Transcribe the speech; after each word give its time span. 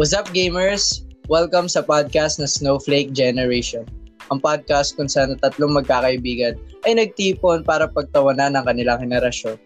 What's 0.00 0.16
up 0.16 0.32
gamers? 0.32 1.04
Welcome 1.28 1.68
sa 1.68 1.84
podcast 1.84 2.40
na 2.40 2.48
Snowflake 2.48 3.12
Generation. 3.12 3.84
Ang 4.32 4.40
podcast 4.40 4.96
kung 4.96 5.12
saan 5.12 5.36
ang 5.36 5.40
tatlong 5.44 5.76
magkakaibigan 5.76 6.56
ay 6.88 6.96
nagtipon 6.96 7.68
para 7.68 7.84
pagtawanan 7.84 8.56
ng 8.56 8.64
kanilang 8.64 8.96
henerasyon. 9.04 9.60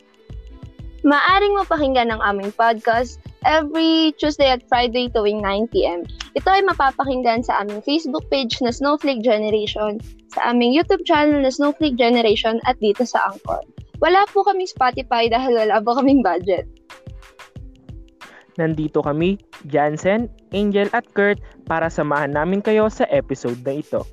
Maaring 1.06 1.54
mapakinggan 1.54 2.10
ang 2.10 2.18
aming 2.18 2.50
podcast 2.50 3.22
every 3.46 4.10
Tuesday 4.18 4.50
at 4.50 4.66
Friday 4.66 5.06
tuwing 5.14 5.38
9pm. 5.38 6.02
Ito 6.34 6.48
ay 6.50 6.66
mapapakinggan 6.66 7.46
sa 7.46 7.62
aming 7.62 7.78
Facebook 7.86 8.26
page 8.26 8.58
na 8.58 8.74
Snowflake 8.74 9.22
Generation, 9.22 10.02
sa 10.34 10.50
aming 10.50 10.74
YouTube 10.74 11.06
channel 11.06 11.46
na 11.46 11.54
Snowflake 11.54 11.94
Generation 11.94 12.58
at 12.66 12.74
dito 12.82 13.06
sa 13.06 13.22
Anchor. 13.30 13.62
Wala 14.02 14.26
po 14.34 14.42
kaming 14.42 14.66
Spotify 14.66 15.30
dahil 15.30 15.54
wala 15.54 15.78
po 15.78 15.94
kaming 15.94 16.26
budget. 16.26 16.66
Nandito 18.54 19.02
kami, 19.02 19.42
Jansen, 19.66 20.30
Angel 20.54 20.86
at 20.94 21.10
Kurt 21.10 21.42
para 21.66 21.90
samahan 21.90 22.30
namin 22.30 22.62
kayo 22.62 22.86
sa 22.86 23.02
episode 23.10 23.58
na 23.66 23.82
ito. 23.82 24.06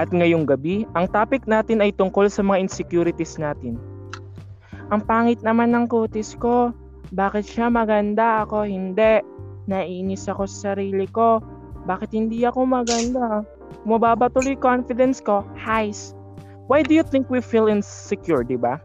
At 0.00 0.08
ngayong 0.16 0.48
gabi, 0.48 0.88
ang 0.96 1.12
topic 1.12 1.44
natin 1.44 1.84
ay 1.84 1.92
tungkol 1.92 2.32
sa 2.32 2.40
mga 2.40 2.64
insecurities 2.64 3.36
natin. 3.36 3.89
Ang 4.90 5.06
pangit 5.06 5.38
naman 5.46 5.70
ng 5.70 5.86
kutis 5.86 6.34
ko. 6.34 6.74
Bakit 7.14 7.46
siya 7.46 7.70
maganda 7.70 8.42
ako 8.42 8.66
hindi? 8.66 9.22
Naiinis 9.70 10.26
ako 10.26 10.50
sa 10.50 10.74
sarili 10.74 11.06
ko. 11.06 11.38
Bakit 11.86 12.10
hindi 12.10 12.42
ako 12.42 12.66
maganda? 12.66 13.46
Mababa 13.86 14.26
tuloy 14.26 14.58
confidence 14.58 15.22
ko. 15.22 15.46
Highs. 15.54 16.18
Why 16.66 16.82
do 16.82 16.94
you 16.94 17.06
think 17.06 17.30
we 17.30 17.38
feel 17.38 17.70
insecure, 17.70 18.42
di 18.42 18.58
ba? 18.58 18.82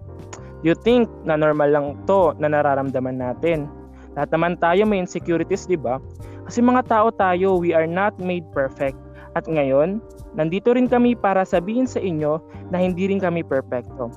You 0.61 0.77
think 0.77 1.09
na 1.25 1.37
normal 1.37 1.69
lang 1.73 1.87
to 2.05 2.37
na 2.37 2.53
nararamdaman 2.53 3.21
natin? 3.21 3.65
Lahat 4.13 4.29
naman 4.29 4.61
tayo 4.61 4.85
may 4.85 5.01
insecurities, 5.01 5.65
di 5.65 5.77
ba? 5.77 5.97
Kasi 6.45 6.61
mga 6.61 6.85
tao 6.85 7.09
tayo, 7.13 7.57
we 7.57 7.73
are 7.73 7.89
not 7.89 8.13
made 8.21 8.45
perfect. 8.53 8.97
At 9.33 9.49
ngayon, 9.49 9.99
nandito 10.37 10.71
rin 10.73 10.87
kami 10.87 11.17
para 11.17 11.43
sabihin 11.43 11.89
sa 11.89 11.99
inyo 11.99 12.39
na 12.69 12.79
hindi 12.79 13.09
rin 13.09 13.19
kami 13.19 13.41
perfecto. 13.41 14.09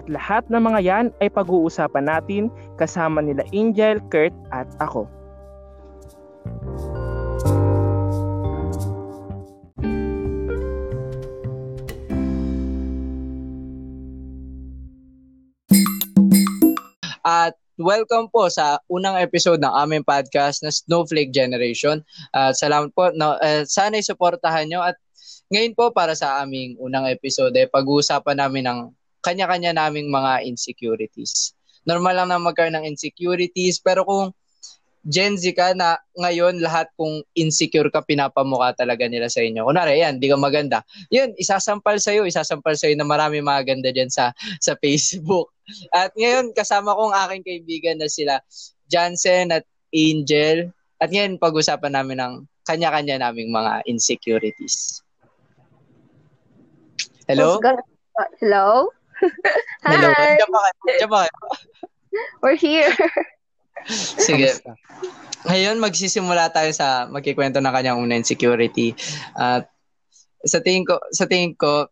At 0.00 0.08
lahat 0.08 0.48
ng 0.48 0.64
mga 0.64 0.80
yan 0.80 1.06
ay 1.20 1.28
pag-uusapan 1.28 2.08
natin 2.08 2.48
kasama 2.80 3.20
nila 3.20 3.44
Angel, 3.52 4.00
Kurt 4.08 4.32
at 4.48 4.64
ako. 4.80 5.04
At 17.20 17.52
welcome 17.76 18.32
po 18.32 18.48
sa 18.48 18.80
unang 18.88 19.20
episode 19.20 19.60
ng 19.60 19.74
aming 19.84 20.08
podcast 20.08 20.64
na 20.64 20.72
Snowflake 20.72 21.28
Generation. 21.28 22.00
At 22.32 22.56
salamat 22.56 22.96
po. 22.96 23.12
No, 23.12 23.36
uh, 23.36 23.68
sana'y 23.68 24.00
suportahan 24.00 24.64
nyo. 24.72 24.80
At 24.80 24.96
ngayon 25.52 25.76
po 25.76 25.92
para 25.92 26.16
sa 26.16 26.40
aming 26.40 26.80
unang 26.80 27.04
episode, 27.04 27.52
eh, 27.52 27.68
pag-uusapan 27.68 28.40
namin 28.40 28.64
ng 28.64 28.80
kanya-kanya 29.20 29.76
naming 29.76 30.08
mga 30.08 30.44
insecurities. 30.44 31.52
Normal 31.88 32.24
lang 32.24 32.28
na 32.28 32.40
magkaroon 32.40 32.76
ng 32.76 32.88
insecurities, 32.88 33.80
pero 33.80 34.04
kung 34.04 34.32
Gen 35.00 35.40
Z 35.40 35.56
ka 35.56 35.72
na 35.72 35.96
ngayon 36.12 36.60
lahat 36.60 36.92
kung 36.92 37.24
insecure 37.32 37.88
ka 37.88 38.04
pinapamukha 38.04 38.76
talaga 38.76 39.08
nila 39.08 39.32
sa 39.32 39.40
inyo. 39.40 39.64
Kunwari, 39.64 40.04
yan, 40.04 40.20
di 40.20 40.28
ka 40.28 40.36
maganda. 40.36 40.84
Yun, 41.08 41.32
isasampal 41.40 41.96
sa 41.96 42.12
iyo, 42.12 42.28
isasampal 42.28 42.76
sa 42.76 42.84
iyo 42.84 43.00
na 43.00 43.08
marami 43.08 43.40
mga 43.40 43.64
ganda 43.64 43.88
diyan 43.96 44.12
sa 44.12 44.36
sa 44.60 44.76
Facebook. 44.76 45.48
At 45.96 46.12
ngayon 46.12 46.52
kasama 46.52 46.92
ko 46.92 47.08
ang 47.08 47.16
aking 47.16 47.44
kaibigan 47.48 47.96
na 47.96 48.12
sila 48.12 48.44
Jansen 48.92 49.56
at 49.56 49.64
Angel. 49.88 50.68
At 51.00 51.08
ngayon 51.08 51.40
pag-usapan 51.40 51.96
namin 51.96 52.20
ng 52.20 52.34
kanya-kanya 52.68 53.24
naming 53.24 53.48
mga 53.48 53.80
insecurities. 53.88 55.00
Hello? 57.24 57.56
Hello? 58.36 58.92
Hello. 59.86 60.08
Hi! 60.16 60.36
Diyan 60.36 60.50
kayo? 60.50 60.72
Diyan 60.86 61.10
kayo? 61.10 61.32
We're 62.42 62.58
here. 62.58 62.90
Sige. 64.26 64.60
Ngayon, 65.48 65.80
magsisimula 65.80 66.52
tayo 66.52 66.68
sa 66.74 67.08
magkikwento 67.08 67.62
ng 67.62 67.72
kanyang 67.72 68.00
una 68.00 68.18
insecurity. 68.18 68.92
At 69.32 69.72
sa 70.44 70.60
tingin 70.60 70.84
ko, 70.84 71.00
sa 71.14 71.24
tingin 71.24 71.56
ko, 71.56 71.88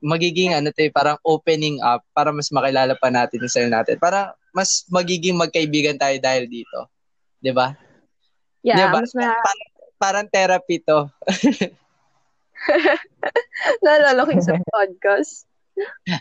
magiging 0.00 0.56
ano 0.56 0.72
tayo, 0.72 0.88
parang 0.96 1.18
opening 1.28 1.76
up 1.84 2.00
para 2.16 2.32
mas 2.32 2.48
makilala 2.48 2.96
pa 2.96 3.12
natin 3.12 3.44
yung 3.44 3.52
sarili 3.52 3.72
natin. 3.72 4.00
Para 4.00 4.32
mas 4.56 4.88
magiging 4.88 5.36
magkaibigan 5.36 6.00
tayo 6.00 6.16
dahil 6.16 6.48
dito. 6.48 6.88
'Di 7.44 7.52
ba? 7.52 7.76
Yeah, 8.64 8.88
diba? 8.88 9.04
mas 9.04 9.12
ma- 9.12 9.36
parang, 9.40 9.70
parang 10.00 10.26
therapy 10.28 10.80
to. 10.80 11.08
naalala 13.84 14.24
ko 14.24 14.32
sa 14.40 14.56
podcast. 14.68 15.49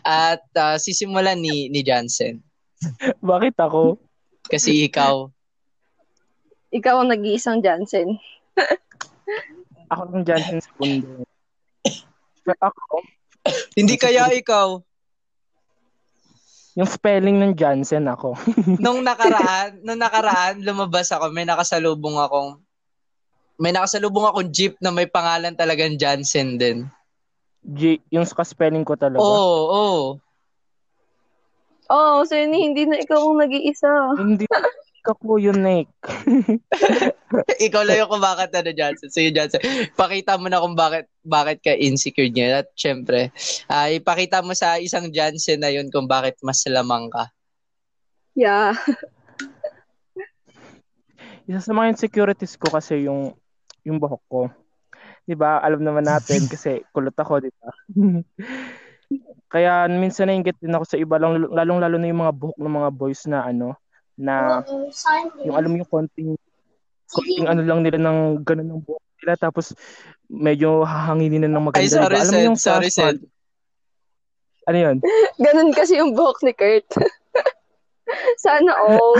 At 0.05 0.43
uh, 0.55 0.77
sisimulan 0.79 1.39
ni 1.39 1.67
ni 1.71 1.83
Jansen. 1.83 2.39
Bakit 3.19 3.55
ako? 3.59 3.99
Kasi 4.47 4.87
ikaw, 4.87 5.27
Ikaw 6.69 6.95
ang 7.01 7.09
nag-iisang 7.09 7.65
Jansen. 7.65 8.17
Ako 9.93 10.01
ng 10.13 10.25
Jansen 10.25 10.61
sa 10.61 10.71
mundo. 10.77 11.25
Ako, 12.45 13.01
hindi 13.73 13.97
kaya 13.97 14.29
ikaw. 14.33 14.81
yung 16.77 16.87
spelling 16.87 17.41
ng 17.41 17.53
Jansen 17.57 18.07
ako. 18.07 18.37
nung 18.83 19.03
nakaraan, 19.03 19.83
nung 19.83 19.99
nakaraan, 19.99 20.63
lumabas 20.63 21.11
ako, 21.11 21.27
may 21.33 21.43
nakasalubong 21.43 22.15
akong 22.21 22.61
may 23.59 23.75
nakasalubong 23.75 24.23
akong 24.23 24.47
jeep 24.47 24.79
na 24.79 24.87
may 24.87 25.03
pangalan 25.03 25.51
talagang 25.51 25.99
Jansen 25.99 26.55
din. 26.55 26.87
G, 27.63 27.99
yung 28.09 28.25
spelling 28.25 28.87
ko 28.87 28.95
talaga. 28.95 29.19
Oo, 29.19 29.27
oh, 29.27 29.35
oo. 29.35 29.67
Oh. 29.73 30.05
Oh, 31.89 32.21
so 32.21 32.37
yun, 32.37 32.53
hindi 32.53 32.85
na 32.85 33.01
ikaw 33.01 33.17
ang 33.17 33.41
nag-iisa. 33.41 33.89
Hindi 34.21 34.45
ka 35.01 35.17
po 35.17 35.41
yun, 35.41 35.65
Nick. 35.65 35.89
Ikaw 37.65 37.81
lang 37.81 38.05
yung 38.05 38.11
kung 38.13 38.21
bakit 38.21 38.53
ano, 38.53 38.69
Johnson. 38.69 39.09
Sige, 39.09 39.33
Johnson. 39.33 39.57
Pakita 39.97 40.37
mo 40.37 40.53
na 40.53 40.61
kung 40.61 40.77
bakit 40.77 41.09
bakit 41.25 41.65
ka 41.65 41.73
insecure 41.73 42.29
niya. 42.29 42.61
At 42.61 42.69
syempre, 42.77 43.33
uh, 43.73 43.89
ipakita 43.89 44.45
mo 44.45 44.53
sa 44.53 44.77
isang 44.77 45.09
Johnson 45.09 45.65
na 45.65 45.73
yun 45.73 45.89
kung 45.89 46.05
bakit 46.05 46.37
mas 46.45 46.61
lamang 46.69 47.09
ka. 47.09 47.25
Yeah. 48.37 48.77
Isa 51.49 51.65
sa 51.65 51.73
mga 51.73 51.97
insecurities 51.97 52.53
ko 52.53 52.69
kasi 52.69 53.09
yung 53.09 53.33
yung 53.81 53.97
buhok 53.97 54.23
ko. 54.29 54.41
'Di 55.29 55.37
ba? 55.37 55.61
Alam 55.61 55.85
naman 55.85 56.09
natin 56.09 56.41
kasi 56.51 56.81
kulot 56.89 57.13
ako, 57.13 57.45
'di 57.45 57.53
ba? 57.61 57.69
Kaya 59.53 59.85
minsan 59.89 60.29
nainggit 60.29 60.57
din 60.57 60.73
ako 60.73 60.85
sa 60.89 60.97
iba 60.97 61.21
lang 61.21 61.37
lalong 61.53 61.81
lalo 61.81 61.95
na 62.01 62.09
yung 62.09 62.21
mga 62.25 62.33
buhok 62.33 62.57
ng 62.57 62.75
mga 62.81 62.89
boys 62.93 63.21
na 63.29 63.45
ano 63.45 63.77
na 64.13 64.61
yung 65.41 65.57
alam 65.57 65.69
mo 65.73 65.77
yung 65.81 65.89
konting 65.89 66.31
konting 67.09 67.49
ano 67.49 67.61
lang 67.65 67.81
nila 67.81 67.97
ng 67.97 68.45
ganun 68.45 68.69
ng 68.69 68.81
buhok 68.85 69.05
nila 69.21 69.33
tapos 69.37 69.73
medyo 70.29 70.85
hahanginin 70.85 71.45
na 71.45 71.57
ng 71.57 71.65
maganda. 71.69 71.81
Ay, 71.81 71.89
sorry, 71.89 72.13
diba? 72.13 72.21
Alam 72.21 72.33
mo 72.33 72.41
yung 72.53 72.59
sorry, 72.61 72.89
sa, 72.93 73.09
Sed. 73.09 73.25
Ano 74.69 74.77
yun? 74.77 74.97
Ganun 75.45 75.69
kasi 75.73 75.97
yung 75.97 76.13
buhok 76.13 76.45
ni 76.45 76.53
Kurt. 76.53 76.85
Sana 78.37 78.69
all. 78.77 79.17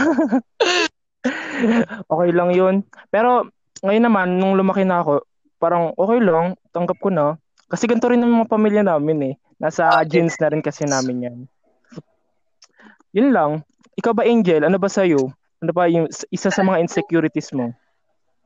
okay 2.13 2.29
lang 2.29 2.53
yun. 2.53 2.85
Pero 3.09 3.49
ngayon 3.81 4.05
naman, 4.05 4.37
nung 4.37 4.53
lumaki 4.53 4.85
na 4.85 5.01
ako, 5.01 5.25
parang 5.59 5.91
okay 5.99 6.19
lang, 6.23 6.55
tanggap 6.71 6.97
ko 7.03 7.11
na. 7.11 7.35
Kasi 7.69 7.85
ganito 7.85 8.09
rin 8.09 8.23
ang 8.23 8.41
mga 8.41 8.49
pamilya 8.49 8.81
namin 8.81 9.19
eh. 9.29 9.33
Nasa 9.59 10.01
Okay. 10.01 10.17
genes 10.17 10.39
na 10.39 10.49
rin 10.49 10.63
kasi 10.63 10.87
namin 10.87 11.25
yan. 11.27 11.37
Yun 13.13 13.29
lang. 13.35 13.51
Ikaw 13.99 14.15
ba, 14.15 14.23
Angel? 14.25 14.63
Ano 14.63 14.79
ba 14.79 14.87
sa'yo? 14.87 15.29
Ano 15.59 15.71
ba 15.75 15.91
yung 15.91 16.07
isa 16.31 16.49
sa 16.49 16.63
mga 16.63 16.79
insecurities 16.87 17.51
mo? 17.51 17.75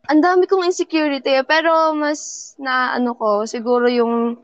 Ang 0.09 0.19
dami 0.19 0.49
kong 0.49 0.67
insecurity, 0.67 1.39
eh, 1.39 1.45
pero 1.47 1.95
mas 1.95 2.51
na 2.59 2.91
ano 2.97 3.15
ko, 3.15 3.47
siguro 3.47 3.87
yung 3.87 4.35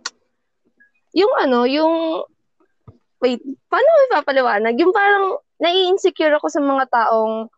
yung 1.12 1.33
ano, 1.36 1.65
yung 1.68 2.24
wait, 3.19 3.44
paano 3.68 3.88
mo 3.89 4.00
ipapaliwanag? 4.07 4.77
Yung 4.80 4.94
parang 4.95 5.36
nai-insecure 5.60 6.31
ako 6.39 6.48
sa 6.48 6.62
mga 6.63 6.86
taong 6.88 7.51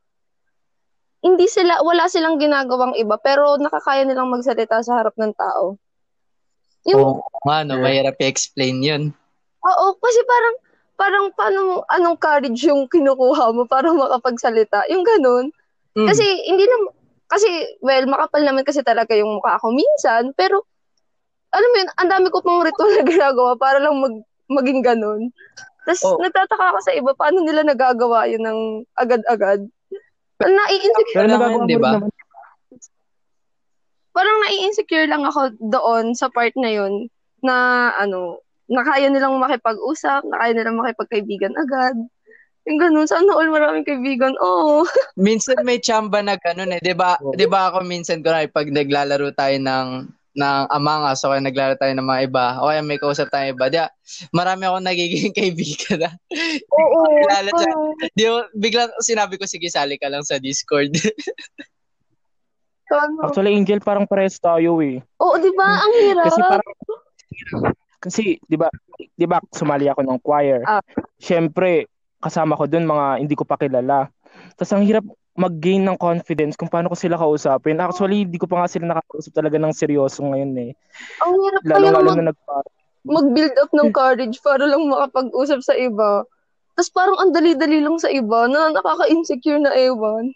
hindi 1.22 1.46
sila, 1.46 1.86
wala 1.86 2.10
silang 2.10 2.42
ginagawang 2.42 2.98
iba, 2.98 3.16
pero 3.22 3.56
nakakaya 3.58 4.02
nilang 4.02 4.34
magsalita 4.34 4.82
sa 4.82 5.02
harap 5.02 5.14
ng 5.18 5.34
tao. 5.38 5.78
Yung, 6.90 7.22
Oo 7.22 7.42
nga, 7.46 7.62
no, 7.62 7.78
mahirap 7.78 8.18
i-explain 8.18 8.82
yun. 8.82 9.04
Oo, 9.62 9.86
kasi 10.02 10.20
parang, 10.26 10.56
parang 10.98 11.26
paano, 11.38 11.60
anong 11.94 12.18
courage 12.18 12.66
yung 12.66 12.90
kinukuha 12.90 13.54
mo 13.54 13.70
para 13.70 13.94
makapagsalita? 13.94 14.90
Yung 14.90 15.06
ganun. 15.06 15.54
Mm. 15.94 16.10
Kasi, 16.10 16.26
hindi 16.50 16.66
na, 16.66 16.76
kasi, 17.30 17.48
well, 17.86 18.10
makapal 18.10 18.42
naman 18.42 18.66
kasi 18.66 18.82
talaga 18.82 19.14
yung 19.14 19.38
mukha 19.38 19.62
ko 19.62 19.70
minsan, 19.70 20.34
pero, 20.34 20.66
alam 21.54 21.70
mo 21.70 21.78
yun, 21.86 21.90
ang 22.02 22.10
dami 22.10 22.28
ko 22.34 22.42
pang 22.42 22.66
ritual 22.66 22.98
na 22.98 23.06
ginagawa 23.14 23.54
para 23.62 23.78
lang 23.78 24.02
mag, 24.02 24.16
maging 24.50 24.82
ganun. 24.82 25.30
Tapos, 25.86 26.02
Oh. 26.02 26.18
nagtataka 26.18 26.66
ako 26.74 26.80
sa 26.82 26.94
iba, 26.98 27.14
paano 27.14 27.46
nila 27.46 27.62
nagagawa 27.62 28.26
yun 28.26 28.42
ng 28.42 28.60
agad-agad? 28.98 29.70
Nai-insecure, 30.48 31.18
Pero 31.18 31.28
Kailangan, 31.28 31.50
nagagawa 31.52 31.66
mo 31.66 31.70
di 31.70 31.78
ba? 31.78 31.92
naman. 31.98 32.12
parang 34.12 34.38
nai-insecure 34.44 35.08
lang 35.08 35.24
ako 35.24 35.56
doon 35.72 36.12
sa 36.12 36.28
part 36.28 36.52
na 36.60 36.68
yun, 36.68 37.08
na, 37.40 37.56
ano, 37.96 38.44
na 38.68 38.84
kaya 38.84 39.08
nilang 39.08 39.40
makipag-usap, 39.40 40.28
na 40.28 40.40
kaya 40.40 40.52
nilang 40.52 40.80
makipagkaibigan 40.80 41.56
agad. 41.56 41.96
Yung 42.70 42.78
ganun, 42.78 43.10
sana 43.10 43.34
all 43.34 43.50
maraming 43.50 43.88
kaibigan. 43.88 44.38
Oo. 44.38 44.86
minsan 45.18 45.58
may 45.66 45.82
chamba 45.82 46.22
na 46.22 46.38
ganun 46.38 46.78
eh. 46.78 46.82
'Di 46.84 46.94
ba? 46.94 47.18
Oo. 47.18 47.34
'Di 47.34 47.50
ba 47.50 47.74
ako 47.74 47.82
minsan 47.82 48.22
ko 48.22 48.30
na 48.30 48.46
pag 48.46 48.70
naglalaro 48.70 49.34
tayo 49.34 49.58
ng 49.58 49.88
ng 50.32 50.64
Among 50.72 51.04
Us 51.12 51.24
o 51.28 51.32
kaya 51.36 51.44
naglalaro 51.44 51.76
tayo 51.76 51.94
ng 51.96 52.08
mga 52.08 52.22
iba 52.32 52.46
o 52.64 52.72
kaya 52.72 52.82
may 52.84 53.00
kausap 53.00 53.28
tayo 53.28 53.52
iba. 53.52 53.68
Di 53.68 53.80
ba? 53.84 53.88
Marami 54.32 54.64
akong 54.68 54.88
nagiging 54.88 55.34
kaibigan 55.38 56.08
na. 56.08 56.12
Oo. 56.72 57.00
Kilala 57.28 57.50
siya. 57.52 57.72
oo. 57.76 57.92
Di 58.16 58.24
ba, 58.28 58.40
biglang 58.56 58.92
sinabi 59.04 59.36
ko, 59.36 59.44
sige, 59.44 59.68
sali 59.68 60.00
ka 60.00 60.08
lang 60.08 60.24
sa 60.24 60.40
Discord. 60.40 60.96
Actually, 63.24 63.56
Angel, 63.56 63.80
parang 63.80 64.04
pares 64.04 64.36
tayo 64.36 64.84
eh. 64.84 65.00
Oo, 65.24 65.40
di 65.40 65.52
ba? 65.56 65.80
Ang 65.80 65.94
hirap. 65.96 66.28
Kasi 66.28 66.40
parang 66.44 66.72
kasi 68.02 68.24
'di 68.50 68.58
ba 68.58 68.68
'di 68.98 69.26
ba 69.30 69.38
sumali 69.54 69.86
ako 69.88 70.02
ng 70.02 70.20
choir. 70.26 70.66
Ah. 70.66 70.82
Syempre, 71.22 71.86
kasama 72.18 72.58
ko 72.58 72.66
doon 72.66 72.90
mga 72.90 73.06
hindi 73.22 73.38
ko 73.38 73.46
pa 73.46 73.62
kilala. 73.62 74.10
Tapos 74.58 74.74
ang 74.74 74.84
hirap 74.84 75.06
mag-gain 75.36 75.84
ng 75.88 75.96
confidence 75.96 76.60
kung 76.60 76.68
paano 76.68 76.92
ko 76.92 76.98
sila 77.00 77.16
kausapin. 77.16 77.80
Actually, 77.80 78.28
hindi 78.28 78.36
ko 78.36 78.52
pa 78.52 78.64
nga 78.64 78.72
sila 78.72 78.92
nakakausap 78.92 79.32
talaga 79.32 79.58
ng 79.58 79.74
seryoso 79.74 80.20
ngayon 80.28 80.54
eh. 80.60 80.72
Ang 81.24 81.34
hirap 81.40 81.62
Lalo 81.64 81.76
kaya 81.80 81.92
lalo 81.96 82.10
mag, 82.12 82.18
na 82.20 82.24
nag 82.32 82.38
mag-build 83.02 83.56
up 83.58 83.72
ng 83.74 83.90
courage 83.90 84.38
para 84.46 84.64
lang 84.68 84.86
makapag-usap 84.86 85.60
sa 85.66 85.74
iba. 85.74 86.22
Tapos 86.78 86.92
parang 86.94 87.18
ang 87.18 87.32
dali-dali 87.34 87.82
lang 87.82 87.98
sa 87.98 88.12
iba 88.12 88.46
na 88.46 88.76
nakaka-insecure 88.76 89.60
na 89.60 89.74
ewan. 89.74 90.30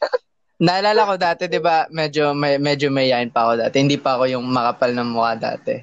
Naalala 0.60 1.08
ko 1.08 1.14
dati, 1.16 1.48
'di 1.48 1.56
ba, 1.56 1.88
medyo 1.88 2.36
may 2.36 2.60
medyo 2.60 2.92
mayayain 2.92 3.32
pa 3.32 3.48
ako 3.48 3.64
dati. 3.64 3.76
Hindi 3.80 3.96
pa 3.96 4.20
ako 4.20 4.28
yung 4.28 4.44
makapal 4.44 4.92
ng 4.92 5.08
mukha 5.08 5.32
dati. 5.40 5.80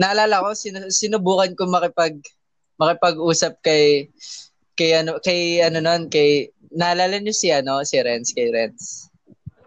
Naalala 0.00 0.40
ko 0.40 0.56
sinu- 0.56 0.88
sinubukan 0.88 1.52
ko 1.52 1.68
makipag 1.68 2.16
makipag-usap 2.80 3.60
kay 3.60 4.08
kay 4.72 5.04
ano 5.04 5.20
kay 5.20 5.60
ano 5.60 5.84
nun, 5.84 6.08
kay 6.08 6.48
naalala 6.72 7.18
niyo 7.20 7.34
si 7.34 7.48
ano, 7.52 7.82
si 7.86 7.98
Renz, 8.00 8.32
kay 8.32 8.50
Renz. 8.50 9.10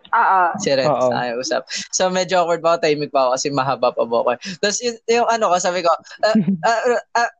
Ah, 0.10 0.50
ah. 0.50 0.50
Si 0.58 0.74
Renz, 0.74 0.90
Oo. 0.90 1.14
ay 1.14 1.38
usap. 1.38 1.64
So 1.94 2.10
medyo 2.10 2.42
awkward 2.42 2.66
pa 2.66 2.76
ako, 2.76 2.86
timing 2.86 3.14
pa 3.14 3.30
ako 3.30 3.30
kasi 3.38 3.48
mahaba 3.54 3.90
pa 3.94 4.04
po 4.06 4.26
ako. 4.26 4.32
Tapos 4.62 4.78
yung, 4.82 4.98
yung 5.06 5.28
ano 5.30 5.46
ko, 5.54 5.56
sabi 5.62 5.86
ko, 5.86 5.90
ah, 6.26 6.36
ah, 6.66 6.80
ah, 6.90 7.02
ah, 7.22 7.32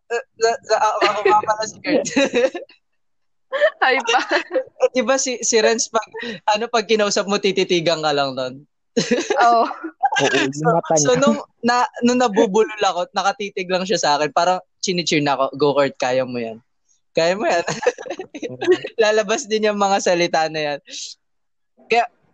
ah, 0.46 0.60
ah, 0.78 0.94
ako 1.10 1.20
nga 1.26 1.40
pala 1.44 1.64
si 1.66 1.78
Kurt. 1.82 2.06
Ay 3.82 3.98
pa. 4.06 4.20
Eh, 4.80 4.90
Di 4.96 5.02
ba 5.04 5.20
si, 5.20 5.42
si 5.44 5.60
Renz 5.60 5.92
pag, 5.92 6.08
ano, 6.56 6.72
pag 6.72 6.88
kinausap 6.88 7.28
mo, 7.28 7.36
tititigan 7.36 8.00
ka 8.00 8.14
lang 8.16 8.38
nun. 8.38 8.64
Oo. 9.44 9.66
Oo, 10.24 10.40
mata 10.64 10.94
niya. 10.96 11.04
So 11.04 11.12
nung 11.20 11.40
na 11.60 11.84
nung 12.06 12.20
nabubulol 12.22 12.80
ako, 12.80 13.12
nakatitig 13.12 13.68
lang 13.68 13.84
siya 13.84 14.00
sa 14.00 14.10
akin, 14.16 14.32
parang 14.32 14.64
chinicheer 14.80 15.20
na 15.20 15.36
ako, 15.36 15.46
go 15.60 15.70
Kurt, 15.76 15.96
kaya 16.00 16.24
mo 16.24 16.40
'yan. 16.40 16.64
Kaya 17.20 17.36
mo 17.36 17.44
'yan. 17.44 17.66
Lalabas 19.04 19.44
din 19.52 19.68
yung 19.68 19.76
mga 19.76 20.00
salita 20.00 20.48
na 20.48 20.60
'yan. 20.64 20.80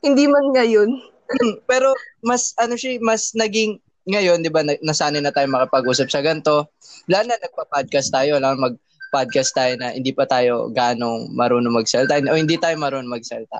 Hindi 0.06 0.30
man 0.30 0.54
ngayon. 0.54 0.90
Pero 1.70 1.98
mas 2.22 2.54
ano 2.62 2.78
siya, 2.78 3.02
mas 3.02 3.34
naging 3.34 3.82
ngayon, 4.06 4.46
'di 4.46 4.54
ba, 4.54 4.62
na- 4.62 4.78
nasanay 4.86 5.18
na 5.18 5.34
tayo 5.34 5.50
makapag-usap 5.50 6.14
sa 6.14 6.22
ganito. 6.22 6.70
Lalo 7.10 7.34
na 7.34 7.42
nagpa-podcast 7.42 8.14
tayo, 8.14 8.38
lang 8.38 8.62
mag-podcast 8.62 9.50
tayo 9.58 9.74
na 9.82 9.98
hindi 9.98 10.14
pa 10.14 10.30
tayo 10.30 10.70
ganong 10.70 11.34
marunong 11.34 11.74
magsalita 11.74 12.22
o 12.30 12.38
hindi 12.38 12.62
tayo 12.62 12.78
marunong 12.78 13.10
magsalita. 13.10 13.58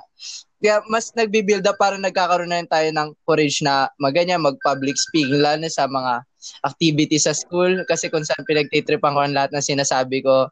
Kaya 0.62 0.86
mas 0.86 1.10
nagbi-build 1.18 1.66
up 1.66 1.76
para 1.82 1.98
nagkakaroon 1.98 2.54
na 2.54 2.62
tayo 2.62 2.88
ng 2.94 3.10
courage 3.26 3.60
na 3.66 3.90
maganya 3.98 4.38
mag-public 4.38 4.94
speaking 4.94 5.42
lalo 5.42 5.66
na 5.66 5.70
sa 5.70 5.90
mga 5.90 6.22
activities 6.62 7.26
sa 7.26 7.34
school 7.34 7.82
kasi 7.90 8.06
kung 8.06 8.22
saan 8.22 8.46
pinagtitripan 8.46 9.18
ko 9.18 9.20
ang 9.26 9.34
lahat 9.34 9.50
ng 9.50 9.66
sinasabi 9.66 10.22
ko. 10.22 10.46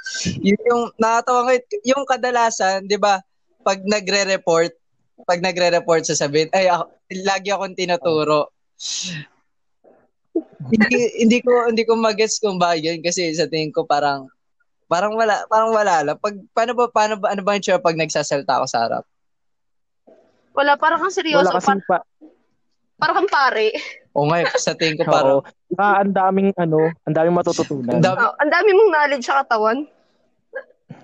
Yun 0.46 0.60
yung 0.66 0.82
nakatawa 0.96 1.46
ko, 1.46 1.50
yung 1.84 2.04
kadalasan, 2.08 2.86
'di 2.88 2.96
ba, 2.96 3.20
pag 3.60 3.80
nagre-report, 3.84 4.72
pag 5.28 5.40
nagre-report 5.44 6.08
sasabihin, 6.08 6.48
ay 6.56 6.72
ako, 6.72 6.84
lagi 7.24 7.48
akong 7.52 7.76
tinuturo. 7.76 8.48
hindi 10.70 10.96
hindi 11.18 11.38
ko 11.42 11.66
hindi 11.68 11.82
ko 11.82 11.98
magets 11.98 12.38
kung 12.38 12.60
bakit 12.60 12.86
yun 12.86 12.98
kasi 13.02 13.34
sa 13.34 13.50
tingin 13.50 13.74
ko 13.74 13.82
parang 13.82 14.30
parang 14.86 15.14
wala 15.14 15.46
parang 15.46 15.70
wala 15.74 15.94
lang. 16.02 16.16
Pag 16.18 16.38
paano 16.54 16.72
ba 16.74 16.84
paano 16.90 17.14
ba 17.18 17.34
ano 17.34 17.42
ba 17.42 17.54
yung 17.54 17.64
tsura 17.64 17.82
pag 17.82 17.98
nagsasalita 17.98 18.60
ako 18.60 18.66
sa 18.66 18.80
harap? 18.86 19.04
Wala, 20.50 20.74
parang 20.74 20.98
kang 20.98 21.14
seryoso. 21.14 21.46
Wala 21.46 21.56
kasi 21.56 21.68
Par- 21.70 21.86
pa, 21.86 21.98
parang 22.98 23.16
kang 23.22 23.30
pare. 23.30 23.70
O 24.10 24.26
nga, 24.26 24.42
eh, 24.42 24.46
sa 24.58 24.74
tingin 24.74 24.98
ko 24.98 25.06
parang 25.14 25.40
oo. 25.40 25.46
Saka 25.70 26.02
ang 26.02 26.12
daming 26.12 26.50
ano, 26.58 26.90
ang 27.06 27.14
daming 27.14 27.36
matututunan. 27.36 27.98
Ang 27.98 28.04
dami- 28.04 28.20
Oh, 28.26 28.34
ang 28.38 28.50
dami 28.50 28.70
mong 28.74 28.90
knowledge 28.90 29.26
sa 29.26 29.42
katawan. 29.42 29.86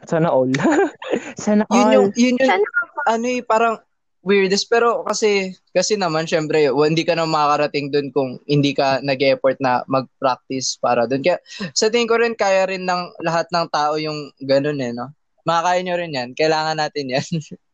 Sana 0.06 0.30
all. 0.30 0.50
Sana 1.38 1.62
yun 1.70 1.86
all. 1.86 1.94
yung 1.94 2.06
yun 2.18 2.34
yung 2.38 2.50
Sana 2.50 2.66
ano 3.06 3.26
eh, 3.26 3.42
parang 3.42 3.78
weirdest 4.26 4.66
pero 4.66 5.06
kasi 5.06 5.54
kasi 5.70 5.94
naman 5.94 6.26
syempre 6.26 6.66
well, 6.74 6.90
hindi 6.90 7.06
ka 7.06 7.14
na 7.14 7.30
makakarating 7.30 7.94
doon 7.94 8.10
kung 8.10 8.30
hindi 8.50 8.74
ka 8.74 8.98
nag-effort 8.98 9.62
na 9.62 9.86
mag-practice 9.86 10.78
para 10.82 11.06
doon. 11.06 11.22
Kaya 11.22 11.38
sa 11.70 11.86
tingin 11.86 12.10
ko 12.10 12.18
rin 12.18 12.34
kaya 12.34 12.66
rin 12.66 12.82
ng 12.82 13.22
lahat 13.22 13.46
ng 13.54 13.66
tao 13.70 13.94
yung 13.94 14.34
ganun 14.42 14.82
eh, 14.82 14.90
no? 14.90 15.14
Makakaya 15.46 15.78
nyo 15.86 15.94
rin 15.94 16.10
yan. 16.10 16.28
Kailangan 16.34 16.74
natin 16.74 17.14
yan. 17.14 17.22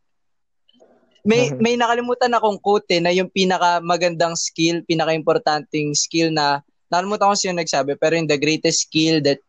may 1.23 1.49
Mhm. 1.49 1.59
may 1.59 1.75
nakalimutan 1.75 2.35
akong 2.35 2.59
quote 2.59 2.87
eh, 2.91 2.99
na 2.99 3.11
yung 3.11 3.31
pinaka 3.31 3.79
magandang 3.79 4.35
skill, 4.35 4.83
pinaka-importanting 4.83 5.95
skill 5.95 6.29
na 6.29 6.59
nakalimutan 6.91 7.31
ko 7.31 7.35
sino 7.35 7.53
nagsabi 7.57 7.95
pero 7.95 8.13
yung 8.13 8.27
the 8.29 8.37
greatest 8.37 8.85
skill 8.85 9.23
that 9.23 9.39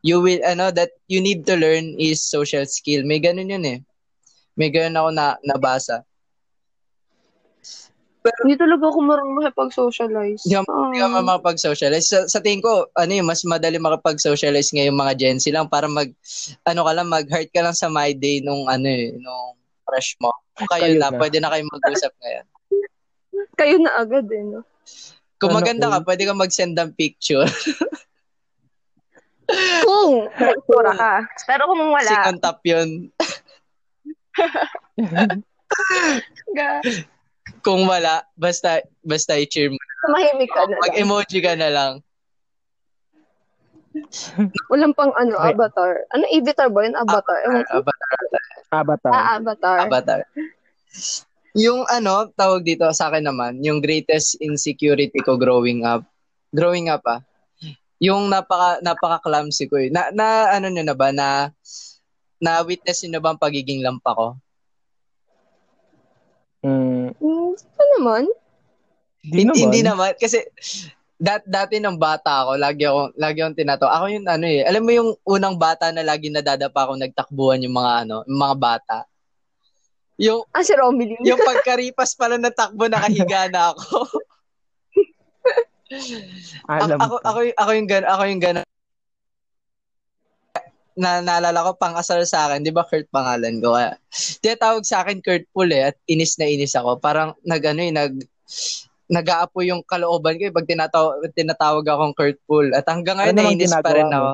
you 0.00 0.18
will 0.18 0.40
ano 0.42 0.72
that 0.72 0.90
you 1.06 1.20
need 1.20 1.44
to 1.44 1.54
learn 1.54 1.94
is 1.96 2.24
social 2.24 2.64
skill. 2.64 3.04
May 3.04 3.20
ganun 3.20 3.52
yun 3.52 3.64
eh. 3.64 3.78
May 4.56 4.72
ganun 4.72 4.96
ako 4.96 5.08
na 5.12 5.26
nabasa. 5.44 6.02
Hindi 8.44 8.60
talaga 8.60 8.92
ako 8.92 8.98
marunong 9.08 9.36
makipag-socialize. 9.40 10.42
Hindi 10.44 10.54
ka, 10.58 10.62
Ah. 10.68 10.84
hindi 10.90 10.98
ka 11.00 11.08
makapag-socialize. 11.22 12.06
Sa, 12.12 12.18
sa 12.28 12.42
tingin 12.44 12.60
ko, 12.60 12.84
ano 12.92 13.08
yun, 13.08 13.24
mas 13.24 13.40
madali 13.40 13.80
makapag-socialize 13.80 14.68
ngayong 14.74 15.00
mga 15.00 15.12
Gen 15.16 15.38
Z 15.40 15.48
lang 15.48 15.64
para 15.64 15.88
mag, 15.88 16.12
ano 16.66 16.80
ka 16.84 16.92
lang, 16.92 17.08
mag-heart 17.08 17.48
ka 17.54 17.64
lang 17.64 17.72
sa 17.72 17.88
my 17.88 18.12
day 18.12 18.44
nung, 18.44 18.68
ano 18.68 18.84
eh, 18.84 19.16
nung 19.16 19.56
crush 19.88 20.12
mo. 20.20 20.28
Kung 20.58 20.68
kayo, 20.68 20.82
Kayo 20.84 20.98
na, 20.98 21.08
na. 21.08 21.18
pwede 21.18 21.36
na 21.38 21.48
kayo 21.48 21.62
mag-usap 21.70 22.12
ngayon. 22.18 22.46
Kayo 23.58 23.76
na 23.78 23.92
agad 23.96 24.26
eh, 24.28 24.42
no? 24.42 24.66
Kung 25.38 25.54
Sana 25.54 25.58
maganda 25.62 25.86
ka, 25.86 25.98
pwede 26.02 26.22
ka 26.26 26.34
mag-send 26.34 26.74
ng 26.74 26.90
picture. 26.92 27.46
Kung 29.86 30.28
nagtura 30.28 30.92
ka. 30.92 31.12
Pero 31.46 31.70
kung 31.70 31.80
Si 31.80 31.94
wala, 31.94 32.26
Contap 32.26 32.58
yun. 32.66 33.08
ga, 36.52 36.82
Kung 37.64 37.88
wala, 37.88 38.26
basta, 38.34 38.82
basta 39.00 39.38
i-cheer 39.38 39.72
mo. 39.72 39.78
tumahimik 40.04 40.50
ka 40.52 40.62
na 40.62 40.74
lang. 40.74 40.82
Mag-emoji 40.84 41.38
ka 41.40 41.54
na 41.56 41.68
lang. 41.72 41.92
Walang 44.68 44.94
pang 44.94 45.10
ano, 45.16 45.34
avatar. 45.38 46.06
Ano, 46.12 46.22
avatar 46.28 46.68
ba 46.68 46.80
yun? 46.84 46.94
Avatar. 46.94 47.38
Ewan 47.48 47.62
ko. 47.64 47.82
Avatar. 47.82 48.18
Avatar. 48.68 49.12
Ah, 49.12 49.36
avatar. 49.36 49.76
Avatar. 49.88 50.20
Yung 51.56 51.88
ano, 51.88 52.28
tawag 52.36 52.62
dito 52.62 52.84
sa 52.92 53.08
akin 53.08 53.24
naman, 53.24 53.58
yung 53.64 53.80
greatest 53.80 54.36
insecurity 54.38 55.18
ko 55.24 55.40
growing 55.40 55.82
up. 55.82 56.04
Growing 56.52 56.92
up 56.92 57.02
ah. 57.08 57.20
Yung 57.98 58.30
napaka 58.30 58.78
napaka 58.78 59.18
clumsy 59.24 59.66
ko 59.66 59.80
eh. 59.80 59.90
Na, 59.90 60.12
na 60.14 60.54
ano 60.54 60.70
nyo 60.70 60.84
na 60.86 60.94
ba 60.94 61.10
na 61.10 61.50
na 62.38 62.62
witness 62.62 63.02
niyo 63.02 63.18
na 63.18 63.22
ba 63.24 63.34
ang 63.34 63.42
pagiging 63.42 63.82
lampa 63.82 64.14
ko? 64.14 64.26
Mm, 66.62 67.14
Hmm, 67.18 67.52
ano 67.54 67.84
naman? 67.98 68.24
di 69.18 69.42
Hin- 69.42 69.50
naman. 69.50 69.58
Hindi 69.58 69.80
naman 69.82 70.10
kasi 70.14 70.46
dat 71.18 71.42
dati 71.42 71.82
nung 71.82 71.98
bata 71.98 72.46
ako, 72.46 72.52
lagi 72.54 72.86
ako 72.86 73.10
lagi 73.18 73.38
akong 73.42 73.58
tinato. 73.58 73.90
Ako 73.90 74.06
yung 74.06 74.26
ano 74.30 74.46
eh, 74.46 74.62
alam 74.62 74.86
mo 74.86 74.90
yung 74.94 75.10
unang 75.26 75.58
bata 75.58 75.90
na 75.90 76.06
lagi 76.06 76.30
nadadapa 76.30 76.86
ako 76.86 76.94
nagtakbuhan 76.94 77.58
yung 77.66 77.74
mga 77.74 77.92
ano, 78.06 78.22
yung 78.30 78.38
mga 78.38 78.56
bata. 78.56 78.98
Yung 80.18 80.46
Ah, 80.54 80.62
si 80.62 80.74
Romilyn. 80.78 81.18
yung 81.26 81.42
pagkaripas 81.50 82.14
pala 82.14 82.38
ng 82.38 82.54
takbo 82.54 82.86
nakahiga 82.86 83.50
na 83.50 83.74
ako. 83.74 84.06
Alam 86.68 87.00
ako, 87.00 87.16
ko. 87.18 87.24
ako, 87.24 87.38
ako, 87.56 87.70
yung 87.74 87.88
gan, 87.88 88.04
ako 88.04 88.22
yung 88.28 88.42
gan. 88.42 88.56
na 90.98 91.22
naalala 91.22 91.62
ko, 91.62 91.78
pang-asal 91.78 92.26
sa 92.26 92.50
akin, 92.50 92.66
di 92.66 92.74
ba 92.74 92.82
Kurt 92.82 93.06
pangalan 93.14 93.62
ko? 93.62 93.78
Kaya, 93.78 93.94
tinatawag 94.42 94.82
sa 94.82 95.06
akin 95.06 95.22
Kurt 95.22 95.46
Pool 95.54 95.70
eh, 95.70 95.94
at 95.94 95.96
inis 96.10 96.34
na 96.42 96.50
inis 96.50 96.74
ako. 96.74 96.98
Parang 96.98 97.38
nag, 97.46 97.62
ano 97.62 97.80
eh, 97.86 97.94
nag, 97.94 98.18
nag-aapo 99.08 99.64
yung 99.64 99.80
kalooban 99.88 100.36
ko 100.36 100.42
eh, 100.48 100.54
pag 100.54 100.68
tinatawag, 100.68 101.32
tinatawag 101.32 101.84
akong 101.88 102.14
Kurt 102.14 102.38
Pool. 102.44 102.76
At 102.76 102.84
hanggang 102.86 103.16
ngayon, 103.16 103.34
Ano 103.34 103.42
nainis 103.48 103.72
pa 103.72 103.90
rin 103.96 104.08
mo? 104.08 104.14
ako. 104.14 104.30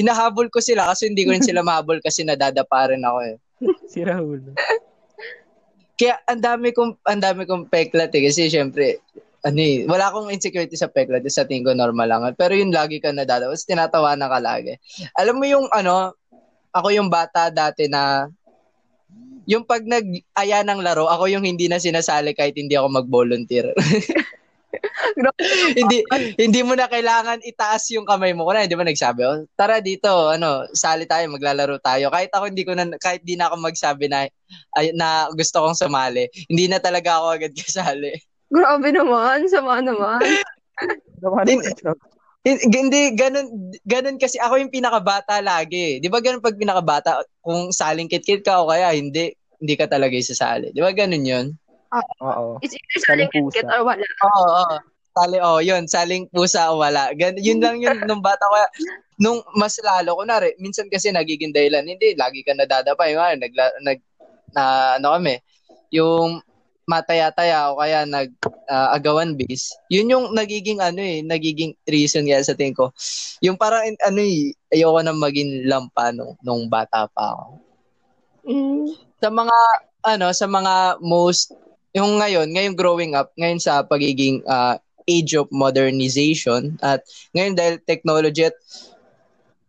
Hinahabol 0.00 0.48
ko 0.48 0.58
sila 0.64 0.88
kasi 0.88 1.12
hindi 1.12 1.28
ko 1.28 1.36
rin 1.36 1.44
sila 1.44 1.60
mahabol 1.68 2.00
kasi 2.00 2.24
nadadapa 2.24 2.88
rin 2.88 3.04
ako 3.04 3.18
eh. 3.28 3.36
Si 3.92 4.00
Raul. 4.00 4.40
Kaya 6.00 6.18
ang 6.24 6.40
dami 6.40 6.72
kong 6.72 7.04
ang 7.04 7.20
dami 7.20 7.44
kong 7.44 7.68
peklat 7.68 8.10
eh 8.16 8.26
kasi 8.26 8.48
syempre 8.48 9.04
ano 9.42 9.58
eh, 9.58 9.84
wala 9.90 10.08
akong 10.08 10.30
insecurity 10.30 10.78
sa 10.78 10.86
peklat, 10.86 11.26
sa 11.26 11.42
tingin 11.42 11.66
ko 11.66 11.74
normal 11.74 12.06
lang. 12.06 12.22
Pero 12.38 12.54
yun 12.54 12.70
lagi 12.70 13.02
ka 13.02 13.10
nadadawa, 13.10 13.50
tapos 13.52 13.66
tinatawanan 13.66 14.30
ka 14.30 14.38
lagi. 14.38 14.72
Alam 15.18 15.42
mo 15.42 15.44
yung 15.50 15.66
ano, 15.74 16.14
ako 16.70 16.88
yung 16.94 17.10
bata 17.10 17.50
dati 17.50 17.90
na 17.90 18.30
yung 19.46 19.64
pag 19.66 19.82
nag-aya 19.82 20.62
ng 20.62 20.80
laro, 20.82 21.10
ako 21.10 21.26
yung 21.30 21.44
hindi 21.46 21.66
na 21.66 21.82
sinasali 21.82 22.34
kahit 22.34 22.54
hindi 22.54 22.78
ako 22.78 23.02
mag-volunteer. 23.02 23.74
hindi 25.78 26.00
hindi 26.40 26.60
mo 26.64 26.72
na 26.72 26.88
kailangan 26.88 27.44
itaas 27.44 27.90
yung 27.92 28.08
kamay 28.08 28.32
mo. 28.32 28.48
Kuna, 28.48 28.64
hindi 28.64 28.76
ba 28.76 28.86
nagsabi, 28.86 29.20
oh, 29.24 29.44
tara 29.54 29.78
dito, 29.84 30.08
ano, 30.32 30.66
sali 30.72 31.04
tayo, 31.04 31.28
maglalaro 31.28 31.76
tayo. 31.82 32.08
Kahit 32.08 32.32
ako 32.32 32.44
hindi 32.48 32.64
ko 32.64 32.72
na 32.72 32.88
kahit 32.96 33.22
di 33.22 33.36
na 33.36 33.50
ako 33.50 33.56
magsabi 33.60 34.06
na 34.08 34.28
ay, 34.76 34.92
na 34.96 35.28
gusto 35.32 35.60
kong 35.62 35.78
sumali, 35.78 36.28
hindi 36.48 36.66
na 36.68 36.80
talaga 36.80 37.20
ako 37.20 37.26
agad 37.36 37.52
kasali. 37.60 38.12
Grabe 38.52 38.88
naman, 38.92 39.48
sama 39.48 39.80
naman. 39.80 40.20
Naman 41.24 41.44
Hindi. 42.42 42.58
Hin- 42.58 42.70
Hindi, 42.74 43.00
ganun, 43.14 43.46
ganun 43.84 44.16
kasi 44.18 44.36
ako 44.38 44.58
yung 44.58 44.74
pinakabata 44.74 45.38
lagi. 45.38 46.02
Di 46.02 46.10
ba 46.10 46.18
ganun 46.18 46.42
pag 46.42 46.58
pinakabata, 46.58 47.22
kung 47.38 47.70
saling 47.70 48.10
kit-kit 48.10 48.42
ka 48.42 48.62
o 48.62 48.68
kaya 48.68 48.90
hindi, 48.92 49.30
hindi 49.62 49.74
ka 49.78 49.86
talaga 49.86 50.10
isasali. 50.12 50.74
Di 50.74 50.82
ba 50.82 50.90
ganun 50.90 51.22
yun? 51.22 51.46
Oo. 52.18 52.58
It's 52.64 52.74
either 52.74 52.98
saling 53.04 53.28
Saling 53.28 53.30
pusa. 53.30 53.54
kit 53.54 53.66
or 53.68 53.82
wala. 53.86 54.02
Oo, 54.02 54.46
oo. 54.58 54.76
Sali, 55.12 55.36
oh, 55.38 55.60
yun, 55.60 55.84
saling 55.84 56.24
pusa 56.32 56.72
o 56.72 56.80
wala. 56.80 57.12
Gan, 57.12 57.36
yun 57.36 57.60
lang 57.60 57.78
yun 57.78 58.00
nung 58.08 58.24
bata 58.24 58.42
ko. 58.42 58.56
Nung 59.20 59.38
mas 59.54 59.76
lalo, 59.84 60.16
kunwari, 60.16 60.56
minsan 60.56 60.88
kasi 60.88 61.12
nagiging 61.12 61.52
dahilan, 61.52 61.84
hindi, 61.84 62.16
lagi 62.16 62.40
ka 62.42 62.56
nadadapa. 62.56 63.06
Yung 63.12 63.20
ano, 63.20 63.36
nag, 63.38 63.52
nag, 63.84 63.98
na, 64.56 64.62
ano 64.98 65.12
kami, 65.14 65.36
yung 65.92 66.40
mataya-taya 66.92 67.72
o 67.72 67.80
kaya 67.80 68.04
nag 68.04 68.28
ah, 68.68 68.92
agawan 68.92 69.32
base, 69.32 69.72
yun 69.88 70.12
yung 70.12 70.36
nagiging 70.36 70.84
ano 70.84 71.00
eh, 71.00 71.24
nagiging 71.24 71.72
reason 71.88 72.28
kaya 72.28 72.44
sa 72.44 72.52
tingin 72.52 72.76
ko. 72.76 72.92
Yung 73.40 73.56
parang 73.56 73.88
ano 74.04 74.20
eh, 74.20 74.52
ayoko 74.68 75.00
na 75.00 75.16
maging 75.16 75.64
lampa 75.64 76.12
nung, 76.12 76.36
nung 76.44 76.68
bata 76.68 77.08
pa 77.08 77.32
ako. 77.32 77.46
Mm. 78.44 78.92
Sa 79.22 79.28
mga 79.32 79.58
ano, 80.02 80.26
sa 80.36 80.46
mga 80.50 80.74
most 81.00 81.56
yung 81.92 82.20
ngayon, 82.20 82.48
ngayong 82.52 82.76
growing 82.76 83.12
up, 83.16 83.32
ngayon 83.36 83.60
sa 83.60 83.80
pagiging 83.84 84.44
ah, 84.48 84.76
age 85.08 85.34
of 85.34 85.50
modernization 85.50 86.78
at 86.78 87.02
ngayon 87.34 87.58
dahil 87.58 87.74
technology 87.82 88.46
at 88.46 88.56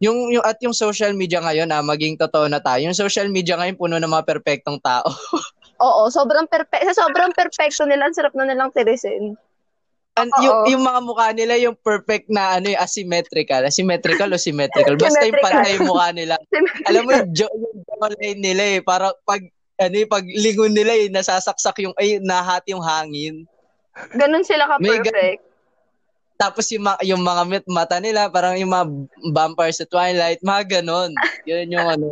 yung, 0.04 0.36
yung 0.36 0.44
at 0.44 0.60
yung 0.60 0.76
social 0.76 1.16
media 1.16 1.40
ngayon 1.40 1.72
na 1.72 1.80
maging 1.80 2.20
totoo 2.20 2.52
na 2.52 2.60
tayo. 2.60 2.84
Yung 2.84 2.98
social 2.98 3.32
media 3.32 3.56
ngayon 3.56 3.80
puno 3.80 3.96
ng 3.96 4.12
mga 4.12 4.28
perpektong 4.28 4.76
tao. 4.84 5.08
Oo, 5.84 6.08
sobrang 6.08 6.48
perfect. 6.48 6.88
Sa 6.88 7.04
sobrang 7.04 7.36
perfecto 7.36 7.84
nila, 7.84 8.08
ang 8.08 8.16
sarap 8.16 8.32
na 8.40 8.48
nilang 8.48 8.72
tirisin. 8.72 9.36
An, 10.14 10.30
yung, 10.46 10.78
yung 10.78 10.84
mga 10.86 11.00
mukha 11.02 11.34
nila 11.34 11.58
yung 11.58 11.74
perfect 11.74 12.30
na 12.30 12.62
ano 12.62 12.72
yung 12.72 12.82
asymmetrical. 12.82 13.66
Asymmetrical 13.66 14.30
o 14.32 14.40
symmetrical. 14.40 14.96
Basta 14.96 15.26
yung 15.26 15.42
pantay 15.42 15.74
yung 15.76 15.90
mukha 15.90 16.10
nila. 16.14 16.36
Alam 16.88 17.02
mo 17.04 17.12
yung, 17.18 17.30
jo- 17.34 17.58
yung 17.58 17.78
jawline 17.84 18.40
nila 18.40 18.64
eh. 18.78 18.80
Para 18.80 19.12
pag 19.26 19.42
ano 19.82 19.96
pag 20.06 20.24
lingon 20.24 20.72
nila 20.72 20.94
eh, 20.96 21.10
nasasaksak 21.10 21.82
yung, 21.82 21.98
ay, 21.98 22.22
nahati 22.22 22.72
yung 22.72 22.86
hangin. 22.86 23.44
Ganun 24.14 24.46
sila 24.46 24.70
ka-perfect. 24.70 25.42
Tapos 26.38 26.66
yung, 26.70 26.86
mga, 26.86 27.00
yung 27.10 27.24
mga 27.26 27.44
mata 27.70 27.98
nila, 27.98 28.30
parang 28.30 28.58
yung 28.58 28.70
mga 28.70 28.86
vampires 29.34 29.82
sa 29.82 29.90
Twilight, 29.90 30.46
mga 30.46 30.80
ganon. 30.80 31.12
Yun 31.50 31.74
yung 31.74 31.88
ano. 31.90 32.08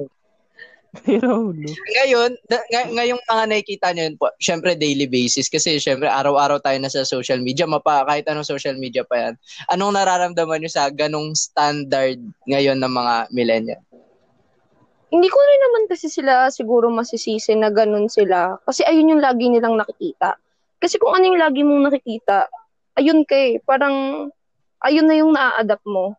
Si 1.07 1.15
Raul. 1.23 1.55
Ngayon, 1.71 2.35
ngay- 2.51 2.91
ngayong 2.91 3.21
mga 3.23 3.43
nakikita 3.47 3.95
nyo 3.95 4.03
yun 4.11 4.17
po, 4.19 4.27
syempre 4.43 4.75
daily 4.75 5.07
basis 5.07 5.47
kasi 5.47 5.79
syempre 5.79 6.11
araw-araw 6.11 6.59
tayo 6.59 6.75
na 6.83 6.91
sa 6.91 7.07
social 7.07 7.39
media, 7.39 7.63
mapa, 7.63 8.03
kahit 8.03 8.27
anong 8.27 8.47
social 8.47 8.75
media 8.75 9.07
pa 9.07 9.15
yan. 9.29 9.33
Anong 9.71 9.95
nararamdaman 9.95 10.59
nyo 10.59 10.71
sa 10.71 10.91
ganong 10.91 11.31
standard 11.31 12.19
ngayon 12.43 12.75
ng 12.75 12.91
mga 12.91 13.13
millennial? 13.31 13.81
Hindi 15.11 15.27
ko 15.27 15.39
rin 15.39 15.61
naman 15.63 15.83
kasi 15.91 16.07
sila 16.07 16.47
siguro 16.51 16.87
masisisi 16.91 17.55
na 17.55 17.71
ganun 17.71 18.07
sila. 18.11 18.59
Kasi 18.63 18.83
ayun 18.83 19.15
yung 19.15 19.23
lagi 19.23 19.47
nilang 19.47 19.75
nakikita. 19.79 20.39
Kasi 20.79 20.99
kung 20.99 21.15
ano 21.15 21.23
yung 21.27 21.39
lagi 21.39 21.63
mong 21.63 21.87
nakikita, 21.87 22.47
ayun 22.99 23.23
kay, 23.23 23.59
parang 23.63 24.27
ayun 24.83 25.07
na 25.07 25.15
yung 25.19 25.31
naa-adapt 25.35 25.83
mo. 25.87 26.15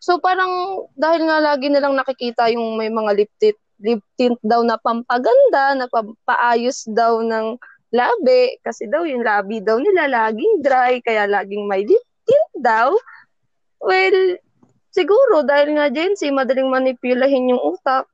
So 0.00 0.20
parang 0.20 0.84
dahil 0.92 1.24
nga 1.24 1.40
lagi 1.40 1.72
nilang 1.72 1.96
nakikita 1.96 2.52
yung 2.52 2.76
may 2.76 2.92
mga 2.92 3.10
lip 3.16 3.32
tint, 3.40 3.56
lip 3.84 4.00
tint 4.16 4.40
daw 4.40 4.64
na 4.64 4.80
pampaganda, 4.80 5.76
na 5.76 5.86
pampaayos 5.92 6.88
daw 6.88 7.20
ng 7.20 7.60
labi. 7.92 8.56
Kasi 8.64 8.88
daw 8.88 9.04
yung 9.04 9.22
labi 9.22 9.60
daw 9.60 9.76
nila 9.76 10.08
laging 10.08 10.64
dry, 10.64 10.98
kaya 11.04 11.28
laging 11.28 11.68
may 11.68 11.84
lip 11.84 12.04
tint 12.24 12.50
daw. 12.64 12.96
Well, 13.84 14.40
siguro 14.88 15.44
dahil 15.44 15.76
nga 15.76 15.92
Gen 15.92 16.16
Z, 16.16 16.24
madaling 16.32 16.72
manipulahin 16.72 17.52
yung 17.52 17.60
utak, 17.60 18.08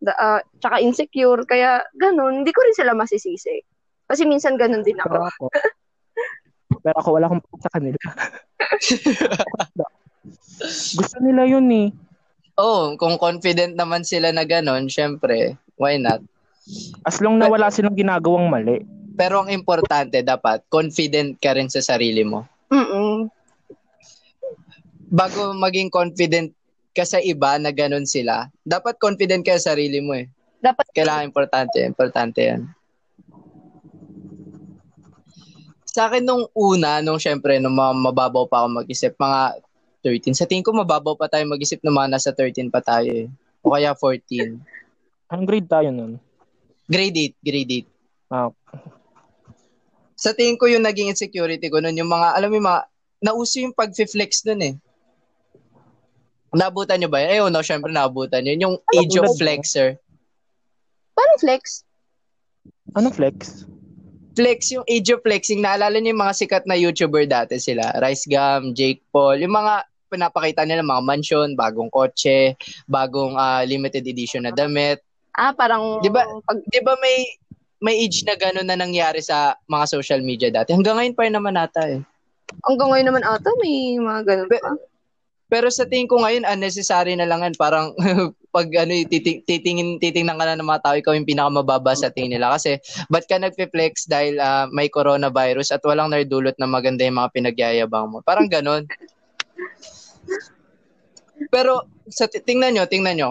da, 0.00 0.12
ah, 0.16 0.40
tsaka 0.58 0.80
insecure, 0.80 1.44
kaya 1.44 1.84
ganun, 1.94 2.42
hindi 2.42 2.50
ko 2.50 2.64
rin 2.64 2.74
sila 2.74 2.96
masisisi. 2.96 3.60
Kasi 4.08 4.24
minsan 4.26 4.56
ganun 4.56 4.82
din 4.82 4.98
Pero 4.98 5.22
ako. 5.22 5.28
ako, 5.28 5.44
pero 6.84 6.96
ako 6.98 7.08
wala 7.14 7.26
akong 7.28 7.42
sa 7.62 7.70
kanila. 7.70 8.00
Gusto 10.98 11.16
nila 11.22 11.42
yun 11.46 11.66
eh. 11.70 11.88
Oh, 12.60 12.92
kung 13.00 13.16
confident 13.16 13.72
naman 13.72 14.04
sila 14.04 14.28
na 14.28 14.44
ganon, 14.44 14.84
syempre, 14.84 15.56
why 15.80 15.96
not? 15.96 16.20
As 17.02 17.18
long 17.18 17.40
na 17.40 17.48
wala 17.48 17.72
silang 17.72 17.96
ginagawang 17.96 18.52
mali. 18.52 18.84
Pero 19.16 19.44
ang 19.44 19.50
importante, 19.52 20.20
dapat, 20.20 20.64
confident 20.68 21.36
ka 21.40 21.56
rin 21.56 21.72
sa 21.72 21.80
sarili 21.80 22.24
mo. 22.24 22.44
Mm-mm. 22.72 23.28
Bago 25.12 25.52
maging 25.56 25.92
confident 25.92 26.52
ka 26.92 27.04
sa 27.04 27.20
iba 27.20 27.56
na 27.56 27.72
ganon 27.72 28.04
sila, 28.04 28.48
dapat 28.64 28.96
confident 29.00 29.44
ka 29.44 29.56
sa 29.56 29.72
sarili 29.76 30.00
mo 30.00 30.16
eh. 30.16 30.28
Dapat 30.60 30.92
Kailangan 30.92 31.28
importante, 31.28 31.80
importante 31.82 32.40
yan. 32.40 32.68
Sa 35.92 36.08
akin 36.08 36.24
nung 36.24 36.48
una, 36.56 37.04
nung 37.04 37.20
syempre, 37.20 37.60
nung 37.60 37.76
mga 37.76 37.92
mababaw 37.92 38.48
pa 38.48 38.64
ako 38.64 38.80
mag-isip, 38.80 39.12
mga 39.20 39.60
13. 40.02 40.34
Sa 40.34 40.44
tingin 40.44 40.66
ko, 40.66 40.74
mababaw 40.74 41.14
pa 41.14 41.30
tayo 41.30 41.46
mag-isip 41.46 41.78
mga 41.80 42.10
nasa 42.10 42.34
13 42.34 42.68
pa 42.68 42.82
tayo 42.82 43.08
eh. 43.08 43.26
O 43.62 43.72
kaya 43.72 43.94
14. 43.94 44.58
Anong 45.30 45.48
grade 45.48 45.70
tayo 45.70 45.88
nun? 45.94 46.18
Grade 46.90 47.38
8, 47.38 47.46
grade 47.46 47.72
8. 47.86 48.34
Ah, 48.34 48.50
Sa 50.18 50.34
tingin 50.34 50.58
ko 50.58 50.66
yung 50.66 50.82
naging 50.82 51.14
insecurity 51.14 51.70
ko 51.70 51.78
nun, 51.78 51.94
yung 51.94 52.10
mga, 52.10 52.34
alam 52.34 52.50
mo 52.50 52.58
yung 52.58 52.68
mga, 52.68 52.82
nauso 53.22 53.62
yung 53.62 53.72
pag-flex 53.72 54.42
nun 54.50 54.60
eh. 54.60 54.74
Naabutan 56.52 57.00
nyo 57.00 57.08
ba 57.08 57.22
yun? 57.24 57.48
Eh, 57.48 57.52
no, 57.54 57.64
syempre 57.64 57.88
naabutan 57.88 58.44
yun. 58.44 58.60
Yung 58.60 58.76
age 58.92 59.16
of 59.16 59.32
flexer. 59.40 59.96
Paano 61.16 61.34
flex? 61.40 61.86
anong 62.92 63.16
flex? 63.16 63.64
Flex, 64.32 64.72
yung 64.72 64.84
age 64.88 65.12
of 65.12 65.20
flexing, 65.20 65.60
naalala 65.60 66.00
niyo 66.00 66.16
yung 66.16 66.24
mga 66.24 66.36
sikat 66.36 66.64
na 66.64 66.76
YouTuber 66.76 67.28
dati 67.28 67.60
sila. 67.60 67.92
Rice 68.00 68.24
Gum, 68.28 68.72
Jake 68.72 69.04
Paul, 69.12 69.40
yung 69.40 69.52
mga 69.52 69.84
pinapakita 70.12 70.68
nila 70.68 70.84
mga 70.84 71.00
mansion, 71.00 71.48
bagong 71.56 71.88
kotse, 71.88 72.52
bagong 72.84 73.40
ah, 73.40 73.64
limited 73.64 74.04
edition 74.04 74.44
na 74.44 74.52
damit. 74.52 75.00
Ah, 75.32 75.56
parang 75.56 76.04
Di 76.04 76.12
ba- 76.12 76.28
'Di 76.68 76.80
ba 76.84 76.92
may 77.00 77.24
may 77.82 77.98
age 77.98 78.22
na 78.28 78.36
gano'n 78.36 78.68
na 78.68 78.76
nangyari 78.76 79.24
sa 79.24 79.56
mga 79.66 79.84
social 79.88 80.20
media 80.20 80.52
dati? 80.52 80.76
Hanggang 80.76 81.00
ngayon 81.00 81.16
pa 81.16 81.24
rin 81.24 81.34
naman 81.34 81.56
ata 81.56 81.82
eh. 81.88 82.04
hanggang 82.68 82.92
ngayon 82.92 83.08
naman 83.08 83.24
ata 83.24 83.48
may 83.64 83.96
mga 83.96 84.20
ganun 84.28 84.48
pa. 84.52 84.76
Pero 85.52 85.68
sa 85.68 85.84
tingin 85.84 86.08
ko 86.08 86.16
ngayon, 86.24 86.48
unnecessary 86.48 87.12
na 87.12 87.28
lang 87.28 87.44
yan. 87.44 87.52
Parang 87.60 87.92
pag 88.56 88.68
ano, 88.72 88.92
eh, 88.96 89.04
titing, 89.04 89.44
titingin, 89.44 90.00
titingnan 90.00 90.40
ka 90.40 90.48
na 90.48 90.56
ng 90.56 90.64
mga 90.64 90.80
tao, 90.80 90.96
ikaw 90.96 91.12
yung 91.12 91.28
pinakamababa 91.28 91.92
sa 91.92 92.08
tingin 92.08 92.40
nila. 92.40 92.56
Kasi, 92.56 92.80
ba't 93.12 93.28
ka 93.28 93.36
nagpe-flex 93.36 94.08
dahil 94.08 94.40
ah, 94.40 94.64
may 94.72 94.88
coronavirus 94.88 95.76
at 95.76 95.84
walang 95.84 96.08
nardulot 96.08 96.56
na 96.56 96.64
maganda 96.64 97.04
yung 97.04 97.20
mga 97.20 97.32
pinagyayabang 97.36 98.08
mo? 98.08 98.24
Parang 98.24 98.48
ganon. 98.48 98.88
Pero, 101.50 101.86
sa 102.08 102.28
ti- 102.28 102.42
tingnan 102.42 102.76
nyo, 102.76 102.84
tingnan 102.86 103.16
nyo. 103.18 103.30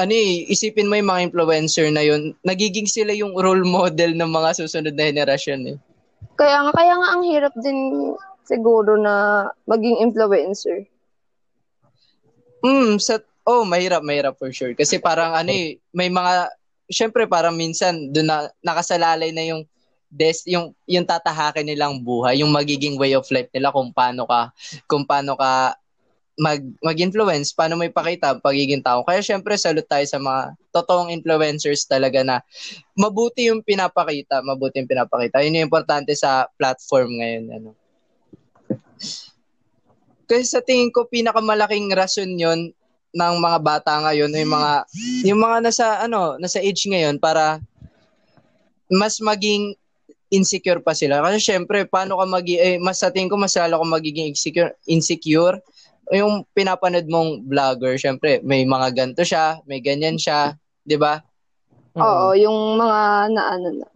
Ano 0.00 0.12
eh, 0.16 0.48
isipin 0.48 0.88
mo 0.88 0.96
yung 0.96 1.10
mga 1.12 1.24
influencer 1.28 1.92
na 1.92 2.00
yun, 2.00 2.32
nagiging 2.40 2.88
sila 2.88 3.12
yung 3.12 3.36
role 3.36 3.66
model 3.66 4.16
ng 4.16 4.30
mga 4.30 4.64
susunod 4.64 4.94
na 4.96 5.08
henerasyon 5.12 5.76
eh. 5.76 5.76
Kaya 6.40 6.64
nga, 6.64 6.72
kaya 6.72 6.94
nga 6.96 7.08
ang 7.12 7.22
hirap 7.28 7.52
din 7.60 7.78
siguro 8.48 8.96
na 8.96 9.46
maging 9.68 10.00
influencer. 10.00 10.88
Mm, 12.64 12.96
sa 12.96 13.20
oh, 13.44 13.64
mahirap, 13.68 14.00
mahirap 14.00 14.40
for 14.40 14.48
sure. 14.52 14.72
Kasi 14.72 14.96
parang 14.96 15.36
ano 15.36 15.52
eh, 15.52 15.76
may 15.92 16.08
mga, 16.08 16.48
syempre 16.90 17.24
parang 17.28 17.54
minsan 17.54 18.10
doon 18.10 18.28
na 18.28 18.38
nakasalalay 18.64 19.30
na 19.30 19.46
yung 19.46 19.62
des 20.10 20.42
yung 20.50 20.74
yung 20.90 21.06
tatahakin 21.06 21.62
nilang 21.62 22.02
buhay, 22.02 22.42
yung 22.42 22.50
magiging 22.50 22.98
way 22.98 23.14
of 23.14 23.22
life 23.30 23.46
nila 23.54 23.70
kung 23.70 23.94
paano 23.94 24.26
ka 24.26 24.50
kung 24.90 25.06
paano 25.06 25.38
ka 25.38 25.78
mag 26.40 26.64
mag-influence, 26.80 27.52
paano 27.52 27.76
mo 27.76 27.84
ipakita 27.84 28.32
ang 28.32 28.40
pagiging 28.40 28.80
tao. 28.80 29.04
Kaya 29.04 29.20
syempre 29.20 29.60
salute 29.60 29.84
tayo 29.84 30.08
sa 30.08 30.16
mga 30.16 30.56
totoong 30.72 31.12
influencers 31.12 31.84
talaga 31.84 32.24
na 32.24 32.40
mabuti 32.96 33.52
yung 33.52 33.60
pinapakita, 33.60 34.40
mabuti 34.40 34.80
yung 34.80 34.88
pinapakita. 34.88 35.44
Yun 35.44 35.60
yung 35.60 35.68
importante 35.68 36.16
sa 36.16 36.48
platform 36.56 37.20
ngayon 37.20 37.44
ano. 37.60 37.70
Kasi 40.24 40.48
sa 40.48 40.64
tingin 40.64 40.88
ko 40.88 41.04
pinakamalaking 41.04 41.92
rason 41.92 42.32
yon 42.40 42.72
ng 43.10 43.36
mga 43.42 43.58
bata 43.60 43.92
ngayon, 44.00 44.32
yung 44.32 44.52
mga 44.56 44.72
yung 45.28 45.40
mga 45.44 45.56
nasa 45.60 45.86
ano, 46.00 46.40
nasa 46.40 46.62
age 46.62 46.88
ngayon 46.88 47.20
para 47.20 47.60
mas 48.88 49.20
maging 49.20 49.76
insecure 50.32 50.80
pa 50.80 50.96
sila. 50.96 51.20
Kasi 51.20 51.42
syempre, 51.42 51.84
paano 51.84 52.16
ka 52.16 52.24
magi 52.24 52.56
eh, 52.56 52.78
mas 52.78 53.02
sa 53.02 53.10
tingin 53.12 53.28
ko 53.28 53.36
mas 53.36 53.52
lalo 53.58 53.82
ka 53.82 53.86
magiging 54.00 54.32
insecure, 54.32 54.72
insecure 54.88 55.60
yung 56.10 56.42
pinapanood 56.50 57.06
mong 57.06 57.46
vlogger, 57.46 57.94
syempre, 57.94 58.42
may 58.42 58.66
mga 58.66 58.88
ganto 58.94 59.22
siya, 59.22 59.62
may 59.66 59.78
ganyan 59.78 60.18
siya, 60.18 60.58
'di 60.82 60.98
ba? 60.98 61.22
Oo, 61.98 62.34
yung 62.34 62.78
mga 62.78 63.00
na 63.34 63.42
ano 63.54 63.68
na. 63.82 63.86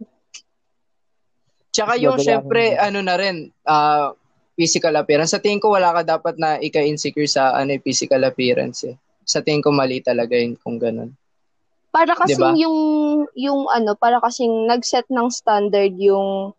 Tsaka 1.75 1.99
yung 1.99 2.15
syempre, 2.15 2.79
ano 2.79 3.03
na 3.03 3.15
rin, 3.19 3.51
ah, 3.67 4.15
physical 4.55 4.95
appearance. 4.95 5.35
Sa 5.35 5.43
tingin 5.43 5.59
ko 5.59 5.75
wala 5.75 5.91
ka 5.91 6.15
dapat 6.15 6.39
na 6.39 6.55
ika-insecure 6.55 7.27
sa 7.27 7.51
ano, 7.51 7.75
eh, 7.75 7.83
physical 7.83 8.23
appearance 8.23 8.87
eh. 8.87 8.95
Sa 9.27 9.43
tingin 9.43 9.59
ko 9.59 9.75
mali 9.75 9.99
talaga 9.99 10.39
yun 10.39 10.55
kung 10.55 10.79
ganun. 10.79 11.11
Para 11.91 12.15
kasing 12.15 12.55
Diba? 12.55 12.63
yung 12.63 12.77
yung 13.35 13.61
ano, 13.67 13.95
para 13.99 14.23
kasing 14.23 14.67
nag-set 14.67 15.07
ng 15.11 15.27
standard 15.27 15.95
yung 15.99 16.55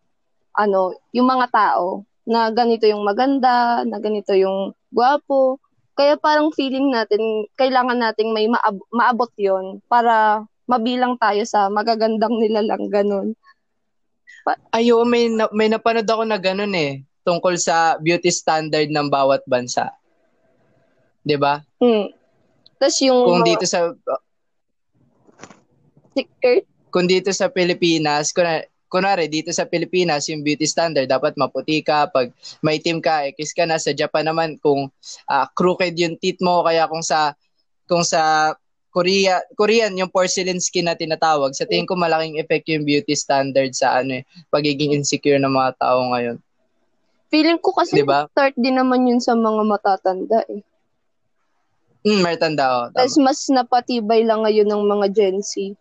ano, 0.53 0.93
yung 1.13 1.25
mga 1.29 1.49
tao 1.49 2.05
na 2.27 2.51
ganito 2.51 2.83
yung 2.83 3.07
maganda, 3.07 3.87
na 3.87 3.97
ganito 4.03 4.35
yung 4.35 4.75
gwapo. 4.91 5.63
Kaya 5.95 6.19
parang 6.19 6.51
feeling 6.51 6.91
natin, 6.91 7.47
kailangan 7.55 7.97
nating 7.97 8.35
may 8.35 8.51
maab- 8.51 8.85
maabot 8.91 9.31
yon 9.39 9.79
para 9.87 10.43
mabilang 10.67 11.15
tayo 11.15 11.41
sa 11.47 11.71
magagandang 11.71 12.35
nilalang 12.37 12.91
ganun. 12.91 13.27
Ayo, 14.75 15.07
may, 15.07 15.31
na, 15.31 15.47
may 15.55 15.71
napanood 15.71 16.05
ako 16.05 16.23
na 16.27 16.37
ganun 16.37 16.75
eh. 16.75 17.01
Tungkol 17.23 17.55
sa 17.55 17.95
beauty 17.99 18.31
standard 18.31 18.91
ng 18.91 19.07
bawat 19.07 19.43
bansa. 19.47 19.91
'Di 21.27 21.35
ba? 21.35 21.59
Hmm. 21.83 22.07
Tapos 22.79 22.97
yung 23.03 23.27
Kung 23.27 23.43
dito 23.43 23.67
sa 23.67 23.91
sticker, 26.15 26.63
kung 26.87 27.03
dito 27.03 27.35
sa 27.35 27.51
Pilipinas, 27.51 28.31
kunwari, 28.31 28.71
kunwari 28.87 29.27
dito 29.27 29.51
sa 29.51 29.67
Pilipinas, 29.67 30.27
yung 30.31 30.43
beauty 30.43 30.63
standard, 30.63 31.07
dapat 31.07 31.35
maputi 31.35 31.83
ka, 31.83 32.07
pag 32.07 32.31
may 32.63 32.79
team 32.79 33.03
ka, 33.03 33.27
ekis 33.27 33.51
ka 33.51 33.67
na. 33.67 33.75
Sa 33.79 33.91
Japan 33.91 34.27
naman, 34.31 34.55
kung 34.59 34.87
ah, 35.27 35.47
crooked 35.51 35.95
yung 35.99 36.15
teeth 36.19 36.39
mo, 36.39 36.63
kaya 36.63 36.87
kung 36.87 37.03
sa, 37.03 37.35
kung 37.85 38.03
sa 38.03 38.55
Korea, 38.89 39.43
Korean, 39.53 39.93
yung 39.93 40.09
porcelain 40.09 40.57
skin 40.57 40.89
na 40.89 40.97
tinatawag, 40.97 41.53
sa 41.53 41.69
tingin 41.69 41.85
ko 41.85 41.93
malaking 41.93 42.41
effect 42.41 42.65
yung 42.65 42.81
beauty 42.81 43.13
standard 43.13 43.69
sa 43.75 44.01
ano 44.01 44.19
eh, 44.19 44.23
pagiging 44.49 44.95
insecure 44.95 45.37
ng 45.37 45.53
mga 45.53 45.71
tao 45.77 46.01
ngayon. 46.15 46.41
feeling 47.27 47.59
ko 47.59 47.75
kasi 47.75 47.99
Diba? 48.01 48.25
start 48.31 48.55
din 48.55 48.79
naman 48.79 49.03
yun 49.03 49.19
sa 49.19 49.35
mga 49.35 49.61
matatanda 49.67 50.41
eh. 50.47 50.63
Hmm, 52.07 52.23
may 52.23 52.39
tanda 52.39 52.65
oh. 52.71 52.85
Tapos 52.95 53.19
mas 53.19 53.43
napatibay 53.51 54.23
lang 54.23 54.47
ngayon 54.47 54.65
ng 54.65 54.83
mga 54.87 55.07
Gen 55.11 55.37
Z. 55.43 55.75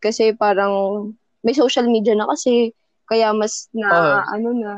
Kasi 0.00 0.32
parang 0.32 1.12
may 1.46 1.54
social 1.54 1.86
media 1.86 2.18
na 2.18 2.26
kasi. 2.26 2.74
Kaya 3.06 3.30
mas 3.30 3.70
na, 3.70 3.86
Oo. 3.86 4.18
ano 4.34 4.48
na. 4.50 4.72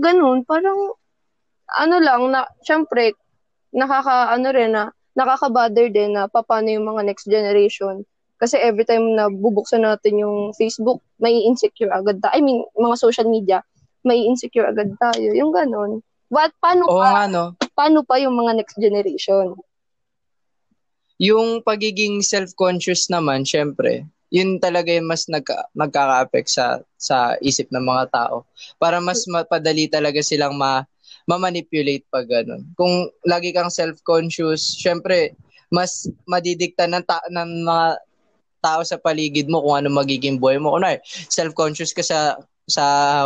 Ganun, 0.00 0.48
parang, 0.48 0.96
ano 1.76 1.96
lang, 2.00 2.32
na, 2.32 2.48
syempre, 2.64 3.12
nakaka, 3.76 4.32
ano 4.32 4.48
rin 4.48 4.72
na, 4.72 4.88
nakaka-bother 5.12 5.92
din 5.92 6.16
na 6.16 6.24
paano 6.24 6.72
yung 6.72 6.88
mga 6.88 7.04
next 7.04 7.28
generation. 7.28 8.00
Kasi 8.40 8.56
every 8.56 8.88
time 8.88 9.12
na 9.12 9.28
bubuksan 9.28 9.84
natin 9.84 10.24
yung 10.24 10.56
Facebook, 10.56 11.04
may 11.20 11.36
insecure 11.44 11.92
agad 11.92 12.24
tayo. 12.24 12.32
I 12.32 12.40
mean, 12.40 12.64
mga 12.72 12.96
social 12.96 13.28
media, 13.28 13.60
may 14.00 14.24
insecure 14.24 14.64
agad 14.64 14.96
tayo. 14.96 15.36
Yung 15.36 15.52
ganun. 15.52 16.00
What, 16.32 16.56
paano 16.56 16.88
Oo 16.88 16.96
pa, 16.96 17.08
nga 17.12 17.24
no. 17.28 17.44
paano 17.76 18.00
pa 18.00 18.16
yung 18.16 18.32
mga 18.40 18.56
next 18.56 18.80
generation? 18.80 19.52
Yung 21.20 21.60
pagiging 21.60 22.24
self-conscious 22.24 23.12
naman, 23.12 23.44
syempre, 23.44 24.08
yun 24.30 24.62
talaga 24.62 24.94
yung 24.94 25.10
mas 25.10 25.26
nagka, 25.26 25.66
nagkaka-affect 25.74 26.48
sa, 26.48 26.66
sa 26.94 27.34
isip 27.42 27.66
ng 27.74 27.82
mga 27.82 28.14
tao. 28.14 28.46
Para 28.78 29.02
mas 29.02 29.26
mapadali 29.26 29.90
talaga 29.90 30.22
silang 30.22 30.54
ma, 30.54 30.86
ma-manipulate 31.26 32.06
pag 32.08 32.30
ganun. 32.30 32.62
Kung 32.78 33.10
lagi 33.26 33.50
kang 33.50 33.70
self-conscious, 33.70 34.78
syempre, 34.78 35.34
mas 35.74 36.06
madidikta 36.30 36.86
ng, 36.86 37.02
ta- 37.02 37.26
ng 37.30 37.66
mga 37.66 37.86
tao 38.62 38.80
sa 38.86 39.00
paligid 39.00 39.50
mo 39.50 39.60
kung 39.64 39.82
ano 39.84 39.88
magiging 39.90 40.38
buhay 40.38 40.62
mo. 40.62 40.78
Kunwari, 40.78 41.02
self-conscious 41.28 41.90
ka 41.90 42.04
sa 42.06 42.38
sa 42.70 42.84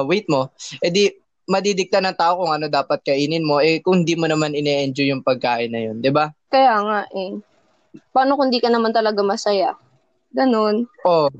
weight 0.08 0.24
mo, 0.32 0.48
edi 0.80 1.12
madidikta 1.44 2.00
ng 2.00 2.16
tao 2.16 2.40
kung 2.40 2.56
ano 2.56 2.72
dapat 2.72 3.04
kainin 3.04 3.44
mo, 3.44 3.60
eh 3.60 3.84
kung 3.84 4.00
hindi 4.00 4.16
mo 4.16 4.24
naman 4.24 4.56
ine-enjoy 4.56 5.12
yung 5.12 5.20
pagkain 5.20 5.68
na 5.68 5.84
yun, 5.84 6.00
di 6.00 6.08
ba? 6.08 6.32
Kaya 6.48 6.80
nga 6.80 7.00
eh. 7.12 7.36
Paano 8.10 8.40
kung 8.40 8.48
di 8.48 8.58
ka 8.58 8.72
naman 8.72 8.96
talaga 8.96 9.20
masaya? 9.20 9.76
Ganun. 10.35 10.90
Oh, 11.07 11.31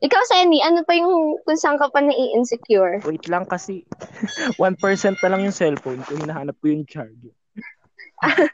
Ikaw, 0.00 0.22
Senny, 0.32 0.64
ano 0.64 0.80
pa 0.80 0.96
yung 0.96 1.36
kung 1.44 1.60
saan 1.60 1.76
ka 1.76 1.92
pa 1.92 2.00
nai-insecure? 2.00 3.04
Wait 3.04 3.28
lang 3.28 3.44
kasi 3.44 3.84
1% 4.56 5.20
na 5.20 5.28
lang 5.28 5.44
yung 5.44 5.52
cellphone 5.52 6.00
ko. 6.08 6.16
Hinahanap 6.16 6.56
ko 6.56 6.72
yung 6.72 6.88
charger. 6.88 7.36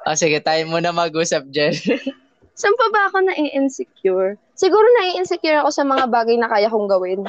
Ah, 0.03 0.19
sige, 0.19 0.43
tayo 0.43 0.67
muna 0.67 0.91
mag-usap, 0.91 1.47
Jen. 1.55 1.75
Saan 2.59 2.75
pa 2.75 2.87
ba 2.91 3.11
ako 3.11 3.31
nai-insecure? 3.31 4.39
Siguro 4.59 4.87
nai-insecure 4.99 5.61
ako 5.61 5.71
sa 5.71 5.85
mga 5.85 6.09
bagay 6.11 6.35
na 6.41 6.51
kaya 6.51 6.73
kong 6.73 6.89
gawin. 6.89 7.21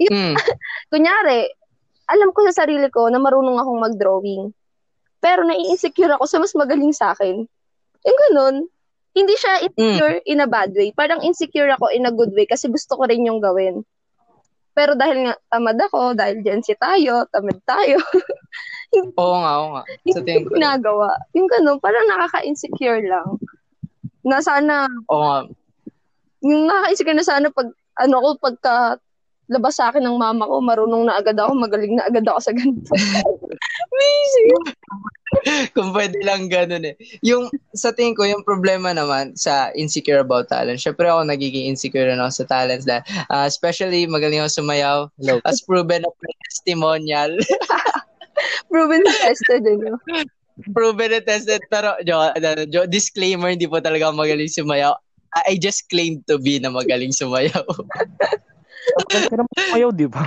hmm. 0.00 0.34
Kunyari, 0.90 1.46
alam 2.08 2.30
ko 2.34 2.46
sa 2.50 2.64
sarili 2.64 2.88
ko 2.90 3.06
na 3.12 3.22
marunong 3.22 3.58
akong 3.60 3.80
mag-drawing. 3.82 4.50
Pero 5.22 5.46
nai-insecure 5.46 6.18
ako 6.18 6.24
sa 6.26 6.38
mas 6.42 6.54
magaling 6.54 6.94
sa 6.94 7.14
akin. 7.14 7.46
Yung 8.06 8.18
ganun. 8.30 8.56
Hindi 9.16 9.32
siya 9.40 9.64
insecure 9.64 10.20
in 10.28 10.44
a 10.44 10.48
bad 10.48 10.76
way. 10.76 10.92
Parang 10.92 11.24
insecure 11.24 11.72
ako 11.72 11.88
in 11.88 12.04
a 12.04 12.12
good 12.12 12.36
way 12.36 12.44
kasi 12.44 12.68
gusto 12.68 13.00
ko 13.00 13.08
rin 13.08 13.24
yung 13.24 13.40
gawin. 13.40 13.80
Pero 14.76 14.92
dahil 14.92 15.24
nga 15.24 15.34
tamad 15.48 15.80
ako, 15.80 16.12
dahil 16.12 16.44
Gen 16.44 16.60
Z 16.60 16.76
tayo, 16.76 17.24
tamad 17.32 17.56
tayo, 17.64 17.96
Oo 19.20 19.36
nga, 19.42 19.52
oo 19.60 19.68
nga. 19.76 19.82
Sa 19.88 19.92
hindi 20.04 20.20
tingin 20.24 20.44
ko 20.46 20.52
ginagawa. 20.56 21.08
Yung 21.34 21.48
ganun, 21.48 21.80
parang 21.82 22.06
nakaka-insecure 22.06 23.02
lang. 23.08 23.40
Na 24.22 24.38
sana, 24.44 24.86
Oo 25.10 25.20
nga. 25.20 25.38
yung 26.44 26.68
nakaka-insecure 26.68 27.16
na 27.16 27.26
sana 27.26 27.48
pag, 27.50 27.68
ano 27.96 28.16
ko, 28.20 28.28
pagka 28.36 29.00
labas 29.46 29.78
sa 29.78 29.90
akin 29.90 30.02
ng 30.02 30.18
mama 30.18 30.46
ko, 30.46 30.58
marunong 30.58 31.06
na 31.06 31.18
agad 31.18 31.38
ako, 31.38 31.54
magaling 31.54 31.94
na 31.94 32.06
agad 32.06 32.26
ako 32.26 32.38
sa 32.42 32.52
ganito. 32.54 32.90
Amazing! 33.86 34.60
Kung 35.76 35.90
pwede 35.94 36.18
lang 36.26 36.50
ganun 36.50 36.82
eh. 36.82 36.94
Yung, 37.22 37.50
sa 37.74 37.94
tingin 37.94 38.18
ko, 38.18 38.26
yung 38.26 38.42
problema 38.42 38.90
naman 38.90 39.38
sa 39.38 39.70
insecure 39.78 40.22
about 40.22 40.50
talent. 40.50 40.82
Syempre 40.82 41.06
ako 41.06 41.26
nagiging 41.26 41.70
insecure 41.70 42.10
na 42.10 42.26
ako 42.26 42.42
sa 42.42 42.46
talents 42.50 42.86
dahil, 42.86 43.04
ah, 43.30 43.46
especially 43.46 44.06
magaling 44.10 44.42
ako 44.42 44.62
sumayaw. 44.62 44.98
Hello. 45.20 45.38
As 45.46 45.62
proven 45.62 46.02
of 46.02 46.14
my 46.18 46.34
testimonial. 46.50 47.30
Proven 48.68 49.00
na 49.00 49.14
tested, 49.24 49.64
eh, 49.64 49.80
no? 49.80 49.96
proven 50.72 51.12
and 51.12 51.24
tested. 51.24 51.60
Pero, 51.68 51.96
jo, 52.04 52.20
ano, 52.20 52.64
jo, 52.68 52.84
disclaimer, 52.88 53.52
hindi 53.52 53.68
po 53.68 53.80
talaga 53.80 54.12
magaling 54.12 54.48
sumayaw. 54.48 54.96
I 55.48 55.60
just 55.60 55.88
claimed 55.92 56.24
to 56.32 56.40
be 56.40 56.56
na 56.56 56.72
magaling 56.72 57.12
sumayaw. 57.12 57.64
Kasi 59.10 59.34
naman 59.34 59.64
kayo, 59.74 59.88
di 59.90 60.06
ba? 60.06 60.24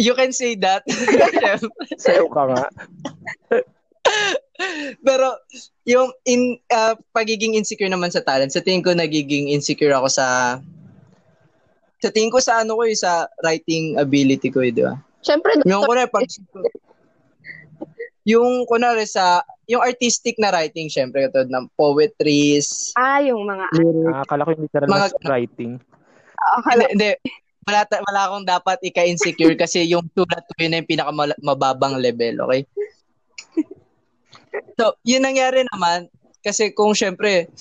you 0.00 0.16
can 0.16 0.32
say 0.32 0.56
that. 0.56 0.82
Sayo 2.02 2.28
ka 2.32 2.42
nga. 2.48 2.64
Pero 5.00 5.28
yung 5.88 6.12
in 6.24 6.60
ah, 6.72 6.96
pagiging 7.12 7.56
insecure 7.56 7.88
naman 7.88 8.12
sa 8.12 8.24
talent, 8.24 8.52
sa 8.52 8.64
tingin 8.64 8.84
ko 8.84 8.92
nagiging 8.92 9.52
insecure 9.52 9.92
ako 9.92 10.08
sa 10.08 10.58
sa 12.00 12.08
tingin 12.08 12.32
ko 12.32 12.40
sa 12.40 12.64
ano 12.64 12.80
ko 12.80 12.88
eh, 12.88 12.96
sa 12.96 13.28
writing 13.44 14.00
ability 14.00 14.48
ko 14.48 14.64
eh, 14.64 14.72
di 14.72 14.80
ba? 14.80 14.96
Siyempre, 15.20 15.52
Yung 15.68 15.84
kunwari, 15.84 16.08
pag, 16.08 16.24
yung 18.30 18.62
kunwari 18.64 19.02
sa, 19.04 19.42
yung 19.66 19.82
artistic 19.82 20.38
na 20.38 20.54
writing, 20.54 20.86
syempre, 20.86 21.26
ito 21.26 21.42
ng 21.42 21.66
poetries, 21.74 22.94
ah, 22.94 23.18
yung 23.18 23.42
mga, 23.42 23.66
Ah, 24.10 24.22
akala 24.22 24.46
ko 24.46 24.50
yung 24.54 24.64
literal 24.66 24.86
Mga- 24.86 25.10
na 25.18 25.28
writing. 25.28 25.72
hindi, 25.76 26.54
akala, 26.56 26.82
hindi, 26.86 27.08
wala, 27.66 27.80
ta- 27.84 28.04
wala 28.06 28.20
akong 28.26 28.46
dapat 28.46 28.78
ika-insecure 28.82 29.54
kasi 29.54 29.84
yung 29.84 30.06
sulat 30.14 30.46
ko 30.46 30.54
yun 30.58 30.70
na 30.70 30.78
yung 30.80 30.90
pinakamababang 30.90 31.98
level, 31.98 32.46
okay? 32.46 32.62
So, 34.74 34.96
yun 35.04 35.22
nangyari 35.22 35.62
naman, 35.68 36.08
kasi 36.40 36.72
kung 36.72 36.96
syempre, 36.96 37.52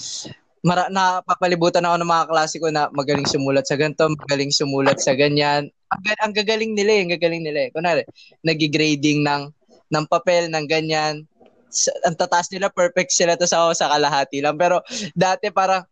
mara, 0.63 0.87
napapalibutan 0.87 1.83
ako 1.83 1.95
ng 1.99 2.09
mga 2.09 2.25
klase 2.31 2.55
ko 2.57 2.67
na 2.71 2.87
magaling 2.91 3.27
sumulat 3.27 3.67
sa 3.67 3.75
ganito, 3.75 4.07
magaling 4.07 4.51
sumulat 4.51 4.97
sa 4.99 5.13
ganyan. 5.13 5.67
Ang, 5.89 6.01
ang 6.21 6.33
gagaling 6.33 6.73
nila 6.73 6.91
eh, 6.95 7.01
ang 7.03 7.11
gagaling 7.13 7.43
nila 7.43 7.59
eh. 7.67 7.69
Kunwari, 7.75 8.03
nagigrading 8.41 9.23
ng, 9.23 9.41
ng 9.89 10.05
papel, 10.05 10.47
ng 10.49 10.65
ganyan. 10.69 11.25
Sa, 11.69 11.93
ang 12.05 12.17
tataas 12.17 12.49
nila, 12.49 12.73
perfect 12.73 13.13
sila 13.13 13.37
to 13.37 13.45
sa, 13.45 13.69
sa 13.77 13.89
kalahati 13.89 14.41
lang. 14.41 14.57
Pero 14.57 14.81
dati 15.13 15.53
parang, 15.53 15.85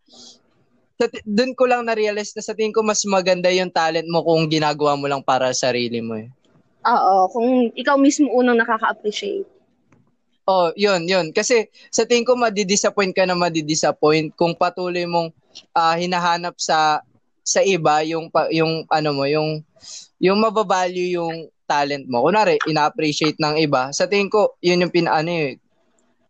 doon 1.26 1.54
ko 1.54 1.70
lang 1.70 1.86
na-realize 1.86 2.34
na 2.34 2.42
sa 2.42 2.58
tingin 2.58 2.74
ko 2.74 2.82
mas 2.82 3.06
maganda 3.06 3.54
yung 3.54 3.70
talent 3.70 4.10
mo 4.10 4.26
kung 4.26 4.50
ginagawa 4.50 4.98
mo 4.98 5.06
lang 5.06 5.22
para 5.22 5.54
sa 5.54 5.70
sarili 5.70 6.02
mo 6.02 6.18
eh. 6.18 6.26
Oo, 6.88 7.30
kung 7.30 7.70
ikaw 7.78 8.00
mismo 8.00 8.32
unang 8.34 8.58
nakaka-appreciate. 8.58 9.46
Oh, 10.48 10.72
yun, 10.80 11.04
yun. 11.04 11.36
Kasi 11.36 11.68
sa 11.92 12.08
tingin 12.08 12.24
ko 12.24 12.40
madidisappoint 12.40 13.12
ka 13.12 13.28
na 13.28 13.36
madidisappoint 13.36 14.32
kung 14.40 14.56
patuloy 14.56 15.04
mong 15.04 15.36
uh, 15.76 15.96
hinahanap 16.00 16.56
sa 16.56 17.04
sa 17.44 17.60
iba 17.60 18.00
yung 18.08 18.32
yung 18.56 18.88
ano 18.88 19.10
mo, 19.12 19.28
yung 19.28 19.60
yung 20.24 20.40
mababalue 20.40 21.20
yung 21.20 21.52
talent 21.68 22.08
mo. 22.08 22.24
Kunwari, 22.24 22.56
ina-appreciate 22.66 23.36
ng 23.38 23.60
iba. 23.60 23.92
Sa 23.92 24.08
tingin 24.08 24.32
ko, 24.32 24.56
yun 24.64 24.82
yung 24.82 24.94
pinaano 24.94 25.28
eh, 25.28 25.60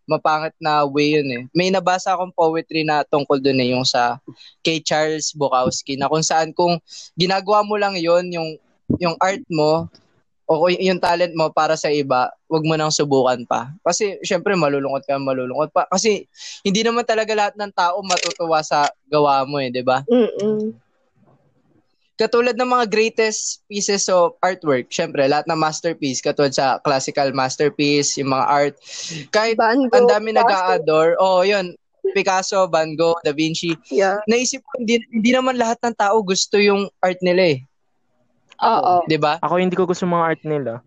mapangit 0.10 0.58
na 0.58 0.82
way 0.84 1.20
yun 1.20 1.30
eh. 1.30 1.42
May 1.54 1.70
nabasa 1.70 2.18
akong 2.18 2.34
poetry 2.34 2.82
na 2.82 3.06
tungkol 3.06 3.38
doon 3.38 3.62
eh, 3.62 3.70
yung 3.78 3.86
sa 3.86 4.18
kay 4.66 4.82
Charles 4.82 5.32
Bukowski, 5.38 5.96
na 5.96 6.10
kung 6.10 6.26
saan 6.26 6.50
kung 6.52 6.82
ginagawa 7.14 7.62
mo 7.62 7.78
lang 7.78 7.94
yun, 7.94 8.26
yung, 8.34 8.58
yung 8.98 9.16
art 9.22 9.44
mo, 9.48 9.86
o 10.48 10.72
yung 10.72 10.98
talent 11.04 11.36
mo 11.36 11.52
para 11.52 11.76
sa 11.76 11.92
iba, 11.92 12.32
wag 12.48 12.64
mo 12.64 12.80
nang 12.80 12.88
subukan 12.88 13.44
pa. 13.44 13.68
Kasi 13.84 14.16
syempre 14.24 14.56
malulungkot 14.56 15.04
ka, 15.04 15.20
malulungkot 15.20 15.76
pa. 15.76 15.84
Kasi 15.92 16.24
hindi 16.64 16.88
naman 16.88 17.04
talaga 17.04 17.36
lahat 17.36 17.60
ng 17.60 17.76
tao 17.76 18.00
matutuwa 18.00 18.64
sa 18.64 18.88
gawa 19.12 19.44
mo 19.44 19.60
eh, 19.60 19.68
'di 19.68 19.84
ba? 19.84 20.08
Mm. 20.08 20.72
Katulad 22.18 22.58
ng 22.58 22.66
mga 22.66 22.86
greatest 22.90 23.62
pieces 23.70 24.10
of 24.10 24.34
artwork, 24.42 24.90
syempre 24.90 25.22
lahat 25.30 25.46
ng 25.46 25.58
masterpiece, 25.58 26.18
katulad 26.18 26.50
sa 26.50 26.82
classical 26.82 27.30
masterpiece, 27.30 28.18
yung 28.18 28.34
mga 28.34 28.46
art, 28.50 28.76
kahit 29.30 29.62
ang 29.62 29.86
dami 30.10 30.34
nag-a-adore, 30.34 31.14
oh, 31.22 31.46
yun, 31.46 31.78
Picasso, 32.18 32.66
Van 32.72 32.98
Gogh, 32.98 33.20
Da 33.22 33.36
Vinci. 33.36 33.76
Yeah. 33.94 34.18
Naisip 34.26 34.64
ko, 34.64 34.82
hindi, 34.82 35.04
hindi 35.12 35.30
naman 35.30 35.62
lahat 35.62 35.78
ng 35.84 35.94
tao 35.94 36.24
gusto 36.26 36.58
yung 36.58 36.90
art 37.04 37.20
nila 37.22 37.58
eh. 37.58 37.60
Oo. 38.64 39.06
'Di 39.06 39.18
ba? 39.22 39.38
Ako 39.44 39.62
hindi 39.62 39.78
ko 39.78 39.86
gusto 39.86 40.10
mga 40.10 40.28
art 40.34 40.42
nila. 40.42 40.82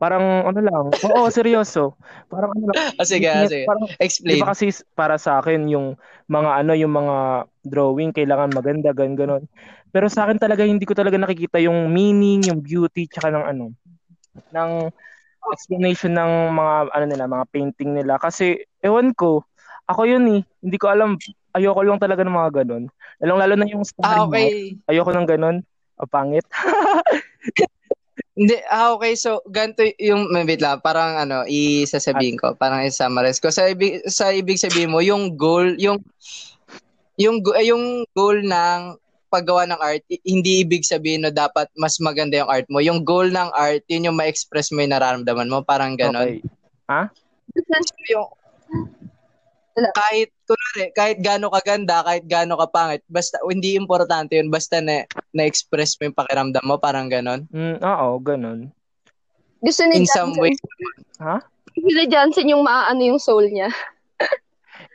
Parang 0.00 0.48
ano 0.48 0.60
lang. 0.64 0.84
Oo, 1.12 1.28
seryoso. 1.28 1.92
Parang 2.32 2.56
ano 2.56 2.72
lang. 2.72 2.96
oh, 2.96 3.04
sige, 3.12 3.28
hindi, 3.28 3.52
sige. 3.52 3.66
Parang, 3.68 3.84
Explain. 4.00 4.32
Di 4.32 4.40
ba 4.40 4.56
kasi 4.56 4.72
para 4.96 5.20
sa 5.20 5.44
akin 5.44 5.68
yung 5.68 6.00
mga 6.24 6.64
ano, 6.64 6.72
yung 6.72 6.96
mga 6.96 7.16
drawing 7.68 8.16
kailangan 8.16 8.56
maganda 8.56 8.96
gan 8.96 9.12
ganon. 9.12 9.44
Pero 9.90 10.06
sa 10.06 10.26
akin 10.26 10.38
talaga 10.38 10.62
hindi 10.62 10.86
ko 10.86 10.94
talaga 10.94 11.18
nakikita 11.18 11.58
yung 11.62 11.90
meaning, 11.90 12.46
yung 12.46 12.62
beauty 12.62 13.10
tsaka 13.10 13.30
ng 13.30 13.44
ano 13.44 13.64
ng 14.54 14.70
explanation 15.50 16.14
ng 16.14 16.54
mga 16.54 16.74
ano 16.94 17.04
nila, 17.10 17.24
mga 17.26 17.46
painting 17.50 17.90
nila 17.96 18.14
kasi 18.22 18.62
ewan 18.84 19.10
ko, 19.16 19.42
ako 19.90 20.06
yun 20.06 20.24
eh. 20.38 20.40
Hindi 20.62 20.76
ko 20.78 20.86
alam. 20.92 21.18
Ayoko 21.50 21.82
lang 21.82 21.98
talaga 21.98 22.22
ng 22.22 22.36
mga 22.36 22.62
ganon. 22.62 22.86
Lalong 23.18 23.40
lalo 23.42 23.54
na 23.58 23.66
yung 23.66 23.82
story 23.82 24.06
ah, 24.06 24.22
okay. 24.22 24.78
Mo. 24.78 24.86
Ayoko 24.86 25.10
ng 25.10 25.26
ganon. 25.26 25.56
O 25.98 26.06
pangit. 26.06 26.46
Hindi, 28.38 28.56
ah, 28.70 28.94
okay. 28.94 29.18
So, 29.18 29.42
ganito 29.50 29.84
yung, 30.00 30.30
wait 30.32 30.62
lang, 30.62 30.80
parang 30.80 31.18
ano, 31.18 31.44
isasabihin 31.44 32.40
ko, 32.40 32.54
parang 32.56 32.86
i-summarize 32.86 33.42
ko. 33.42 33.52
Sa 33.52 33.68
ibig, 33.68 34.00
sa 34.08 34.32
ibig 34.32 34.56
sabihin 34.56 34.94
mo, 34.94 35.04
yung 35.04 35.36
goal, 35.36 35.76
yung, 35.76 36.00
yung, 37.20 37.42
yung 37.44 38.06
goal 38.16 38.40
ng 38.40 38.96
paggawa 39.30 39.64
ng 39.70 39.80
art, 39.80 40.02
hindi 40.26 40.66
ibig 40.66 40.82
sabihin 40.82 41.22
na 41.22 41.30
dapat 41.30 41.70
mas 41.78 42.02
maganda 42.02 42.42
yung 42.42 42.50
art 42.50 42.66
mo. 42.66 42.82
Yung 42.82 43.06
goal 43.06 43.30
ng 43.30 43.50
art, 43.54 43.86
yun 43.86 44.10
yung 44.10 44.18
ma-express 44.18 44.74
mo 44.74 44.82
yung 44.82 44.92
nararamdaman 44.92 45.48
mo, 45.48 45.62
parang 45.62 45.94
ganon. 45.94 46.42
Okay. 46.42 46.42
Ha? 46.90 47.06
Yung, 48.10 48.26
kahit 49.94 50.30
kunwari, 50.44 50.90
kahit 50.92 51.18
gaano 51.22 51.48
kaganda, 51.48 52.02
kahit 52.02 52.24
gaano 52.26 52.58
kapangit, 52.58 53.00
basta 53.06 53.38
hindi 53.46 53.78
importante 53.78 54.36
'yun, 54.36 54.50
basta 54.50 54.82
na 54.82 55.06
na-express 55.32 55.96
mo 55.96 56.10
yung 56.10 56.18
pakiramdam 56.18 56.64
mo, 56.66 56.76
parang 56.76 57.06
ganon. 57.06 57.46
Mm, 57.54 57.78
oo, 57.80 58.18
ganon. 58.20 58.74
Gusto 59.62 59.86
ni 59.86 60.02
In 60.02 60.08
Johnson, 60.08 60.34
some 60.34 60.34
way. 60.40 60.52
Ha? 61.22 61.38
Gusto 61.76 61.96
ni 61.96 62.08
Johnson 62.10 62.50
yung 62.50 62.64
maaano 62.66 63.00
yung 63.00 63.20
soul 63.22 63.46
niya. 63.48 63.70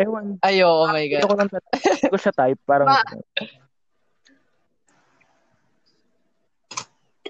Ewan. 0.02 0.36
Ay, 0.44 0.60
oh, 0.66 0.84
oh 0.84 0.92
my 0.92 1.06
God. 1.08 1.24
Ito 1.24 1.30
ko 1.32 1.38
lang 1.38 1.50
ko 2.12 2.18
siya 2.20 2.34
type, 2.36 2.60
parang 2.68 2.90
Ma- 2.92 3.06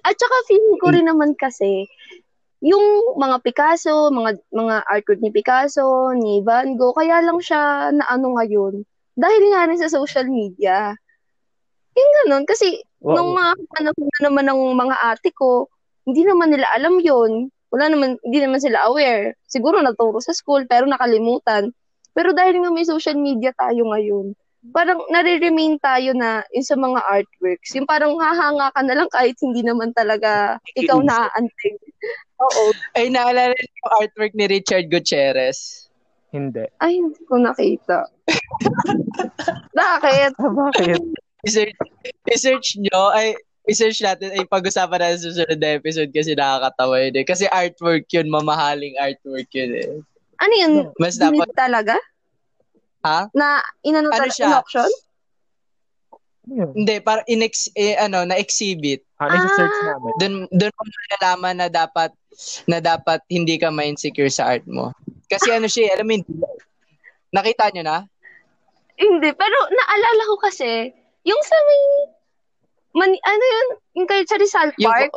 At 0.06 0.16
saka 0.22 0.36
feeling 0.46 0.78
ko 0.78 0.88
rin 0.94 1.10
naman 1.10 1.34
kasi, 1.34 1.90
yung 2.62 3.18
mga 3.18 3.42
Picasso, 3.42 4.14
mga 4.14 4.38
mga 4.54 4.76
artwork 4.86 5.22
ni 5.22 5.34
Picasso, 5.34 6.14
ni 6.14 6.46
Van 6.46 6.78
Gogh, 6.78 6.94
kaya 6.94 7.26
lang 7.26 7.42
siya 7.42 7.90
na 7.90 8.06
ano 8.10 8.38
ngayon. 8.38 8.86
Dahil 9.18 9.44
nga 9.50 9.66
rin 9.66 9.82
sa 9.82 9.90
social 9.90 10.30
media. 10.30 10.94
Yung 11.96 12.12
ganun. 12.24 12.44
Kasi 12.46 12.86
wow. 13.02 13.16
nung 13.18 13.32
mga 13.34 13.54
panahon 13.74 14.06
na 14.06 14.20
naman 14.30 14.46
ng 14.50 14.62
mga 14.78 14.96
ate 15.14 15.30
ko, 15.34 15.72
hindi 16.06 16.22
naman 16.22 16.54
nila 16.54 16.70
alam 16.76 17.02
yon 17.02 17.50
Wala 17.74 17.92
naman, 17.92 18.22
hindi 18.22 18.40
naman 18.40 18.62
sila 18.62 18.86
aware. 18.88 19.36
Siguro 19.50 19.82
naturo 19.82 20.22
sa 20.22 20.36
school, 20.36 20.70
pero 20.70 20.86
nakalimutan. 20.86 21.74
Pero 22.16 22.32
dahil 22.32 22.62
nga 22.62 22.72
may 22.72 22.88
social 22.88 23.18
media 23.20 23.52
tayo 23.58 23.90
ngayon, 23.92 24.38
parang 24.72 25.02
nare-remain 25.12 25.78
tayo 25.82 26.16
na 26.16 26.42
yung 26.56 26.68
sa 26.68 26.78
mga 26.80 27.00
artworks. 27.06 27.76
Yung 27.76 27.86
parang 27.86 28.16
hahanga 28.18 28.72
ka 28.74 28.82
na 28.82 28.96
lang 28.98 29.10
kahit 29.12 29.38
hindi 29.44 29.62
naman 29.62 29.92
talaga 29.94 30.58
ikaw 30.74 31.02
naaantig. 31.02 31.76
Oo. 32.40 32.64
Ay, 32.96 33.12
naalala 33.12 33.54
yung 33.54 33.92
artwork 34.02 34.34
ni 34.34 34.46
Richard 34.48 34.88
Gutierrez. 34.90 35.86
Hindi. 36.36 36.68
Ay, 36.84 37.00
hindi 37.00 37.22
ko 37.28 37.40
nakita. 37.40 38.12
Bakit? 39.80 40.32
Ah, 40.40 40.52
bakit? 40.52 41.00
I-search, 41.46 41.78
i-search 42.32 42.68
nyo, 42.82 43.12
ay, 43.14 43.36
i-search 43.70 44.02
natin, 44.02 44.34
ay 44.34 44.44
pag-usapan 44.48 45.00
natin 45.04 45.20
sa 45.20 45.26
susunod 45.32 45.60
na 45.60 45.78
episode 45.78 46.10
kasi 46.10 46.32
nakakatawa 46.34 46.96
yun 47.06 47.16
eh. 47.22 47.26
Kasi 47.28 47.44
artwork 47.52 48.08
yun, 48.10 48.28
mamahaling 48.32 48.98
artwork 48.98 49.48
yun 49.54 49.72
eh. 49.78 49.92
Ano 50.42 50.54
yun? 50.56 50.74
Mas 51.00 51.16
dapat... 51.16 51.48
talaga? 51.56 51.96
Ha? 53.06 53.30
Na 53.38 53.62
inano 53.86 54.10
ano 54.10 54.34
siya? 54.34 54.50
in-auction? 54.50 54.90
Yeah. 56.46 56.70
Hindi, 56.74 57.02
para 57.02 57.26
in 57.26 57.42
eh, 57.74 57.98
ano, 57.98 58.26
na 58.26 58.38
exhibit. 58.38 59.02
Ah, 59.18 59.30
ah. 59.30 59.50
search 59.58 59.78
namin. 59.82 60.12
Doon 60.22 60.34
doon 60.54 60.74
mo 60.74 60.84
nalalaman 60.86 61.56
na 61.58 61.70
dapat 61.70 62.14
na 62.70 62.78
dapat 62.82 63.22
hindi 63.30 63.58
ka 63.58 63.70
ma-insecure 63.70 64.30
sa 64.30 64.54
art 64.58 64.66
mo. 64.70 64.94
Kasi 65.26 65.54
ano 65.54 65.66
siya, 65.66 65.98
alam 65.98 66.06
mo, 66.06 66.22
nakita 67.34 67.74
nyo 67.74 67.84
na? 67.86 67.98
Hindi, 68.96 69.30
pero 69.34 69.58
naalala 69.74 70.22
ko 70.30 70.36
kasi, 70.40 70.94
yung 71.26 71.42
sa 71.42 71.58
may, 71.66 71.84
man, 72.96 73.12
ano 73.12 73.44
yun, 73.44 73.68
yung 74.00 74.08
kay 74.08 74.24
sa 74.24 74.40
Rizal 74.40 74.72
Park, 74.72 75.12
yung, 75.12 75.16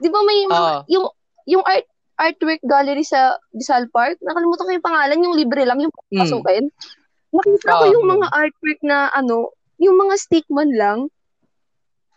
di 0.00 0.08
ba 0.08 0.20
may, 0.24 0.38
uh, 0.48 0.80
yung, 0.88 1.06
yung 1.44 1.64
art, 1.66 1.84
artwork 2.22 2.62
gallery 2.62 3.02
sa 3.02 3.36
Rizal 3.50 3.90
Park. 3.90 4.22
Nakalimutan 4.22 4.66
ko 4.66 4.72
yung 4.72 4.86
pangalan, 4.86 5.24
yung 5.26 5.36
libre 5.36 5.62
lang, 5.66 5.82
yung 5.82 5.90
hmm. 5.90 6.18
pasukin. 6.22 6.70
Mm. 6.70 7.34
Nakita 7.34 7.80
ko 7.80 7.84
yung 7.88 8.06
mga 8.06 8.26
artwork 8.30 8.80
na 8.84 9.08
ano, 9.10 9.50
yung 9.82 9.96
mga 9.98 10.14
stick 10.20 10.46
man 10.52 10.70
lang. 10.70 10.98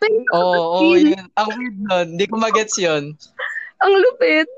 Oo, 0.06 0.38
oh, 0.38 0.92
oh, 0.92 0.94
yun. 0.94 1.26
Ang 1.34 1.48
weird 1.56 1.78
nun. 1.80 2.06
Hindi 2.14 2.26
ko 2.28 2.34
magets 2.38 2.76
yun. 2.78 3.16
Ang 3.82 3.92
lupit. 3.96 4.48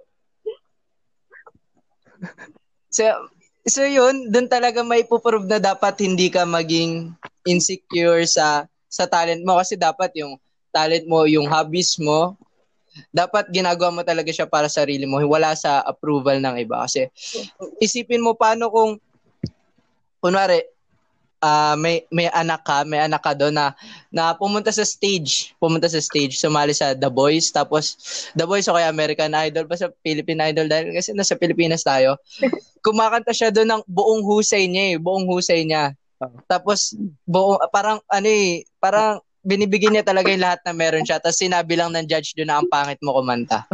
So, 2.90 3.06
so 3.66 3.86
yun, 3.86 4.30
dun 4.30 4.50
talaga 4.50 4.82
may 4.82 5.06
puprove 5.06 5.46
na 5.46 5.62
dapat 5.62 6.02
hindi 6.02 6.30
ka 6.30 6.42
maging 6.46 7.14
insecure 7.46 8.26
sa 8.26 8.66
sa 8.88 9.04
talent 9.06 9.44
mo 9.46 9.60
kasi 9.60 9.78
dapat 9.78 10.10
yung 10.18 10.38
talent 10.74 11.06
mo, 11.06 11.24
yung 11.28 11.46
hobbies 11.46 11.96
mo, 12.00 12.34
dapat 13.10 13.50
ginagawa 13.50 13.90
mo 13.90 14.02
talaga 14.06 14.30
siya 14.30 14.46
para 14.48 14.66
sa 14.66 14.82
sarili 14.84 15.04
mo, 15.04 15.18
wala 15.26 15.52
sa 15.58 15.82
approval 15.82 16.38
ng 16.38 16.56
iba. 16.62 16.86
Kasi 16.86 17.10
isipin 17.82 18.22
mo 18.22 18.38
paano 18.38 18.70
kung 18.70 18.96
kunwari 20.22 20.62
uh, 21.42 21.74
may 21.78 22.02
may 22.10 22.26
anak 22.30 22.62
ka, 22.66 22.82
may 22.86 23.02
anak 23.02 23.22
ka 23.22 23.34
doon 23.34 23.54
na 23.54 23.74
na 24.10 24.34
pumunta 24.34 24.70
sa 24.74 24.82
stage, 24.82 25.54
pumunta 25.58 25.86
sa 25.90 26.02
stage, 26.02 26.38
sumali 26.38 26.74
sa 26.74 26.94
The 26.94 27.10
Boys, 27.10 27.50
tapos 27.50 27.98
The 28.34 28.46
Boys 28.46 28.66
o 28.70 28.74
kaya 28.74 28.90
American 28.90 29.34
Idol, 29.34 29.66
basta 29.66 29.90
Philippine 30.02 30.50
Idol 30.50 30.66
dahil 30.70 30.94
kasi 30.94 31.14
nasa 31.14 31.38
Pilipinas 31.38 31.82
tayo. 31.86 32.18
Kumakanta 32.84 33.34
siya 33.34 33.50
doon 33.50 33.78
ng 33.78 33.82
buong 33.90 34.22
husay 34.22 34.70
niya, 34.70 34.94
eh, 34.94 34.96
buong 34.98 35.26
husay 35.26 35.66
niya. 35.66 35.94
Tapos 36.50 36.94
buong 37.26 37.62
parang 37.70 38.02
ano 38.10 38.28
eh, 38.28 38.66
parang 38.82 39.22
binibigyan 39.42 39.94
niya 39.94 40.06
talaga 40.06 40.28
yung 40.30 40.44
lahat 40.44 40.60
na 40.66 40.74
meron 40.74 41.06
siya. 41.06 41.22
Tapos 41.22 41.38
sinabi 41.38 41.78
lang 41.78 41.94
ng 41.94 42.06
judge 42.06 42.34
doon 42.34 42.48
na 42.50 42.56
ang 42.60 42.68
pangit 42.68 42.98
mo 43.00 43.14
kumanta. 43.14 43.64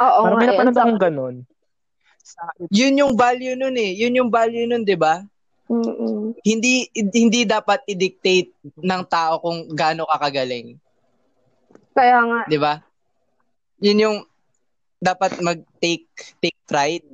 Oo. 0.00 0.20
Parang 0.24 0.38
may 0.38 0.48
napanood 0.50 0.76
akong 0.76 1.00
ganun. 1.00 1.36
Yun 2.72 2.98
yung 2.98 3.12
value 3.14 3.54
nun 3.54 3.76
eh. 3.76 3.92
Yun 4.00 4.16
yung 4.24 4.30
value 4.32 4.64
nun, 4.64 4.82
'di 4.82 4.96
ba? 4.96 5.20
Mm-mm. 5.68 6.36
Hindi 6.44 6.88
hindi 6.92 7.44
dapat 7.44 7.84
i-dictate 7.88 8.52
ng 8.80 9.02
tao 9.08 9.40
kung 9.40 9.68
gaano 9.72 10.04
ka 10.08 10.16
kagaling, 10.28 10.76
Kaya 11.92 12.20
nga. 12.24 12.40
'di 12.48 12.58
ba? 12.60 12.80
Yun 13.84 14.02
yung 14.02 14.18
dapat 15.00 15.36
mag-take 15.40 16.08
take 16.40 16.60
pride. 16.64 17.04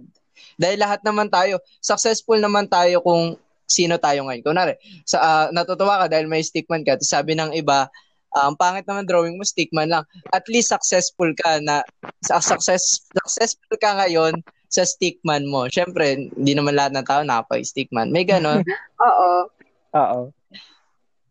Dahil 0.54 0.78
lahat 0.78 1.02
naman 1.02 1.26
tayo, 1.26 1.58
successful 1.82 2.38
naman 2.38 2.70
tayo 2.70 3.02
kung 3.02 3.34
sino 3.70 3.94
tayo 4.02 4.26
ngayon. 4.26 4.42
Kunwari, 4.42 4.74
sa, 5.06 5.18
ah, 5.22 5.46
natutuwa 5.54 6.02
ka 6.04 6.06
dahil 6.10 6.26
may 6.26 6.42
stickman 6.42 6.82
ka. 6.82 6.98
Tapos 6.98 7.14
sabi 7.14 7.38
ng 7.38 7.54
iba, 7.54 7.86
ah, 8.34 8.50
ang 8.50 8.58
pangit 8.58 8.82
naman 8.90 9.06
drawing 9.06 9.38
mo, 9.38 9.46
stickman 9.46 9.86
lang. 9.86 10.02
At 10.34 10.42
least 10.50 10.74
successful 10.74 11.30
ka 11.38 11.62
na, 11.62 11.86
sa- 12.26 12.42
success, 12.42 13.06
successful 13.14 13.78
ka 13.78 14.02
ngayon 14.02 14.42
sa 14.66 14.82
stickman 14.82 15.46
mo. 15.46 15.70
Siyempre, 15.70 16.34
hindi 16.34 16.52
naman 16.58 16.74
lahat 16.74 16.98
ng 16.98 17.06
tao 17.06 17.22
nakapag-stickman. 17.22 18.10
May 18.10 18.26
ganon. 18.26 18.66
Oo. 19.06 19.46
Oo. 19.94 20.20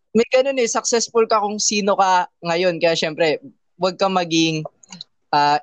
may 0.10 0.26
ganun 0.34 0.58
eh, 0.58 0.66
successful 0.66 1.30
ka 1.30 1.38
kung 1.38 1.62
sino 1.62 1.94
ka 1.94 2.26
ngayon. 2.42 2.82
Kaya 2.82 2.98
syempre, 2.98 3.38
huwag 3.78 3.96
ka 3.96 4.10
maging 4.10 4.66
ah, 5.30 5.62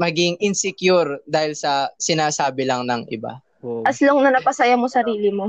maging 0.00 0.34
insecure 0.42 1.20
dahil 1.28 1.54
sa 1.54 1.92
sinasabi 2.00 2.66
lang 2.66 2.88
ng 2.88 3.06
iba. 3.12 3.38
Wow. 3.62 3.86
As 3.86 4.02
long 4.02 4.26
na 4.26 4.34
napasaya 4.34 4.74
mo 4.74 4.90
sarili 4.90 5.30
mo. 5.30 5.46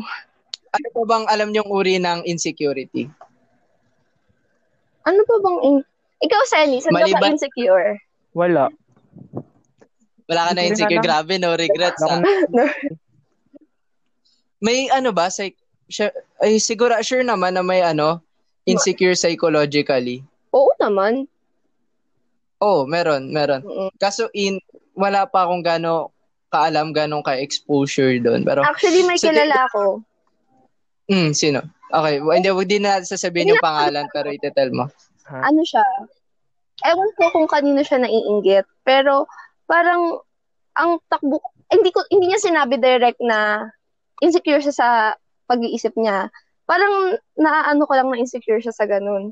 Ano 0.73 0.87
pa 0.89 1.01
bang 1.05 1.25
alam 1.29 1.49
niyong 1.53 1.69
uri 1.69 2.01
ng 2.01 2.25
insecurity? 2.25 3.05
Ano 5.05 5.21
pa 5.21 5.35
bang... 5.37 5.57
In- 5.63 5.87
Ikaw, 6.23 6.41
Senny, 6.47 6.79
saan 6.79 6.95
ka 6.95 7.03
Maliban- 7.03 7.21
ba 7.21 7.35
insecure? 7.35 7.99
Wala. 8.31 8.71
Wala 10.25 10.41
ka 10.47 10.51
na 10.55 10.63
insecure. 10.63 11.03
Grabe, 11.03 11.35
no 11.35 11.53
regrets. 11.53 11.99
Wala 11.99 12.15
ah. 12.15 12.19
akong- 12.23 12.87
May 14.63 14.87
ano 14.87 15.11
ba? 15.11 15.27
Psych- 15.27 15.59
sure, 15.91 16.15
ay, 16.39 16.55
siguro, 16.57 16.95
sure 17.03 17.21
naman 17.21 17.53
na 17.53 17.61
may 17.61 17.83
ano, 17.83 18.23
insecure 18.63 19.13
psychologically. 19.13 20.23
Oo 20.55 20.71
naman. 20.79 21.27
Oo, 22.63 22.87
oh, 22.87 22.87
meron, 22.87 23.27
meron. 23.29 23.59
Kaso 23.99 24.31
in, 24.31 24.55
wala 24.95 25.27
pa 25.27 25.43
akong 25.43 25.59
gano 25.61 26.15
kaalam, 26.47 26.95
ganong 26.95 27.25
ka-exposure 27.27 28.23
doon. 28.23 28.47
Pero, 28.47 28.63
Actually, 28.63 29.03
may 29.03 29.19
So, 29.19 29.27
di- 29.27 29.35
kilala 29.35 29.67
ako. 29.67 29.99
Hmm, 31.09 31.31
sino? 31.35 31.59
Okay, 31.93 32.23
well, 32.23 32.33
hindi, 32.33 32.49
wag 32.49 32.69
din 32.69 32.83
na 32.85 33.03
sasabihin 33.05 33.53
yung 33.53 33.63
pangalan, 33.63 34.09
pero 34.09 34.33
itetel 34.33 34.73
mo. 34.73 34.89
Ano 35.29 35.61
siya? 35.61 35.85
Ewan 36.83 37.11
ko 37.15 37.29
kung 37.29 37.47
kanino 37.47 37.85
siya 37.85 38.01
naiinggit. 38.01 38.65
Pero, 38.81 39.29
parang, 39.69 40.19
ang 40.73 40.97
takbo, 41.07 41.37
hindi 41.69 41.93
ko, 41.93 42.01
hindi 42.09 42.33
niya 42.33 42.41
sinabi 42.41 42.81
direct 42.81 43.21
na 43.21 43.69
insecure 44.25 44.59
siya 44.59 44.73
sa 44.73 44.87
pag-iisip 45.45 45.93
niya. 45.95 46.33
Parang, 46.65 47.13
naaano 47.37 47.85
ko 47.85 47.93
lang 47.93 48.09
na 48.09 48.17
insecure 48.17 48.59
siya 48.59 48.73
sa 48.73 48.89
ganun. 48.89 49.31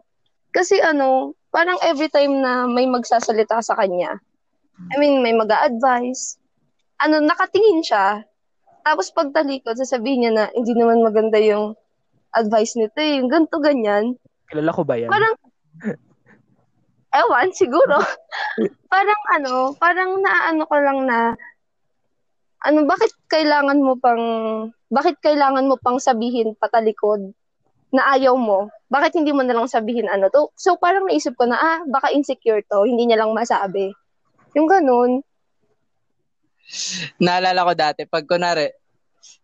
Kasi 0.51 0.83
ano, 0.83 1.33
parang 1.49 1.79
every 1.81 2.11
time 2.11 2.43
na 2.43 2.67
may 2.67 2.83
magsasalita 2.83 3.63
sa 3.63 3.73
kanya, 3.79 4.19
I 4.91 4.99
mean, 4.99 5.23
may 5.23 5.31
mag 5.31 5.47
advise 5.47 6.41
ano, 7.01 7.17
nakatingin 7.25 7.81
siya. 7.81 8.21
Tapos 8.81 9.13
pagtalikod, 9.13 9.77
sasabihin 9.77 10.25
niya 10.25 10.31
na 10.33 10.45
hindi 10.57 10.73
naman 10.73 11.05
maganda 11.05 11.37
yung 11.37 11.77
advice 12.33 12.73
nito 12.79 12.97
eh. 12.97 13.21
Yung 13.21 13.29
ganito, 13.29 13.57
ganyan. 13.61 14.17
Kilala 14.49 14.71
ko 14.73 14.81
ba 14.81 14.97
yan? 14.97 15.11
Parang, 15.11 15.35
ewan, 17.21 17.49
siguro. 17.53 18.01
parang 18.93 19.21
ano, 19.37 19.75
parang 19.77 20.17
naano 20.19 20.63
ko 20.65 20.75
lang 20.79 20.99
na, 21.05 21.19
ano, 22.65 22.85
bakit 22.85 23.11
kailangan 23.29 23.79
mo 23.81 23.97
pang, 23.97 24.23
bakit 24.91 25.17
kailangan 25.21 25.65
mo 25.65 25.77
pang 25.79 25.97
sabihin 25.97 26.57
patalikod 26.57 27.33
na 27.91 28.15
ayaw 28.17 28.35
mo? 28.35 28.71
Bakit 28.91 29.17
hindi 29.17 29.31
mo 29.31 29.43
na 29.45 29.55
lang 29.55 29.71
sabihin 29.71 30.11
ano 30.11 30.27
to? 30.27 30.51
So, 30.57 30.75
parang 30.75 31.07
naisip 31.07 31.35
ko 31.37 31.47
na, 31.47 31.57
ah, 31.57 31.79
baka 31.87 32.11
insecure 32.11 32.63
to, 32.67 32.83
hindi 32.87 33.07
niya 33.07 33.23
lang 33.23 33.35
masabi. 33.35 33.93
Yung 34.55 34.67
ganun. 34.67 35.23
Naalala 37.19 37.67
ko 37.67 37.73
dati, 37.75 38.01
pag 38.07 38.25
kunwari, 38.25 38.71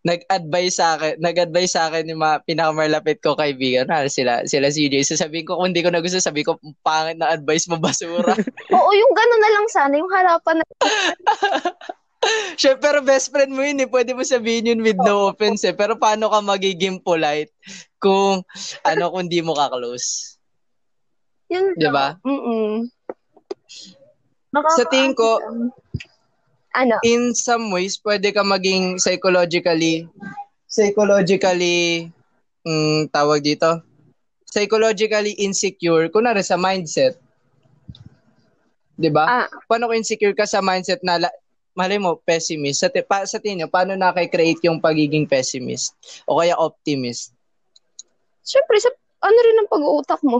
nag-advise 0.08 0.75
sa 0.80 0.95
akin, 0.95 1.19
nag-advise 1.19 1.73
sa 1.75 1.91
akin 1.91 2.08
yung 2.08 2.23
mga 2.23 2.47
pinakamalapit 2.47 3.19
ko 3.19 3.36
kaibigan, 3.36 3.89
na 3.91 4.08
sila, 4.08 4.47
sila 4.47 4.71
CJ. 4.71 5.03
Sasabihin 5.03 5.45
ko, 5.45 5.60
kung 5.60 5.75
hindi 5.75 5.84
ko 5.84 5.91
na 5.91 5.99
gusto, 5.99 6.17
sabi 6.21 6.47
ko, 6.47 6.56
pangit 6.82 7.19
na 7.19 7.36
advice 7.36 7.67
mo, 7.67 7.75
basura. 7.75 8.32
Oo, 8.77 8.91
yung 8.95 9.13
ganun 9.13 9.41
na 9.41 9.51
lang 9.51 9.67
sana, 9.67 9.93
yung 9.99 10.12
harapan 10.12 10.56
na, 10.62 10.65
Syempre, 12.58 12.82
pero 12.88 12.97
best 13.03 13.30
friend 13.30 13.51
mo 13.53 13.62
yun 13.62 13.84
eh. 13.84 13.89
Pwede 13.89 14.15
mo 14.15 14.23
sabihin 14.23 14.71
yun 14.73 14.82
with 14.82 14.97
no 15.03 15.30
offense 15.30 15.67
eh. 15.67 15.75
Pero 15.75 15.99
paano 15.99 16.32
ka 16.32 16.39
magiging 16.41 17.03
polite 17.03 17.51
kung, 17.99 18.41
ano, 18.88 19.03
kung 19.12 19.27
di 19.27 19.43
mo 19.43 19.53
ka-close? 19.53 20.39
yun 21.51 21.75
Di 21.75 21.88
ba? 21.91 22.15
Mm-mm. 22.23 22.88
Sa 24.75 24.84
tingin 24.89 25.13
ko, 25.13 25.38
Ano? 26.78 26.94
in 27.02 27.34
some 27.34 27.74
ways, 27.74 27.98
pwede 28.06 28.30
ka 28.30 28.46
maging 28.46 29.02
psychologically, 29.02 30.06
psychologically, 30.70 32.06
mm, 32.62 33.10
tawag 33.10 33.42
dito, 33.42 33.82
psychologically 34.46 35.34
insecure, 35.42 36.06
kunwari 36.13 36.46
sa 36.46 36.54
mindset. 36.54 37.18
'Di 38.94 39.10
ba? 39.10 39.26
Ah, 39.26 39.48
Paano 39.66 39.90
kung 39.90 39.98
insecure 39.98 40.38
ka 40.38 40.46
sa 40.46 40.62
mindset 40.62 41.02
na, 41.02 41.18
la- 41.18 41.38
malay 41.78 41.98
mo, 41.98 42.18
pessimist? 42.22 42.82
Sa, 42.82 42.90
ti- 42.90 43.06
pa, 43.06 43.26
sa 43.26 43.38
tingin 43.42 43.70
paano 43.70 43.94
nakikreate 43.94 44.66
yung 44.66 44.82
pagiging 44.82 45.30
pessimist? 45.30 45.94
O 46.26 46.38
kaya 46.42 46.58
optimist? 46.58 47.34
syempre, 48.48 48.80
sa, 48.80 48.90
ano 49.28 49.38
rin 49.44 49.60
ang 49.60 49.70
pag-uutak 49.70 50.22
mo? 50.24 50.40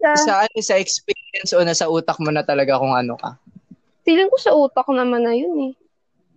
sa, 0.00 0.10
Sa, 0.24 0.32
ano, 0.48 0.56
sa 0.58 0.80
experience 0.80 1.52
o 1.52 1.60
nasa 1.62 1.86
utak 1.86 2.16
mo 2.18 2.32
na 2.32 2.42
talaga 2.42 2.80
kung 2.80 2.96
ano 2.96 3.14
ka? 3.20 3.36
Feeling 4.02 4.30
ko 4.30 4.36
sa 4.38 4.52
utak 4.54 4.86
naman 4.90 5.24
na 5.26 5.34
yun 5.34 5.70
eh. 5.70 5.72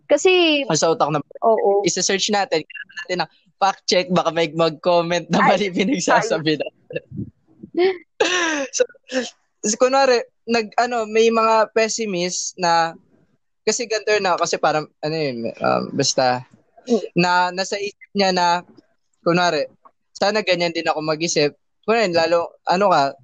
Kasi, 0.05 0.61
O 0.69 0.77
sa 0.77 0.93
utak 0.93 1.09
na, 1.09 1.19
oo. 1.41 1.81
isa-search 1.81 2.29
natin, 2.29 2.61
natin 3.05 3.25
ng 3.25 3.31
fact 3.57 3.81
check, 3.89 4.05
baka 4.13 4.29
may 4.29 4.53
mag-comment 4.53 5.25
na 5.33 5.41
mali 5.41 5.73
pinagsasabi 5.73 6.61
na. 6.61 6.67
so, 8.75 8.85
so, 9.65 9.75
kunwari, 9.81 10.21
nag, 10.45 10.69
ano, 10.77 11.09
may 11.09 11.33
mga 11.33 11.73
pessimist 11.73 12.53
na, 12.61 12.93
kasi 13.65 13.89
ganito 13.89 14.13
na, 14.21 14.37
kasi 14.37 14.61
parang, 14.61 14.85
ano 15.01 15.15
yun, 15.17 15.49
um, 15.57 15.83
basta, 15.97 16.45
na 17.17 17.49
nasa 17.49 17.81
isip 17.81 18.09
niya 18.13 18.29
na, 18.29 18.61
kunwari, 19.25 19.65
sana 20.13 20.45
ganyan 20.45 20.69
din 20.69 20.85
ako 20.85 21.01
mag-isip. 21.01 21.57
Kunwari, 21.81 22.13
lalo, 22.13 22.61
ano 22.69 22.93
ka, 22.93 23.17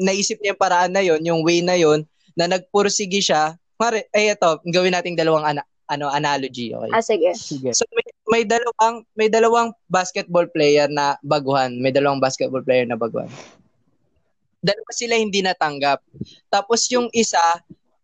naisip 0.00 0.40
niya 0.40 0.56
yung 0.56 0.62
paraan 0.62 0.92
na 0.96 1.04
yon 1.04 1.20
yung 1.20 1.40
way 1.44 1.60
na 1.60 1.76
yon 1.76 2.08
na 2.34 2.48
nagpursige 2.48 3.20
siya. 3.20 3.56
Kunwari, 3.80 4.04
ay 4.12 4.36
ito, 4.36 4.60
gawin 4.68 4.92
nating 4.92 5.16
dalawang 5.16 5.40
ana- 5.40 5.64
ano 5.88 6.12
analogy, 6.12 6.76
okay? 6.76 6.92
Ah, 6.92 7.00
sige. 7.00 7.32
Sige. 7.32 7.72
So 7.72 7.88
may, 7.96 8.04
may 8.28 8.42
dalawang 8.44 9.08
may 9.16 9.32
dalawang 9.32 9.72
basketball 9.88 10.44
player 10.52 10.84
na 10.92 11.16
baguhan, 11.24 11.80
may 11.80 11.88
dalawang 11.88 12.20
basketball 12.20 12.60
player 12.60 12.84
na 12.84 13.00
baguhan. 13.00 13.32
Dalawa 14.60 14.90
sila 14.92 15.16
hindi 15.16 15.40
natanggap. 15.40 16.04
Tapos 16.52 16.84
yung 16.92 17.08
isa 17.16 17.40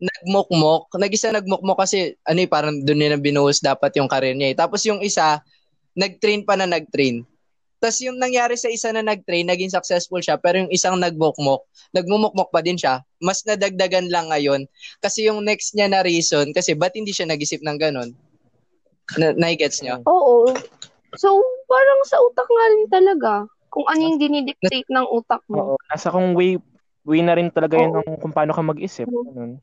nagmukmok, 0.01 0.97
nag-isa 0.97 1.29
nagmukmok 1.29 1.85
kasi 1.85 2.17
ano 2.25 2.41
eh, 2.41 2.49
parang 2.49 2.81
doon 2.81 2.97
nila 2.97 3.21
binuhos 3.21 3.61
dapat 3.61 3.93
yung 4.01 4.09
career 4.09 4.33
niya. 4.33 4.53
Eh. 4.53 4.57
Tapos 4.57 4.81
yung 4.89 5.05
isa 5.05 5.45
nag-train 5.93 6.41
pa 6.41 6.57
na 6.57 6.65
nag-train. 6.65 7.21
Tapos 7.77 8.01
yung 8.01 8.17
nangyari 8.17 8.57
sa 8.57 8.73
isa 8.73 8.89
na 8.89 9.05
nag-train, 9.05 9.45
naging 9.45 9.69
successful 9.69 10.21
siya, 10.25 10.41
pero 10.41 10.65
yung 10.65 10.73
isang 10.73 10.97
nagmukmok, 10.97 11.61
nagmumukmok 11.93 12.49
pa 12.49 12.65
din 12.65 12.81
siya, 12.81 13.05
mas 13.21 13.45
nadagdagan 13.45 14.09
lang 14.09 14.33
ngayon. 14.33 14.65
Kasi 15.05 15.29
yung 15.29 15.45
next 15.45 15.77
niya 15.77 15.93
na 15.93 16.01
reason, 16.01 16.57
kasi 16.57 16.73
ba't 16.73 16.97
hindi 16.97 17.13
siya 17.13 17.29
nag-isip 17.29 17.61
ng 17.61 17.77
ganun? 17.77 18.17
Na, 19.21 19.37
naigets 19.37 19.85
niya? 19.85 20.01
Oo. 20.09 20.57
So, 21.21 21.37
parang 21.69 22.01
sa 22.09 22.17
utak 22.25 22.49
nga 22.49 22.65
rin 22.73 22.85
talaga. 22.89 23.33
Kung 23.69 23.85
ano 23.93 24.01
yung 24.09 24.19
dinidictate 24.19 24.89
ng 24.89 25.07
utak 25.13 25.45
mo. 25.53 25.77
Oo. 25.77 25.81
Nasa 25.93 26.09
kung 26.09 26.33
way, 26.33 26.57
way 27.05 27.21
na 27.21 27.37
rin 27.37 27.53
talaga 27.53 27.77
yun 27.77 27.93
Oo. 27.93 28.01
ng 28.03 28.19
kung 28.25 28.33
paano 28.33 28.57
ka 28.57 28.65
mag-isip. 28.65 29.05
Ganun. 29.05 29.61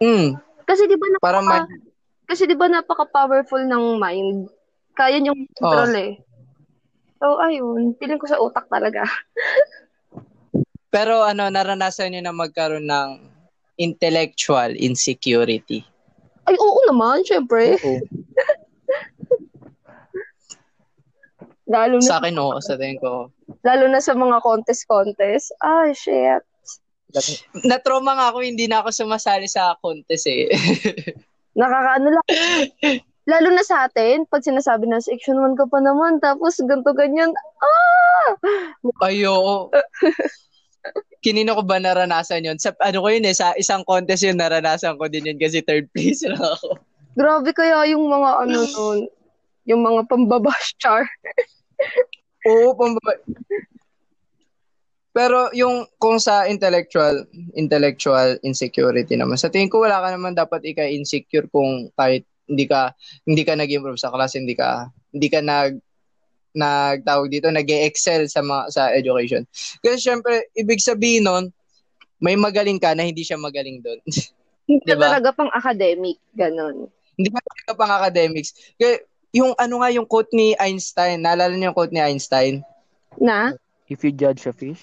Mm, 0.00 0.32
Kasi 0.64 0.88
di 0.88 0.96
ba 0.96 1.06
napaka, 1.12 1.22
para 1.22 1.38
ma- 1.44 1.68
kasi 2.24 2.48
di 2.48 2.56
ba 2.56 2.66
napaka-powerful 2.66 3.62
ng 3.68 4.00
mind. 4.00 4.48
Kaya 4.96 5.20
niyong 5.20 5.44
control 5.54 5.92
eh. 5.94 6.12
So, 7.20 7.36
ayun. 7.36 7.92
Feeling 8.00 8.16
ko 8.16 8.26
sa 8.26 8.40
utak 8.40 8.64
talaga. 8.72 9.04
Pero 10.94 11.22
ano, 11.22 11.46
naranasan 11.46 12.10
niyo 12.10 12.24
na 12.24 12.34
magkaroon 12.34 12.88
ng 12.88 13.10
intellectual 13.78 14.74
insecurity. 14.74 15.84
Ay, 16.48 16.56
oo 16.58 16.80
naman, 16.90 17.22
syempre. 17.22 17.78
Oo. 17.78 18.00
Lalo 21.70 22.02
na, 22.02 22.08
Sa 22.10 22.18
akin, 22.18 22.34
oo, 22.34 22.58
sa 22.58 22.74
tingin 22.74 22.98
ko. 22.98 23.30
lalo 23.62 23.86
na 23.86 24.02
sa 24.02 24.10
mga 24.18 24.42
contest-contest. 24.42 25.54
Ay, 25.62 25.94
shit. 25.94 26.42
Na-trauma 27.62 28.18
nga 28.18 28.34
ako, 28.34 28.42
hindi 28.42 28.66
na 28.66 28.82
ako 28.82 28.90
sumasali 28.90 29.46
sa 29.46 29.78
contest 29.78 30.26
eh. 30.26 30.50
Nakakaano 31.60 32.06
lang. 32.10 32.24
Lalo 33.30 33.54
na 33.54 33.62
sa 33.62 33.86
atin, 33.86 34.26
pag 34.26 34.42
sinasabi 34.42 34.90
na 34.90 34.98
section 34.98 35.38
1 35.38 35.54
ka 35.54 35.70
pa 35.70 35.78
naman, 35.78 36.18
tapos 36.18 36.58
ganto 36.66 36.90
ganyan, 36.90 37.30
ah! 37.62 38.34
Ay, 39.06 39.22
oo. 39.22 39.70
Kinino 41.24 41.54
ko 41.54 41.62
ba 41.62 41.78
naranasan 41.78 42.42
yun? 42.42 42.58
Sa, 42.58 42.74
ano 42.82 43.04
ko 43.04 43.08
yun 43.12 43.28
eh, 43.28 43.36
sa 43.36 43.54
isang 43.54 43.86
contest 43.86 44.26
yun, 44.26 44.34
naranasan 44.40 44.98
ko 44.98 45.06
din 45.06 45.30
yun 45.30 45.38
kasi 45.38 45.62
third 45.62 45.86
place 45.94 46.26
lang 46.30 46.42
ako. 46.42 46.74
Grabe 47.14 47.50
kaya 47.54 47.86
yung 47.92 48.10
mga 48.10 48.30
ano 48.48 48.58
nun, 48.66 48.98
yung 49.68 49.82
mga 49.84 50.10
pambabash 50.10 50.74
char. 50.80 51.06
Oo, 52.50 52.72
pamba- 52.74 53.20
Pero 55.10 55.50
yung 55.52 55.84
kung 55.98 56.22
sa 56.22 56.46
intellectual 56.46 57.26
intellectual 57.58 58.38
insecurity 58.46 59.18
naman, 59.18 59.36
sa 59.36 59.50
tingin 59.50 59.68
ko 59.68 59.82
wala 59.82 60.00
ka 60.00 60.08
naman 60.14 60.38
dapat 60.38 60.62
ika-insecure 60.64 61.50
kung 61.50 61.90
kahit 61.98 62.24
hindi 62.50 62.66
ka 62.66 62.90
hindi 63.24 63.42
ka 63.46 63.54
nag-improve 63.54 63.96
sa 63.96 64.10
class, 64.10 64.34
hindi 64.34 64.58
ka 64.58 64.90
hindi 65.14 65.28
ka 65.30 65.38
nag 65.40 65.78
nagtawag 66.50 67.30
dito, 67.30 67.46
nag-excel 67.46 68.26
sa 68.26 68.42
mga, 68.42 68.62
sa 68.74 68.90
education. 68.90 69.46
Kasi 69.78 70.02
syempre, 70.02 70.50
ibig 70.58 70.82
sabihin 70.82 71.22
nun, 71.22 71.44
may 72.18 72.34
magaling 72.34 72.82
ka 72.82 72.90
na 72.90 73.06
hindi 73.06 73.22
siya 73.22 73.38
magaling 73.38 73.78
doon. 73.80 74.02
Hindi 74.66 74.86
Diba? 74.86 75.02
talaga 75.02 75.34
pang 75.34 75.50
academic, 75.50 76.14
ganon. 76.30 76.86
hindi 77.18 77.26
ka 77.26 77.42
talaga 77.42 77.70
pang 77.74 77.90
academics. 77.90 78.54
Kaya 78.78 79.02
yung 79.34 79.50
ano 79.58 79.82
nga 79.82 79.90
yung 79.90 80.06
quote 80.06 80.30
ni 80.30 80.54
Einstein, 80.54 81.26
naalala 81.26 81.58
niyo 81.58 81.70
yung 81.70 81.78
quote 81.78 81.90
ni 81.90 81.98
Einstein? 81.98 82.62
Na? 83.18 83.50
If 83.90 84.06
you 84.06 84.14
judge 84.14 84.46
a 84.46 84.54
fish, 84.54 84.78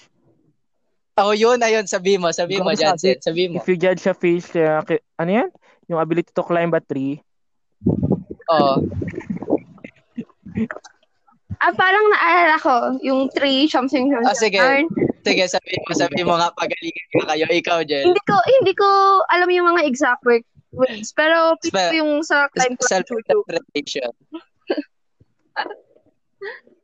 Oh, 1.16 1.32
yun, 1.32 1.56
ayun, 1.58 1.88
sabi 1.88 2.14
mo, 2.14 2.28
sabi 2.30 2.60
mo. 2.60 2.68
Jansen, 2.70 3.16
sabi 3.18 3.48
mo. 3.48 3.58
if 3.58 3.66
you 3.66 3.74
judge 3.74 4.04
a 4.04 4.12
fish, 4.12 4.52
uh, 4.54 4.84
ano 5.16 5.30
yan? 5.32 5.48
Yung 5.88 5.98
ability 5.98 6.30
to 6.30 6.44
climb 6.44 6.70
a 6.70 6.84
tree, 6.84 7.18
Oo. 8.48 8.74
Ah, 11.58 11.74
parang 11.74 12.06
naalala 12.14 12.56
ko, 12.62 12.74
yung 13.02 13.26
three 13.34 13.66
something 13.66 14.14
something. 14.14 14.30
Ah, 14.30 14.38
sige. 14.38 14.62
Arn. 14.62 14.86
Sige, 15.26 15.42
sabi 15.50 15.74
mo, 15.74 15.90
sabi 15.90 16.20
mo 16.22 16.38
nga, 16.38 16.54
pagalingan 16.54 17.08
ka 17.18 17.34
kayo. 17.34 17.44
Ikaw, 17.50 17.78
Jel. 17.82 18.06
Hindi 18.06 18.22
ko, 18.22 18.36
hindi 18.62 18.72
ko 18.78 18.86
alam 19.28 19.50
yung 19.50 19.74
mga 19.74 19.82
exact 19.84 20.22
word- 20.22 20.46
words, 20.72 21.10
pero 21.16 21.58
pick 21.58 21.74
ko 21.74 21.94
yung 21.96 22.22
sa 22.22 22.46
tutu. 22.54 22.78
Self-interpretation. 22.86 24.12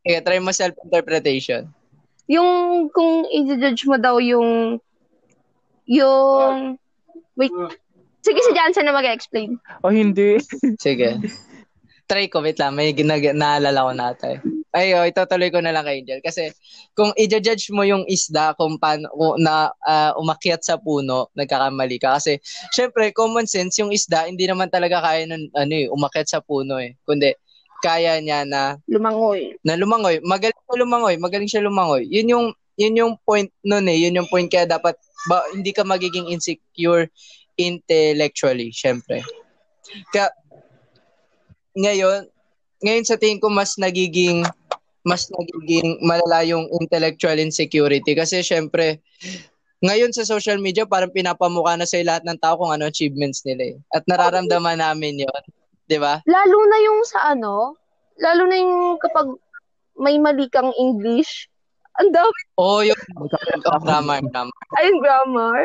Sige, 0.04 0.18
try 0.20 0.38
mo 0.42 0.52
self-interpretation. 0.52 1.70
Yung, 2.28 2.88
kung 2.90 3.24
i-judge 3.28 3.86
mo 3.88 3.96
daw 3.96 4.18
yung, 4.18 4.80
yung, 5.86 6.76
wait, 7.36 7.52
sige 8.24 8.40
si 8.40 8.52
Jansen 8.56 8.88
na 8.88 8.96
mag-explain. 8.96 9.60
o 9.84 9.92
hindi. 9.92 10.40
Sige. 10.84 11.20
Try 12.04 12.28
ko, 12.28 12.44
wait 12.44 12.60
lang. 12.60 12.76
May 12.76 12.92
ginag- 12.92 13.32
naalala 13.32 13.88
ko 13.88 13.92
nata 13.92 14.26
eh. 14.36 14.40
Ay, 14.74 14.92
oh, 14.92 15.06
itutuloy 15.06 15.48
ko 15.48 15.62
na 15.62 15.72
lang 15.72 15.86
kay 15.86 16.02
Angel. 16.02 16.20
Kasi 16.20 16.50
kung 16.92 17.14
i-judge 17.16 17.70
mo 17.70 17.80
yung 17.86 18.04
isda 18.04 18.52
kung 18.58 18.76
paano 18.76 19.08
na 19.40 19.70
ah, 19.86 20.12
umakyat 20.18 20.60
sa 20.60 20.76
puno, 20.76 21.30
nagkakamali 21.32 21.96
ka. 21.96 22.18
Kasi, 22.18 22.42
syempre, 22.74 23.08
common 23.14 23.46
sense, 23.46 23.78
yung 23.80 23.88
isda, 23.94 24.26
hindi 24.28 24.44
naman 24.44 24.68
talaga 24.68 25.00
kaya 25.00 25.24
nun, 25.24 25.48
ano 25.54 25.72
eh, 25.72 25.86
umakyat 25.88 26.28
sa 26.28 26.42
puno 26.44 26.76
eh. 26.76 26.92
Kundi, 27.06 27.32
kaya 27.80 28.18
niya 28.20 28.44
na, 28.44 28.76
Lumangoy. 28.90 29.56
na 29.64 29.78
lumangoy. 29.78 30.18
Magaling 30.26 30.60
siya 30.60 30.76
lumangoy. 30.76 31.14
Magaling 31.16 31.48
siya 31.48 31.62
lumangoy. 31.64 32.02
Yun 32.10 32.28
yung, 32.34 32.46
yun 32.76 32.98
yung 32.98 33.12
point 33.24 33.48
nun 33.64 33.86
eh. 33.88 33.96
Yun 33.96 34.18
yung 34.20 34.28
point 34.28 34.50
kaya 34.50 34.68
dapat, 34.68 34.98
ba, 35.30 35.40
hindi 35.56 35.72
ka 35.72 35.88
magiging 35.88 36.28
insecure 36.28 37.08
intellectually, 37.56 38.70
syempre. 38.74 39.22
Kaya, 40.10 40.30
ngayon, 41.74 42.30
ngayon 42.84 43.04
sa 43.08 43.16
tingin 43.16 43.40
ko 43.40 43.48
mas 43.48 43.80
nagiging 43.80 44.44
mas 45.04 45.28
nagiging 45.32 46.00
malala 46.04 46.44
yung 46.44 46.68
intellectual 46.80 47.36
insecurity 47.36 48.12
kasi 48.16 48.40
syempre 48.40 49.00
ngayon 49.84 50.12
sa 50.16 50.24
social 50.24 50.56
media 50.60 50.88
parang 50.88 51.12
pinapamukha 51.12 51.76
na 51.76 51.84
sa 51.84 52.00
lahat 52.00 52.24
ng 52.24 52.40
tao 52.40 52.56
kung 52.56 52.72
ano 52.72 52.88
achievements 52.88 53.44
nila 53.44 53.76
eh. 53.76 53.76
At 53.92 54.08
nararamdaman 54.08 54.80
namin 54.80 55.28
yon, 55.28 55.42
'di 55.84 56.00
ba? 56.00 56.24
Lalo 56.24 56.58
na 56.64 56.78
yung 56.80 57.00
sa 57.04 57.36
ano, 57.36 57.76
lalo 58.16 58.48
na 58.48 58.56
yung 58.56 58.96
kapag 58.96 59.28
may 60.00 60.16
mali 60.16 60.48
kang 60.48 60.72
English, 60.80 61.52
ang 62.00 62.16
dami, 62.16 62.40
Oo, 62.56 62.80
yung 62.80 62.96
oh, 63.20 63.28
grammar, 63.84 64.24
grammar. 64.24 64.56
ayun, 64.80 64.96
grammar. 65.04 65.60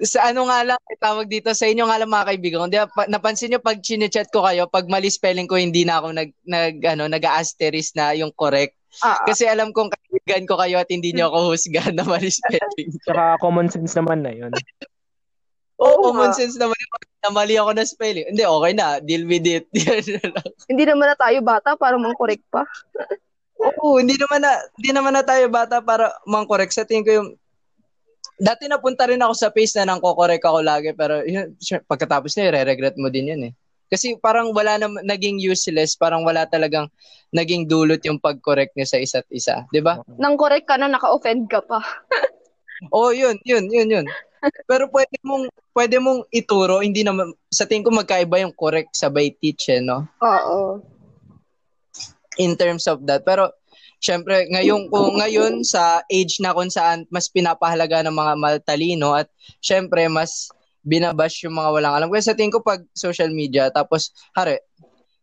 Sa 0.00 0.32
ano 0.32 0.48
nga 0.48 0.64
lang, 0.64 0.80
tawag 0.96 1.28
dito 1.28 1.52
sa 1.52 1.68
inyo 1.68 1.84
nga 1.84 2.00
lang 2.00 2.08
mga 2.08 2.28
kaibigan. 2.32 2.64
Hindi, 2.68 2.80
pa, 2.88 3.04
napansin 3.04 3.52
nyo 3.52 3.60
pag 3.60 3.84
chinechat 3.84 4.32
ko 4.32 4.40
kayo, 4.44 4.64
pag 4.64 4.88
mali 4.88 5.12
spelling 5.12 5.44
ko, 5.44 5.60
hindi 5.60 5.84
na 5.84 6.00
ako 6.00 6.16
nag, 6.16 6.30
nag 6.48 6.74
ano, 6.88 7.04
nag-asterisk 7.04 7.96
na 7.96 8.16
yung 8.16 8.32
correct. 8.32 8.80
Ah, 9.04 9.22
Kasi 9.22 9.46
alam 9.46 9.70
kong 9.70 9.92
kaibigan 9.92 10.48
ko 10.48 10.58
kayo 10.58 10.80
at 10.82 10.88
hindi 10.90 11.12
nyo 11.14 11.30
ako 11.30 11.54
husgahan 11.54 11.94
na 11.94 12.02
mali 12.02 12.32
spelling. 12.32 12.90
Saka 13.06 13.38
common 13.38 13.68
sense 13.70 13.94
naman 13.94 14.24
na 14.24 14.32
yun. 14.34 14.50
Oo, 15.78 16.00
Oo 16.00 16.02
common 16.10 16.32
sense 16.34 16.58
naman 16.58 16.74
yung 16.74 16.92
na 17.20 17.30
mali 17.36 17.54
ako 17.60 17.70
na 17.76 17.84
spelling. 17.84 18.26
Hindi, 18.32 18.42
okay 18.48 18.72
na. 18.72 18.86
Deal 19.04 19.24
with 19.28 19.44
it. 19.44 19.68
Hindi 20.70 20.84
naman 20.88 21.12
na 21.12 21.16
tayo 21.16 21.38
bata 21.44 21.76
para 21.76 22.00
mang-correct 22.00 22.44
pa. 22.48 22.64
Oo, 23.60 24.00
hindi 24.00 24.16
naman 24.16 24.40
na, 24.40 24.52
hindi 24.80 24.90
naman 24.90 25.12
na 25.12 25.24
tayo 25.24 25.44
bata 25.52 25.84
para 25.84 26.16
mang-correct. 26.24 26.72
Sa 26.72 26.88
tingin 26.88 27.04
ko 27.04 27.12
yung, 27.12 27.28
dati 28.40 28.64
napunta 28.66 29.04
rin 29.04 29.20
ako 29.20 29.34
sa 29.36 29.52
page 29.52 29.76
na 29.76 29.84
nang 29.84 30.00
kokorek 30.00 30.40
ako 30.40 30.64
lagi, 30.64 30.96
pero 30.96 31.20
yun, 31.28 31.52
pagkatapos 31.84 32.32
na, 32.40 32.48
re-regret 32.56 32.96
mo 32.96 33.12
din 33.12 33.36
yun 33.36 33.42
eh. 33.50 33.54
Kasi 33.90 34.16
parang 34.22 34.54
wala 34.54 34.80
na, 34.80 34.86
naging 35.02 35.42
useless, 35.42 35.98
parang 35.98 36.22
wala 36.24 36.46
talagang 36.46 36.86
naging 37.34 37.66
dulot 37.66 38.00
yung 38.06 38.22
pag-correct 38.22 38.72
niya 38.78 38.86
sa 38.86 38.98
isa't 39.02 39.26
isa. 39.34 39.66
'di 39.74 39.82
ba? 39.82 39.98
Nang 40.14 40.38
correct 40.38 40.66
ka 40.70 40.78
na, 40.78 40.86
naka-offend 40.86 41.50
ka 41.50 41.58
pa. 41.62 41.82
Oo, 42.94 43.10
yun, 43.10 43.36
yun, 43.42 43.66
yun, 43.68 43.90
yun. 43.90 44.06
Pero 44.64 44.88
pwede 44.88 45.18
mong, 45.20 45.50
pwede 45.76 46.00
mong 46.00 46.24
ituro, 46.32 46.80
hindi 46.80 47.02
naman, 47.04 47.34
sa 47.52 47.66
tingin 47.68 47.84
ko 47.84 47.90
magkaiba 47.92 48.40
yung 48.40 48.54
correct 48.56 48.94
sabay 48.96 49.34
teach 49.36 49.68
eh, 49.68 49.82
no? 49.84 50.06
Oo. 50.22 50.80
In 52.40 52.56
terms 52.56 52.88
of 52.88 53.04
that. 53.04 53.20
Pero 53.28 53.52
syempre 54.00 54.48
ngayon 54.48 54.88
kung 54.88 55.20
ngayon 55.20 55.60
sa 55.60 56.00
age 56.08 56.40
na 56.40 56.56
kung 56.56 56.72
saan 56.72 57.04
mas 57.12 57.28
pinapahalaga 57.28 58.00
ng 58.08 58.16
mga 58.16 58.32
matalino 58.40 59.12
at 59.12 59.28
syempre 59.60 60.08
mas 60.08 60.48
binabash 60.80 61.44
yung 61.44 61.60
mga 61.60 61.70
walang 61.76 61.94
alam. 62.00 62.08
Kasi 62.08 62.32
sa 62.32 62.36
tingin 62.36 62.56
ko 62.56 62.64
pag 62.64 62.80
social 62.96 63.28
media 63.28 63.68
tapos 63.68 64.16
hare 64.32 64.64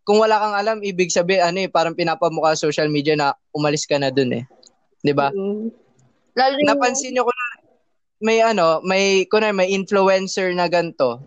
kung 0.06 0.22
wala 0.24 0.40
kang 0.40 0.56
alam 0.56 0.78
ibig 0.86 1.12
sabihin 1.12 1.44
ano 1.44 1.58
eh 1.66 1.68
parang 1.68 1.98
pinapamukha 1.98 2.56
sa 2.56 2.70
social 2.70 2.88
media 2.88 3.18
na 3.18 3.34
umalis 3.52 3.84
ka 3.90 3.98
na 3.98 4.14
dun 4.14 4.32
eh. 4.38 4.46
'Di 5.02 5.12
ba? 5.12 5.34
Mm. 5.34 5.74
Yung- 6.38 6.70
Napansin 6.70 7.18
niyo 7.18 7.26
ko 7.26 7.34
na 7.34 7.46
may 8.22 8.42
ano, 8.42 8.82
may 8.86 9.26
kunwari 9.30 9.54
may 9.54 9.70
influencer 9.74 10.54
na 10.54 10.70
ganto. 10.70 11.22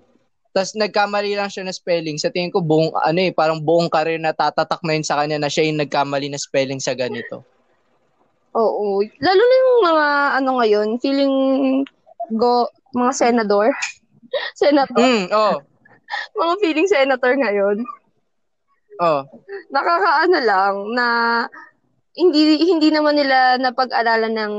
Tapos 0.50 0.74
nagkamali 0.74 1.38
lang 1.38 1.46
siya 1.46 1.62
na 1.62 1.74
spelling. 1.74 2.18
Sa 2.18 2.34
tingin 2.34 2.50
ko 2.50 2.58
buong 2.58 2.90
ano 2.98 3.18
eh, 3.22 3.30
parang 3.30 3.62
buong 3.62 3.86
career 3.86 4.18
na 4.18 4.34
tatatak 4.34 4.82
na 4.82 4.98
yun 4.98 5.06
sa 5.06 5.22
kanya 5.22 5.38
na 5.38 5.46
siya 5.46 5.70
yung 5.70 5.78
nagkamali 5.78 6.26
na 6.26 6.40
spelling 6.42 6.82
sa 6.82 6.94
ganito. 6.98 7.46
Oo. 8.58 8.98
Lalo 9.22 9.42
na 9.46 9.56
yung 9.62 9.80
mga 9.86 10.06
ano 10.42 10.50
ngayon, 10.58 10.88
feeling 10.98 11.34
go 12.34 12.66
mga 12.90 13.12
senador. 13.14 13.70
senator. 14.62 14.98
Mm, 14.98 15.30
oh. 15.30 15.58
Mga 16.34 16.54
feeling 16.58 16.88
senator 16.90 17.38
ngayon. 17.38 17.86
Oh. 18.98 19.22
Nakakaano 19.70 20.38
lang 20.42 20.74
na 20.90 21.06
hindi 22.18 22.58
hindi 22.66 22.90
naman 22.90 23.14
nila 23.14 23.62
napag-aralan 23.62 24.34
ng 24.34 24.54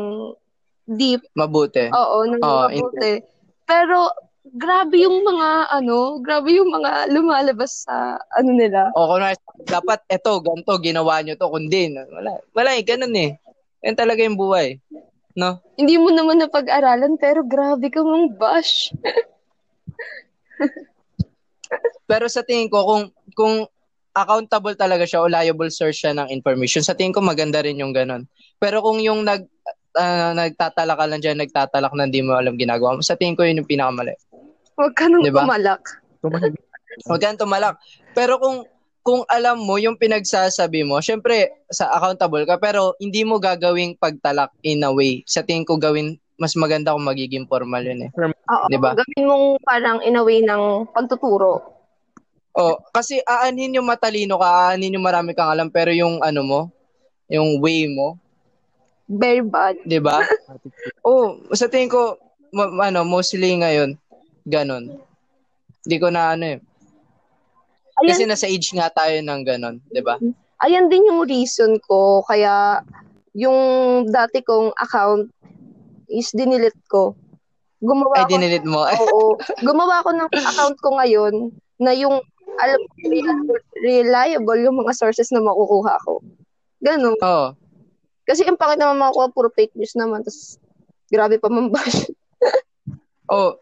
deep. 0.96 1.28
Mabuti. 1.36 1.92
Oo, 1.92 2.24
ng 2.24 2.40
Oo, 2.40 2.72
mabuti. 2.72 3.20
Pero 3.68 4.08
grabe 4.46 5.06
yung 5.06 5.22
mga 5.22 5.70
ano, 5.70 6.18
grabe 6.20 6.58
yung 6.58 6.74
mga 6.74 7.14
lumalabas 7.14 7.86
sa 7.86 8.18
ano 8.34 8.52
nila. 8.52 8.90
O 8.98 9.18
na- 9.22 9.38
dapat 9.70 10.02
eto, 10.10 10.42
ganto, 10.42 10.82
ginawa 10.82 11.22
nyo 11.22 11.38
to, 11.38 11.50
kundi, 11.50 11.94
wala, 11.94 12.42
wala 12.52 12.70
eh, 12.74 12.82
ganun 12.82 13.14
eh. 13.14 13.38
Yan 13.86 13.98
talaga 13.98 14.26
yung 14.26 14.38
buhay. 14.38 14.82
No? 15.38 15.62
Hindi 15.80 15.96
mo 15.96 16.12
naman 16.12 16.42
napag-aralan 16.42 17.16
pero 17.16 17.46
grabe 17.46 17.88
ka 17.88 18.04
mong 18.04 18.36
bash. 18.36 18.92
Pero 22.04 22.28
sa 22.28 22.44
tingin 22.44 22.68
ko, 22.68 22.84
kung, 22.84 23.04
kung 23.32 23.56
accountable 24.12 24.76
talaga 24.76 25.08
siya 25.08 25.24
o 25.24 25.32
liable 25.32 25.72
source 25.72 26.04
siya 26.04 26.12
ng 26.12 26.28
information, 26.28 26.84
sa 26.84 26.92
tingin 26.92 27.16
ko 27.16 27.24
maganda 27.24 27.64
rin 27.64 27.80
yung 27.80 27.96
ganun. 27.96 28.28
Pero 28.60 28.84
kung 28.84 29.00
yung 29.00 29.24
nag, 29.24 29.48
ah, 29.96 30.36
nagtatalak 30.36 31.00
ka 31.00 31.06
lang 31.08 31.24
dyan, 31.24 31.40
nagtatalak 31.40 31.96
na 31.96 32.12
hindi 32.12 32.20
mo 32.20 32.36
alam 32.36 32.60
ginagawa 32.60 33.00
mo, 33.00 33.00
sa 33.00 33.16
tingin 33.16 33.40
ko 33.40 33.48
yun 33.48 33.64
yung 33.64 33.72
pinakamali. 33.72 34.12
Huwag 34.76 34.94
ka 34.96 35.06
nang 35.08 35.24
Diba? 35.24 35.44
tumalak. 35.44 35.84
Huwag 37.08 37.22
kang 37.22 37.40
tumalak. 37.40 37.76
Pero 38.14 38.38
kung 38.38 38.68
kung 39.02 39.26
alam 39.26 39.58
mo 39.58 39.82
yung 39.82 39.98
pinagsasabi 39.98 40.86
mo, 40.86 41.02
syempre 41.02 41.66
sa 41.74 41.90
accountable 41.90 42.46
ka 42.46 42.62
pero 42.62 42.94
hindi 43.02 43.26
mo 43.26 43.42
gagawing 43.42 43.98
pagtalak 43.98 44.54
in 44.62 44.86
a 44.86 44.94
way. 44.94 45.26
Sa 45.26 45.42
tingin 45.42 45.66
ko 45.66 45.82
gawin 45.82 46.22
mas 46.38 46.58
maganda 46.58 46.94
kung 46.94 47.06
magiging 47.06 47.46
formal 47.46 47.82
yun 47.86 48.10
eh. 48.10 48.12
Oo, 48.50 48.66
Diba? 48.70 48.98
gawin 48.98 49.24
mong 49.26 49.46
parang 49.62 49.98
in 50.02 50.18
a 50.18 50.24
way 50.26 50.42
ng 50.42 50.90
pagtuturo. 50.90 51.62
Oh, 52.52 52.76
kasi 52.92 53.22
aanhin 53.24 53.78
yung 53.80 53.88
matalino 53.88 54.36
ka, 54.36 54.74
aanhin 54.74 54.98
yung 54.98 55.06
marami 55.06 55.32
kang 55.32 55.54
alam, 55.56 55.72
pero 55.72 55.88
yung 55.96 56.20
ano 56.20 56.42
mo, 56.44 56.60
yung 57.32 57.64
way 57.64 57.88
mo, 57.88 58.20
Very 59.12 59.44
bad. 59.44 59.76
'di 59.84 60.00
ba? 60.00 60.24
oh, 61.08 61.36
sa 61.52 61.68
tingin 61.68 61.92
ko 61.92 62.16
ma- 62.56 62.88
ano, 62.88 63.04
mostly 63.04 63.60
ngayon 63.60 64.00
ganon. 64.46 65.02
Hindi 65.86 65.98
ko 65.98 66.08
na 66.14 66.38
ano 66.38 66.46
eh. 66.58 66.60
Kasi 68.02 68.26
Ayan, 68.26 68.32
nasa 68.34 68.50
age 68.50 68.70
nga 68.74 68.90
tayo 68.90 69.14
ng 69.22 69.42
ganon, 69.46 69.78
'di 69.94 70.02
ba? 70.02 70.18
ayan 70.62 70.90
din 70.90 71.10
yung 71.10 71.26
reason 71.26 71.78
ko. 71.82 72.22
Kaya 72.26 72.86
yung 73.34 73.58
dati 74.10 74.46
kong 74.46 74.74
account 74.78 75.30
is 76.12 76.30
dinilit 76.34 76.78
ko. 76.88 77.18
Gumawa 77.82 78.14
Ay 78.22 78.24
ako 78.30 78.32
dinilit 78.38 78.66
mo. 78.66 78.86
Oo. 78.86 79.42
Gumawa 79.66 80.06
ko 80.06 80.14
ng 80.14 80.30
account 80.30 80.78
ko 80.78 80.90
ngayon 81.02 81.50
na 81.82 81.98
yung 81.98 82.22
alam 82.62 82.82
reliable, 83.02 83.62
reliable 83.82 84.60
yung 84.62 84.78
mga 84.78 84.94
sources 84.94 85.34
na 85.34 85.42
makukuha 85.42 85.98
ko. 86.06 86.22
Ganon. 86.84 87.18
oh. 87.26 87.58
Kasi 88.28 88.46
yung 88.46 88.60
pangit 88.60 88.78
naman 88.78 89.02
makukuha, 89.02 89.34
puro 89.34 89.50
fake 89.50 89.74
news 89.74 89.98
naman. 89.98 90.22
Tapos, 90.22 90.62
grabe 91.10 91.42
pa 91.42 91.50
mambash. 91.50 92.06
Oh. 93.32 93.56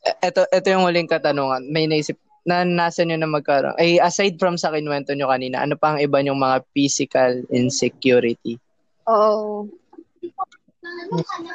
Ito 0.00 0.48
ito 0.48 0.66
yung 0.72 0.88
huling 0.88 1.10
katanungan. 1.10 1.68
May 1.68 1.84
naisip 1.84 2.16
na 2.48 2.64
nasa 2.64 3.04
nyo 3.04 3.20
na 3.20 3.28
magkaroon. 3.28 3.76
Ay, 3.76 4.00
aside 4.00 4.40
from 4.40 4.56
sa 4.56 4.72
kinwento 4.72 5.12
nyo 5.12 5.28
kanina, 5.28 5.60
ano 5.60 5.76
pa 5.76 5.92
ang 5.92 6.00
iba 6.00 6.24
yung 6.24 6.40
mga 6.40 6.64
physical 6.72 7.44
insecurity? 7.52 8.56
Oo. 9.04 9.68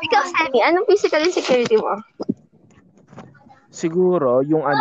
Ikaw, 0.06 0.24
Sammy, 0.30 0.62
anong 0.62 0.86
physical 0.86 1.26
insecurity 1.26 1.74
mo? 1.82 1.98
Siguro, 3.74 4.46
yung 4.46 4.62
ano, 4.62 4.80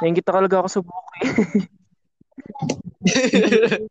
nangingit 0.00 0.24
talaga 0.24 0.64
ako 0.64 0.68
sa 0.72 0.80
buhok 0.80 1.08
eh. 1.20 1.28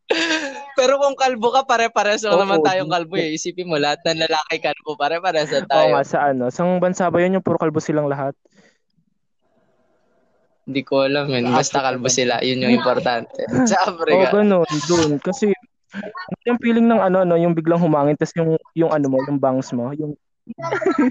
Pero 0.77 0.99
kung 0.99 1.15
kalbo 1.15 1.53
ka, 1.55 1.63
pare-pares 1.63 2.25
lang 2.25 2.35
Oo, 2.35 2.43
naman 2.43 2.59
tayong 2.65 2.91
kalbo 2.91 3.15
eh. 3.15 3.31
Isipin 3.37 3.69
mo, 3.69 3.79
lahat 3.79 4.03
ng 4.03 4.27
lalaki 4.27 4.59
kalbo, 4.59 4.97
pare-pares 4.99 5.53
Oo 5.55 5.63
tayo. 5.69 5.93
nga, 5.95 6.03
sa 6.03 6.17
ano, 6.33 6.51
sa 6.51 6.65
bansa 6.81 7.07
ba 7.07 7.21
yun 7.23 7.39
yung 7.39 7.45
puro 7.45 7.61
kalbo 7.61 7.79
silang 7.79 8.09
lahat? 8.11 8.35
Hindi 10.65 10.81
ko 10.81 11.05
alam 11.05 11.29
yun. 11.29 11.53
Basta 11.53 11.77
kalbo 11.81 12.09
sila. 12.09 12.41
Yun 12.41 12.65
yung 12.65 12.75
importante. 12.81 13.45
Sa 13.69 13.85
Oo, 13.85 14.01
Africa. 14.01 14.33
ganun, 14.33 14.65
dun. 14.89 15.11
Kasi, 15.21 15.53
yung 16.49 16.57
feeling 16.57 16.89
ng 16.89 17.01
ano, 17.01 17.21
no, 17.21 17.37
yung 17.37 17.53
biglang 17.53 17.77
humangin, 17.77 18.17
tas 18.17 18.33
yung, 18.33 18.57
yung 18.73 18.89
ano 18.89 19.05
mo, 19.07 19.21
yung 19.29 19.37
bangs 19.37 19.69
mo, 19.71 19.93
yung, 19.93 20.17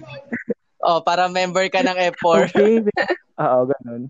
Oh, 0.85 1.01
para 1.01 1.33
member 1.33 1.65
ka 1.73 1.81
ng 1.81 1.97
F4. 2.13 2.45
okay, 2.53 2.85
oo, 3.41 3.61
ganun. 3.73 4.03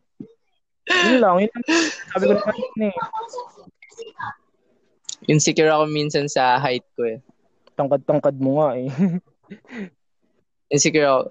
Yun 0.91 1.19
lang, 1.23 1.37
yun 1.39 1.51
lang. 1.55 1.65
Sabi 2.11 2.25
ko 2.27 2.33
na 2.35 2.43
kanina 2.43 2.85
eh. 2.91 2.97
Insecure 5.31 5.71
ako 5.71 5.87
minsan 5.87 6.27
sa 6.27 6.59
height 6.59 6.83
ko 6.99 7.07
eh. 7.07 7.23
Tangkad-tangkad 7.79 8.37
mo 8.43 8.59
nga 8.59 8.75
eh. 8.75 8.91
Insecure 10.75 11.07
ako. 11.07 11.23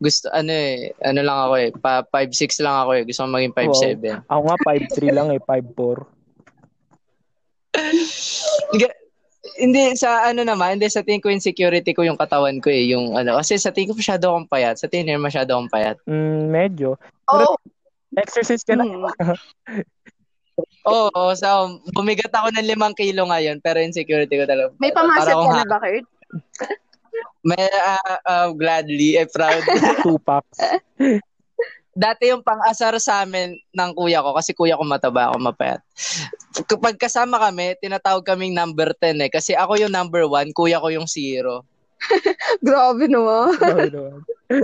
Gusto, 0.00 0.32
ano 0.32 0.48
eh, 0.48 0.96
ano 1.04 1.20
lang 1.20 1.38
ako 1.44 1.54
eh, 1.60 1.68
pa 1.76 2.00
5'6 2.08 2.64
lang 2.64 2.72
ako 2.72 2.90
eh. 2.96 3.02
Gusto 3.04 3.20
ko 3.20 3.28
maging 3.36 3.52
5'7. 3.52 4.32
Ako 4.32 4.40
nga 4.48 4.58
5'3 4.64 5.12
lang 5.12 5.28
eh, 5.28 5.40
5'4. 5.44 6.08
Hindi- 8.72 8.96
Hindi, 9.60 9.92
sa 9.96 10.24
ano 10.24 10.40
naman, 10.40 10.80
hindi 10.80 10.88
sa 10.88 11.04
tingin 11.04 11.20
ko 11.20 11.28
insecurity 11.28 11.92
ko 11.92 12.00
yung 12.00 12.16
katawan 12.16 12.60
ko 12.64 12.72
eh. 12.72 12.92
Yung 12.92 13.16
ano, 13.16 13.36
kasi 13.40 13.60
sa 13.60 13.68
tingin 13.68 13.92
ko 13.92 13.96
masyado 13.96 14.32
akong 14.32 14.48
payat. 14.48 14.80
Sa 14.80 14.88
tingin 14.88 15.12
nila 15.12 15.20
masyado 15.20 15.52
akong 15.52 15.72
payat. 15.72 15.96
Mm, 16.08 16.48
medyo. 16.48 16.96
Oo. 17.28 17.60
Exercise 18.16 18.64
ka 18.64 18.76
na. 18.76 18.88
Mm. 18.88 19.04
Oo, 20.88 21.12
oh, 21.12 21.32
so 21.36 21.80
bumigat 21.92 22.32
ako 22.32 22.52
ng 22.52 22.68
limang 22.68 22.96
kilo 22.96 23.28
ngayon, 23.28 23.60
pero 23.60 23.80
insecurity 23.80 24.32
ko 24.36 24.44
talaga. 24.48 24.72
May 24.80 24.92
pamaset 24.92 25.32
ka 25.32 25.56
na 25.56 25.64
ba, 25.68 25.76
Kurt? 25.80 26.06
May, 27.40 27.68
ah, 27.72 28.20
ah, 28.24 28.48
gladly, 28.52 29.16
eh, 29.16 29.28
proud. 29.28 29.64
Two 30.04 30.20
packs. 30.20 30.60
Dati 31.90 32.30
yung 32.30 32.46
pang-asar 32.46 32.94
sa 33.02 33.26
amin 33.26 33.58
ng 33.74 33.90
kuya 33.98 34.22
ko, 34.22 34.30
kasi 34.32 34.54
kuya 34.54 34.78
ko 34.78 34.84
mataba, 34.86 35.32
ako 35.32 35.42
mapayat. 35.42 35.82
Kapag 36.70 36.96
kasama 36.96 37.36
kami, 37.42 37.74
tinatawag 37.82 38.22
kaming 38.22 38.54
number 38.54 38.94
10 38.94 39.18
eh. 39.26 39.30
Kasi 39.32 39.58
ako 39.58 39.76
yung 39.80 39.92
number 39.92 40.24
1, 40.24 40.54
kuya 40.54 40.78
ko 40.78 40.88
yung 40.88 41.10
zero. 41.10 41.66
Grabe 42.66 43.10
naman. 43.10 43.58
Grabe 43.58 43.90
naman. 43.90 44.20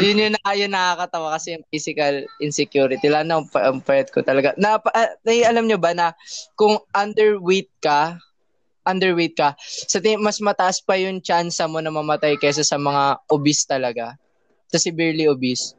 Yun 0.00 0.24
yung, 0.24 0.32
na, 0.32 0.56
yun 0.56 0.72
nakakatawa 0.72 1.36
kasi 1.36 1.52
yung 1.52 1.68
physical 1.68 2.24
insecurity. 2.40 3.12
Lalo 3.12 3.26
na 3.28 3.36
ang 3.40 3.48
pa- 3.48 3.66
ang 3.68 3.80
payat 3.84 4.08
ko 4.08 4.24
talaga. 4.24 4.56
Na, 4.56 4.80
pa- 4.80 4.94
ah, 4.96 5.12
nai- 5.20 5.44
alam 5.44 5.68
nyo 5.68 5.76
ba 5.76 5.92
na 5.92 6.16
kung 6.56 6.80
underweight 6.96 7.68
ka, 7.84 8.16
underweight 8.82 9.38
ka, 9.38 9.54
sa 9.60 9.98
tingin, 10.02 10.22
mas 10.22 10.42
mataas 10.42 10.82
pa 10.82 10.98
yung 10.98 11.22
chance 11.22 11.58
mo 11.66 11.78
na 11.78 11.90
mamatay 11.90 12.38
kaysa 12.38 12.66
sa 12.66 12.78
mga 12.78 13.22
obese 13.30 13.64
talaga. 13.66 14.18
Sa 14.72 14.78
severely 14.80 15.28
obese. 15.28 15.76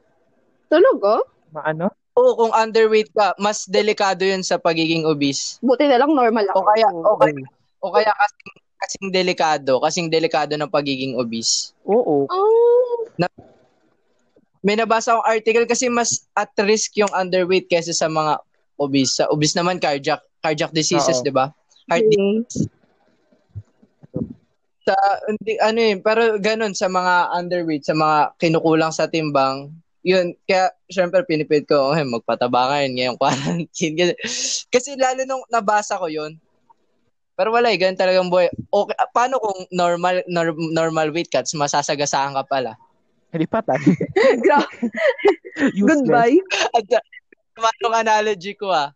Talaga? 0.70 1.24
Maano? 1.51 1.91
Oo, 2.14 2.38
kung 2.38 2.54
underweight 2.54 3.10
ka, 3.12 3.34
mas 3.41 3.66
delikado 3.66 4.22
yun 4.22 4.45
sa 4.45 4.62
pagiging 4.62 5.04
obese. 5.10 5.58
Buti 5.66 5.89
na 5.89 5.97
lang 5.97 6.14
normal 6.14 6.45
ako. 6.54 6.60
O 6.62 6.68
kaya, 6.70 6.88
o 6.93 7.18
kaya, 7.18 7.41
o 7.82 7.91
kaya 7.91 8.12
kasing, 8.14 8.54
kasing 8.78 9.10
delikado, 9.10 9.72
kasing 9.82 10.08
delikado 10.14 10.54
ng 10.54 10.70
pagiging 10.70 11.18
obese. 11.18 11.74
Oo. 11.89 12.30
Oh. 12.30 12.97
May 14.64 14.80
nabasa 14.80 15.12
akong 15.12 15.28
article 15.28 15.68
kasi 15.68 15.91
mas 15.91 16.24
at 16.39 16.56
risk 16.64 16.95
yung 16.95 17.12
underweight 17.12 17.68
kaysa 17.68 17.91
sa 17.91 18.08
mga 18.08 18.39
obese. 18.80 19.20
Sa 19.20 19.28
obese 19.28 19.60
naman 19.60 19.76
cardiac 19.76 20.24
cardiac 20.39 20.72
diseases. 20.72 21.20
'di 21.20 21.36
ba? 21.36 21.51
Heart 21.91 22.08
Mm. 22.16 22.47
Sa 24.84 24.95
hindi 25.27 25.55
ano 25.63 25.79
yun, 25.79 25.99
pero 26.03 26.36
ganun 26.39 26.75
sa 26.75 26.91
mga 26.91 27.31
underweight, 27.39 27.88
sa 27.88 27.95
mga 27.95 28.36
kinukulang 28.39 28.91
sa 28.91 29.07
timbang, 29.07 29.71
yun, 30.03 30.36
kaya 30.43 30.75
syempre 30.91 31.23
pinipid 31.23 31.63
ko, 31.63 31.91
oh, 31.91 31.95
magpataba 31.95 32.69
ngayon 32.75 32.91
ngayong 32.95 33.19
quarantine. 33.21 33.95
Kasi, 33.95 34.13
kasi 34.67 34.89
lalo 34.99 35.23
nung 35.23 35.43
nabasa 35.47 35.95
ko 35.95 36.11
yun, 36.11 36.36
pero 37.34 37.49
wala 37.49 37.73
eh, 37.73 37.79
ganun 37.81 37.97
talagang 37.97 38.29
buhay. 38.29 38.51
Okay, 38.69 38.95
paano 39.09 39.41
kung 39.41 39.65
normal 39.73 40.21
nor- 40.29 40.69
normal 40.75 41.09
weight 41.09 41.34
cuts, 41.34 41.57
masasagasaan 41.57 42.38
ka 42.38 42.45
pala? 42.45 42.77
Hindi 43.34 43.49
patay. 43.49 43.81
Gra- 44.45 44.69
Useless. 45.73 45.81
Goodbye. 45.81 46.38
At 46.77 46.86
yung 47.81 47.95
analogy 47.97 48.53
ko 48.53 48.69
ah. 48.69 48.93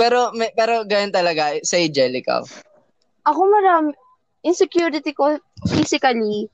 Pero 0.00 0.32
may, 0.32 0.48
pero 0.56 0.86
ganun 0.88 1.12
talaga 1.12 1.58
sa 1.60 1.76
Jel, 1.76 2.16
ikaw. 2.16 2.40
Ako 3.28 3.40
marami, 3.44 3.92
insecurity 4.42 5.10
ko 5.12 5.38
physically, 5.66 6.46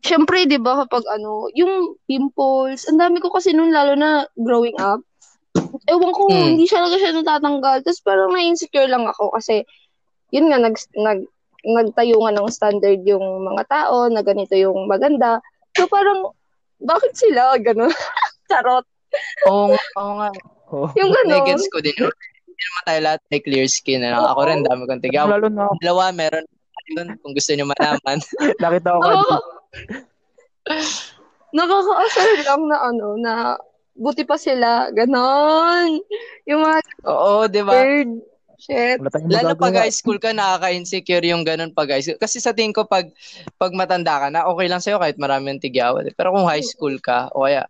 syempre, 0.00 0.44
di 0.44 0.60
ba, 0.60 0.84
kapag 0.84 1.02
ano, 1.10 1.48
yung 1.52 1.96
pimples, 2.04 2.86
ang 2.86 3.00
dami 3.00 3.18
ko 3.18 3.32
kasi 3.32 3.50
nun 3.50 3.72
lalo 3.72 3.96
na 3.96 4.28
growing 4.36 4.76
up. 4.78 5.00
Ewan 5.86 6.12
ko, 6.12 6.28
Hmm. 6.28 6.54
hindi 6.54 6.66
siya 6.66 6.84
talaga 6.84 6.96
siya 6.98 7.12
natatanggal. 7.14 7.76
Tapos 7.82 8.00
parang 8.02 8.30
na-insecure 8.30 8.86
lang 8.86 9.06
ako 9.06 9.32
kasi, 9.32 9.64
yun 10.30 10.50
nga, 10.50 10.58
nag, 10.58 10.76
nag, 10.94 11.20
nagtayo 11.64 12.20
nga 12.20 12.34
ng 12.34 12.48
standard 12.52 13.00
yung 13.02 13.24
mga 13.42 13.64
tao 13.66 14.06
na 14.12 14.20
ganito 14.20 14.52
yung 14.52 14.84
maganda. 14.84 15.40
So 15.72 15.88
parang, 15.88 16.30
bakit 16.78 17.16
sila? 17.16 17.56
Ganon. 17.56 17.88
Charot. 18.50 18.84
Oo, 19.48 19.72
nga- 19.72 19.90
oo 19.96 20.12
nga. 20.20 20.28
Yung 20.98 21.10
ganon. 21.10 21.32
Negets 21.40 21.70
ko 21.72 21.80
din. 21.80 21.96
Hindi 21.96 22.62
naman 22.62 22.82
tayo 22.84 23.00
lahat 23.02 23.20
may 23.30 23.40
clear 23.40 23.66
skin. 23.66 24.04
Ano? 24.04 24.26
Ako 24.26 24.40
rin, 24.44 24.60
dami 24.62 24.84
kong 24.84 25.02
tigaw. 25.02 25.26
Lalo 25.26 25.48
na. 25.48 25.70
Dalawa, 25.80 26.12
meron 26.12 26.44
yun 26.92 27.16
kung 27.20 27.32
gusto 27.32 27.50
nyo 27.54 27.66
malaman. 27.70 28.18
Nakita 28.62 28.96
ko 28.96 29.00
kanina. 29.00 29.36
Nakakaasar 31.54 32.30
lang 32.44 32.62
na 32.66 32.76
ano, 32.82 33.06
na 33.16 33.32
buti 33.94 34.26
pa 34.26 34.34
sila. 34.34 34.90
Ganon. 34.90 36.02
Yung 36.50 36.60
mga 36.66 36.78
Oo, 37.06 37.46
di 37.46 37.62
ba? 37.62 37.78
shit. 38.64 38.98
Lalo 39.28 39.52
pag 39.58 39.76
high 39.76 39.92
school 39.92 40.16
ka, 40.16 40.32
nakaka-insecure 40.32 41.24
yung 41.28 41.44
ganun 41.44 41.74
pag 41.74 41.90
high 41.90 42.00
school. 42.00 42.18
Kasi 42.18 42.40
sa 42.40 42.56
tingin 42.56 42.72
ko, 42.72 42.88
pag, 42.88 43.12
pag 43.60 43.76
matanda 43.76 44.16
ka 44.24 44.28
na, 44.32 44.48
okay 44.48 44.66
lang 44.70 44.80
sa'yo 44.80 44.96
kahit 44.96 45.20
marami 45.20 45.52
yung 45.52 45.62
tigyawan. 45.62 46.08
Pero 46.16 46.32
kung 46.32 46.48
high 46.48 46.64
school 46.64 46.96
ka, 46.98 47.28
o 47.36 47.44
kaya, 47.44 47.68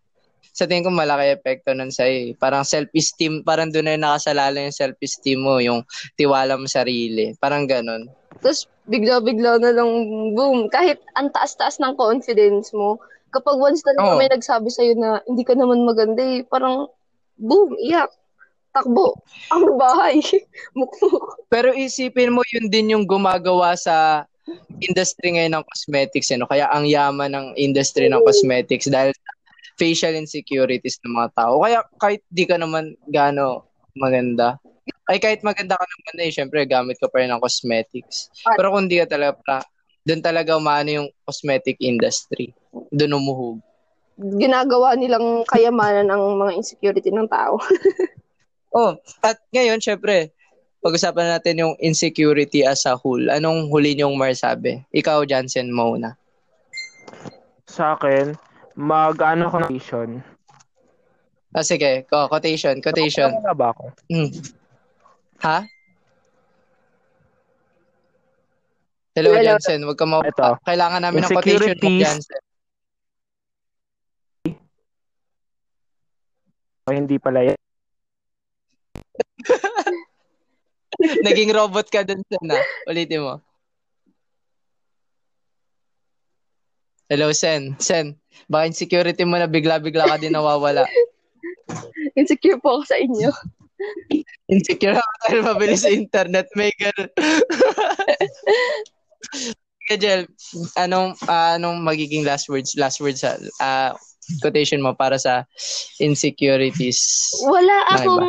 sa 0.55 0.71
tingin 0.71 0.87
ko 0.87 0.91
malaki 0.95 1.35
epekto 1.35 1.75
nun 1.75 1.91
sa'yo. 1.91 2.15
eh. 2.15 2.39
Parang 2.39 2.63
self-esteem, 2.63 3.43
parang 3.43 3.75
doon 3.75 3.91
na 3.91 3.93
yung 3.99 4.05
nakasalala 4.07 4.57
yung 4.63 4.77
self-esteem 4.77 5.39
mo, 5.43 5.59
yung 5.59 5.83
tiwala 6.15 6.55
mo 6.55 6.71
sa 6.71 6.87
sarili. 6.87 7.35
Parang 7.43 7.67
ganun. 7.67 8.07
Tapos 8.39 8.71
bigla-bigla 8.89 9.61
na 9.61 9.71
lang, 9.73 9.91
boom. 10.37 10.69
Kahit 10.69 11.01
ang 11.17 11.33
taas-taas 11.33 11.81
ng 11.81 11.97
confidence 11.97 12.73
mo, 12.77 13.01
kapag 13.33 13.59
once 13.59 13.83
na 13.83 13.95
lang 13.99 14.07
Oo. 14.15 14.19
may 14.21 14.31
nagsabi 14.31 14.69
sa'yo 14.71 14.95
na 14.95 15.19
hindi 15.27 15.43
ka 15.43 15.57
naman 15.57 15.83
maganda 15.83 16.23
eh, 16.23 16.45
parang, 16.47 16.87
boom, 17.41 17.75
iyak. 17.81 18.13
Takbo. 18.75 19.15
Ang 19.55 19.79
bahay. 19.79 20.19
Mukmuk. 20.79 21.47
Pero 21.47 21.71
isipin 21.71 22.35
mo, 22.35 22.43
yun 22.51 22.67
din 22.67 22.91
yung 22.91 23.07
gumagawa 23.07 23.79
sa 23.79 24.27
industry 24.83 25.39
ngayon 25.39 25.63
ng 25.63 25.67
cosmetics, 25.71 26.35
ano? 26.35 26.45
Kaya 26.51 26.67
ang 26.75 26.85
yaman 26.85 27.33
ng 27.33 27.47
industry 27.55 28.11
ng 28.11 28.21
cosmetics 28.27 28.91
dahil 28.91 29.15
facial 29.79 30.19
insecurities 30.19 30.99
ng 31.03 31.15
mga 31.15 31.31
tao. 31.39 31.63
Kaya 31.63 31.87
kahit 32.03 32.21
di 32.35 32.45
ka 32.45 32.59
naman 32.59 32.99
gaano 33.09 33.67
maganda, 33.95 34.59
ay 35.09 35.21
kahit 35.21 35.41
maganda 35.45 35.77
ka 35.77 35.85
naman 35.85 36.17
eh, 36.25 36.33
syempre 36.33 36.65
gamit 36.65 36.97
ka 36.97 37.09
pa 37.09 37.21
rin 37.21 37.33
ng 37.33 37.41
cosmetics. 37.41 38.33
Pero 38.57 38.73
kung 38.73 38.89
di 38.89 39.01
ka 39.01 39.09
talaga, 39.17 39.65
doon 40.05 40.21
talaga 40.21 40.57
umano 40.57 40.89
yung 40.89 41.09
cosmetic 41.25 41.81
industry. 41.81 42.53
Doon 42.93 43.17
umuhog. 43.17 43.59
Ginagawa 44.17 44.95
nilang 44.95 45.43
kayamanan 45.49 46.09
ng 46.09 46.23
mga 46.41 46.53
insecurity 46.57 47.11
ng 47.11 47.29
tao. 47.29 47.59
oh, 48.79 48.97
at 49.25 49.41
ngayon, 49.51 49.81
syempre, 49.81 50.31
pag-usapan 50.85 51.37
natin 51.37 51.65
yung 51.65 51.75
insecurity 51.81 52.63
as 52.63 52.85
a 52.85 52.95
whole. 52.95 53.33
Anong 53.33 53.73
huli 53.73 53.97
niyong 53.97 54.15
marsabi? 54.21 54.85
Ikaw, 54.93 55.25
Jansen, 55.25 55.73
muna. 55.73 56.15
Sa 57.65 57.97
akin, 57.97 58.37
mag-ano 58.77 59.49
quotation. 59.49 60.21
Ah, 61.57 61.65
sige, 61.65 62.05
ko, 62.07 62.29
quotation, 62.29 62.79
quotation. 62.85 63.31
Ano 63.31 63.57
ba 63.57 63.73
ako? 63.73 63.95
Hmm. 64.13 64.31
Ha? 65.43 65.67
Hello, 69.15 69.31
Hello. 69.35 69.55
Jansen. 69.55 69.83
Huwag 69.87 69.99
ka 69.99 70.07
ma- 70.07 70.27
Ito. 70.27 70.59
Kailangan 70.67 71.01
namin 71.03 71.23
ng 71.23 71.31
quotation 71.31 71.79
mo. 71.79 71.91
Jansen. 72.03 72.43
O 76.85 76.93
hindi 76.93 77.17
pala 77.17 77.41
yan. 77.49 77.59
Naging 81.27 81.51
robot 81.55 81.87
ka 81.89 82.05
dun, 82.05 82.21
Sen, 82.27 82.43
na. 82.45 82.61
Ulitin 82.91 83.25
mo. 83.25 83.41
Hello, 87.09 87.31
Sen. 87.33 87.77
Sen, 87.79 88.19
baka 88.51 88.69
insecurity 88.69 89.23
mo 89.23 89.39
na 89.39 89.47
bigla-bigla 89.49 90.09
ka 90.09 90.17
din 90.19 90.35
nawawala. 90.35 90.85
Insecure 92.19 92.59
po 92.59 92.81
ako 92.81 92.85
sa 92.89 92.97
inyo. 92.99 93.31
Insecure 94.53 94.97
ako 95.01 95.13
dahil 95.25 95.41
mabilis 95.41 95.83
sa 95.85 95.93
internet. 95.93 96.47
May 96.53 96.71
ganun. 96.81 97.11
Jel, 100.01 100.25
anong, 100.81 101.13
ah, 101.29 101.61
anong 101.61 101.85
magiging 101.85 102.25
last 102.25 102.49
words, 102.49 102.73
last 102.77 103.01
words 103.05 103.21
sa 103.21 103.37
ah, 103.61 103.93
quotation 104.41 104.81
mo 104.81 104.97
para 104.97 105.21
sa 105.21 105.45
insecurities? 106.01 107.01
Wala 107.45 107.77
Ng 107.85 107.97
akong 108.01 108.29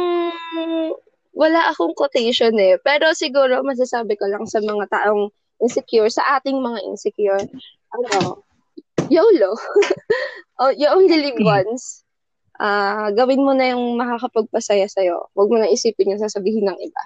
wala 1.36 1.62
akong 1.70 1.92
quotation 2.00 2.56
eh. 2.56 2.80
Pero 2.80 3.12
siguro 3.12 3.60
masasabi 3.62 4.16
ko 4.16 4.32
lang 4.32 4.48
sa 4.48 4.64
mga 4.64 4.88
taong 4.88 5.28
insecure, 5.60 6.08
sa 6.08 6.40
ating 6.40 6.64
mga 6.64 6.80
insecure, 6.88 7.44
ano, 7.92 8.40
YOLO. 9.12 9.52
oh, 10.64 10.72
you 10.72 10.88
only 10.88 11.20
live 11.20 11.40
once. 11.44 12.05
Ah, 12.60 13.12
gawin 13.12 13.44
mo 13.44 13.52
na 13.52 13.76
yung 13.76 14.00
makakapagpasaya 14.00 14.88
sa'yo. 14.88 15.28
Huwag 15.36 15.50
mo 15.52 15.58
na 15.60 15.72
isipin 15.72 16.16
yung 16.16 16.24
sasabihin 16.24 16.68
ng 16.68 16.80
iba. 16.80 17.04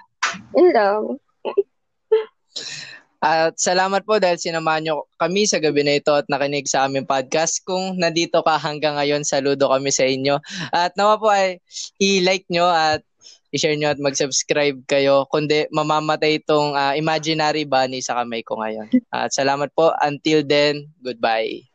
Yun 0.54 0.70
lang. 0.70 1.02
At 3.20 3.60
salamat 3.60 4.08
po 4.08 4.16
dahil 4.16 4.40
sinamahan 4.40 4.80
nyo 4.80 5.04
kami 5.20 5.44
sa 5.44 5.60
gabi 5.60 5.84
na 5.84 6.00
ito 6.00 6.08
at 6.16 6.24
nakinig 6.32 6.64
sa 6.64 6.88
aming 6.88 7.04
podcast. 7.04 7.60
Kung 7.68 8.00
nandito 8.00 8.40
ka 8.40 8.56
hanggang 8.56 8.96
ngayon, 8.96 9.28
saludo 9.28 9.68
kami 9.68 9.92
sa 9.92 10.08
inyo. 10.08 10.40
At 10.72 10.96
nawa 10.96 11.20
po 11.20 11.28
ay 11.28 11.60
i-like 12.00 12.48
nyo 12.48 12.64
at 12.64 13.04
i-share 13.52 13.76
nyo 13.76 13.92
at 13.92 14.00
mag-subscribe 14.00 14.80
kayo. 14.88 15.28
Kundi 15.28 15.68
mamamatay 15.68 16.40
itong 16.40 16.72
ah, 16.72 16.96
imaginary 16.96 17.68
bunny 17.68 18.00
sa 18.00 18.16
kamay 18.16 18.40
ko 18.40 18.56
ngayon. 18.56 18.88
At 19.12 19.36
salamat 19.36 19.68
po. 19.76 19.92
Until 20.00 20.40
then, 20.40 20.88
goodbye. 21.04 21.69